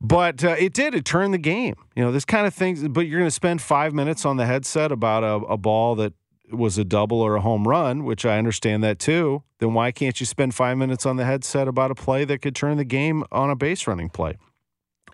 But 0.00 0.44
uh, 0.44 0.56
it 0.58 0.72
did. 0.74 0.94
It 0.94 1.04
turned 1.04 1.32
the 1.32 1.38
game. 1.38 1.76
You 1.96 2.04
know, 2.04 2.12
this 2.12 2.24
kind 2.24 2.46
of 2.46 2.54
thing. 2.54 2.92
But 2.92 3.02
you're 3.02 3.20
going 3.20 3.28
to 3.28 3.34
spend 3.34 3.62
five 3.62 3.94
minutes 3.94 4.24
on 4.24 4.36
the 4.36 4.46
headset 4.46 4.92
about 4.92 5.24
a, 5.24 5.46
a 5.46 5.56
ball 5.56 5.94
that 5.96 6.12
was 6.50 6.78
a 6.78 6.84
double 6.84 7.20
or 7.20 7.36
a 7.36 7.40
home 7.40 7.66
run, 7.66 8.04
which 8.04 8.26
I 8.26 8.38
understand 8.38 8.84
that 8.84 8.98
too. 8.98 9.42
Then 9.58 9.74
why 9.74 9.92
can't 9.92 10.18
you 10.20 10.26
spend 10.26 10.54
five 10.54 10.76
minutes 10.76 11.06
on 11.06 11.16
the 11.16 11.24
headset 11.24 11.68
about 11.68 11.90
a 11.90 11.94
play 11.94 12.24
that 12.24 12.42
could 12.42 12.54
turn 12.54 12.76
the 12.76 12.84
game 12.84 13.24
on 13.32 13.50
a 13.50 13.56
base 13.56 13.86
running 13.86 14.10
play? 14.10 14.36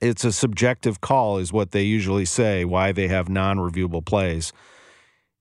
It's 0.00 0.24
a 0.24 0.32
subjective 0.32 1.00
call, 1.00 1.38
is 1.38 1.52
what 1.52 1.72
they 1.72 1.82
usually 1.82 2.24
say, 2.24 2.64
why 2.64 2.92
they 2.92 3.08
have 3.08 3.28
non 3.28 3.58
reviewable 3.58 4.04
plays 4.04 4.52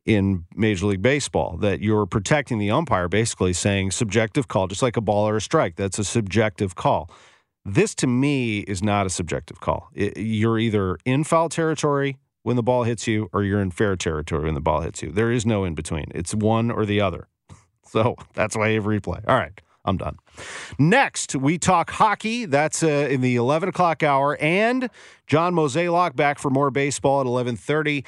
in 0.05 0.45
Major 0.53 0.87
League 0.87 1.01
Baseball. 1.01 1.57
That 1.57 1.81
you're 1.81 2.05
protecting 2.05 2.59
the 2.59 2.71
umpire, 2.71 3.07
basically 3.07 3.53
saying 3.53 3.91
subjective 3.91 4.47
call, 4.47 4.67
just 4.67 4.81
like 4.81 4.97
a 4.97 5.01
ball 5.01 5.27
or 5.27 5.37
a 5.37 5.41
strike. 5.41 5.75
That's 5.75 5.97
a 5.97 6.03
subjective 6.03 6.75
call. 6.75 7.09
This 7.65 7.93
to 7.95 8.07
me 8.07 8.59
is 8.59 8.81
not 8.81 9.05
a 9.05 9.09
subjective 9.09 9.59
call. 9.59 9.89
It, 9.93 10.17
you're 10.17 10.59
either 10.59 10.97
in 11.05 11.23
foul 11.23 11.49
territory 11.49 12.17
when 12.43 12.55
the 12.55 12.63
ball 12.63 12.83
hits 12.83 13.05
you 13.05 13.29
or 13.33 13.43
you're 13.43 13.61
in 13.61 13.71
fair 13.71 13.95
territory 13.95 14.45
when 14.45 14.53
the 14.53 14.61
ball 14.61 14.81
hits 14.81 15.01
you. 15.03 15.11
There 15.11 15.31
is 15.31 15.45
no 15.45 15.65
in 15.65 15.75
between. 15.75 16.05
It's 16.15 16.33
one 16.33 16.71
or 16.71 16.85
the 16.85 17.01
other. 17.01 17.27
So 17.91 18.15
that's 18.35 18.55
why 18.55 18.67
you 18.67 18.75
have 18.75 18.83
replay. 18.83 19.27
All 19.27 19.35
right, 19.35 19.59
I'm 19.83 19.97
done. 19.97 20.17
Next, 20.77 21.35
we 21.35 21.57
talk 21.57 21.89
hockey. 21.89 22.45
That's 22.45 22.83
uh, 22.83 23.07
in 23.09 23.21
the 23.21 23.35
11 23.35 23.69
o'clock 23.69 24.03
hour, 24.03 24.37
and 24.39 24.91
John 25.25 25.55
Mozeliak 25.55 26.15
back 26.15 26.37
for 26.37 26.51
more 26.51 26.69
baseball 26.69 27.19
at 27.19 27.25
11:30 27.25 28.05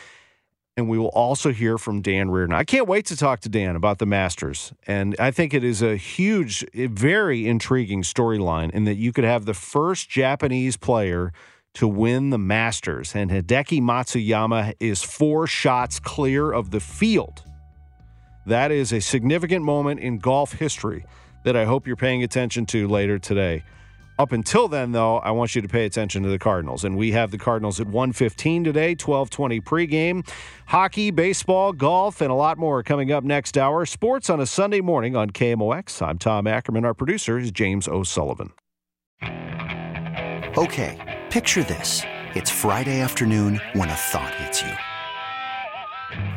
and 0.82 0.90
we 0.90 0.98
will 0.98 1.10
also 1.10 1.52
hear 1.52 1.78
from 1.78 2.02
Dan 2.02 2.32
Reardon. 2.32 2.56
I 2.56 2.64
can't 2.64 2.88
wait 2.88 3.06
to 3.06 3.16
talk 3.16 3.42
to 3.42 3.50
Dan 3.50 3.76
about 3.76 4.00
the 4.00 4.08
Masters. 4.08 4.74
And 4.88 5.16
I 5.20 5.30
think 5.30 5.54
it 5.54 5.64
is 5.64 5.84
a 5.84 5.96
huge, 5.96 6.66
very 6.74 7.48
intriguing 7.48 8.02
storyline 8.02 8.72
in 8.72 8.86
that 8.86 8.96
you 8.96 9.14
could 9.14 9.24
have 9.24 9.46
the 9.46 9.54
first 9.54 10.10
Japanese 10.10 10.78
player 10.78 11.34
to 11.76 11.88
win 11.88 12.32
the 12.32 12.40
Masters. 12.40 13.16
And 13.16 13.30
Hideki 13.30 13.80
Matsuyama 13.80 14.74
is 14.80 15.04
four 15.04 15.46
shots 15.46 16.00
clear 16.00 16.52
of 16.52 16.72
the 16.72 16.80
field. 16.80 17.44
That 18.48 18.72
is 18.72 18.92
a 18.92 19.00
significant 19.00 19.64
moment 19.64 20.00
in 20.00 20.18
golf 20.18 20.54
history 20.54 21.06
that 21.44 21.56
I 21.56 21.66
hope 21.66 21.86
you're 21.86 21.96
paying 21.96 22.24
attention 22.24 22.66
to 22.68 22.88
later 22.88 23.20
today. 23.20 23.64
Up 24.20 24.32
until 24.32 24.68
then, 24.68 24.91
though, 24.91 25.18
I 25.18 25.32
want 25.32 25.55
you 25.55 25.62
to 25.62 25.68
pay 25.68 25.86
attention 25.86 26.24
to 26.24 26.30
the 26.30 26.38
Cardinals. 26.38 26.84
And 26.84 26.97
we 26.97 27.12
have 27.12 27.32
the 27.32 27.38
Cardinals 27.38 27.80
at 27.80 27.88
115 27.88 28.64
today, 28.64 28.89
1220 28.89 29.62
pregame. 29.62 30.28
Hockey, 30.68 31.12
baseball, 31.12 31.74
golf, 31.74 32.22
and 32.22 32.30
a 32.30 32.36
lot 32.36 32.57
more 32.57 32.84
coming 32.84 33.12
up 33.12 33.24
next 33.24 33.57
hour. 33.57 33.86
Sports 33.86 34.30
on 34.30 34.39
a 34.39 34.45
Sunday 34.45 34.82
morning 34.82 35.16
on 35.16 35.32
KMOX. 35.32 36.01
I'm 36.05 36.18
Tom 36.18 36.45
Ackerman. 36.45 36.86
Our 36.86 36.93
producer 36.93 37.39
is 37.39 37.51
James 37.51 37.88
O'Sullivan. 37.88 38.51
Okay, 40.57 41.22
picture 41.30 41.64
this. 41.64 42.03
It's 42.36 42.49
Friday 42.49 42.99
afternoon 42.99 43.59
when 43.74 43.89
a 43.89 43.95
thought 43.95 44.36
hits 44.36 44.62
you. 44.62 44.74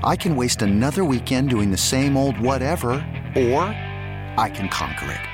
I 0.04 0.16
can 0.16 0.36
waste 0.36 0.62
another 0.62 1.04
weekend 1.04 1.50
doing 1.50 1.70
the 1.70 1.76
same 1.76 2.16
old 2.16 2.38
whatever, 2.38 2.92
or 3.36 3.60
I 4.38 4.50
can 4.54 4.68
conquer 4.68 5.10
it. 5.10 5.33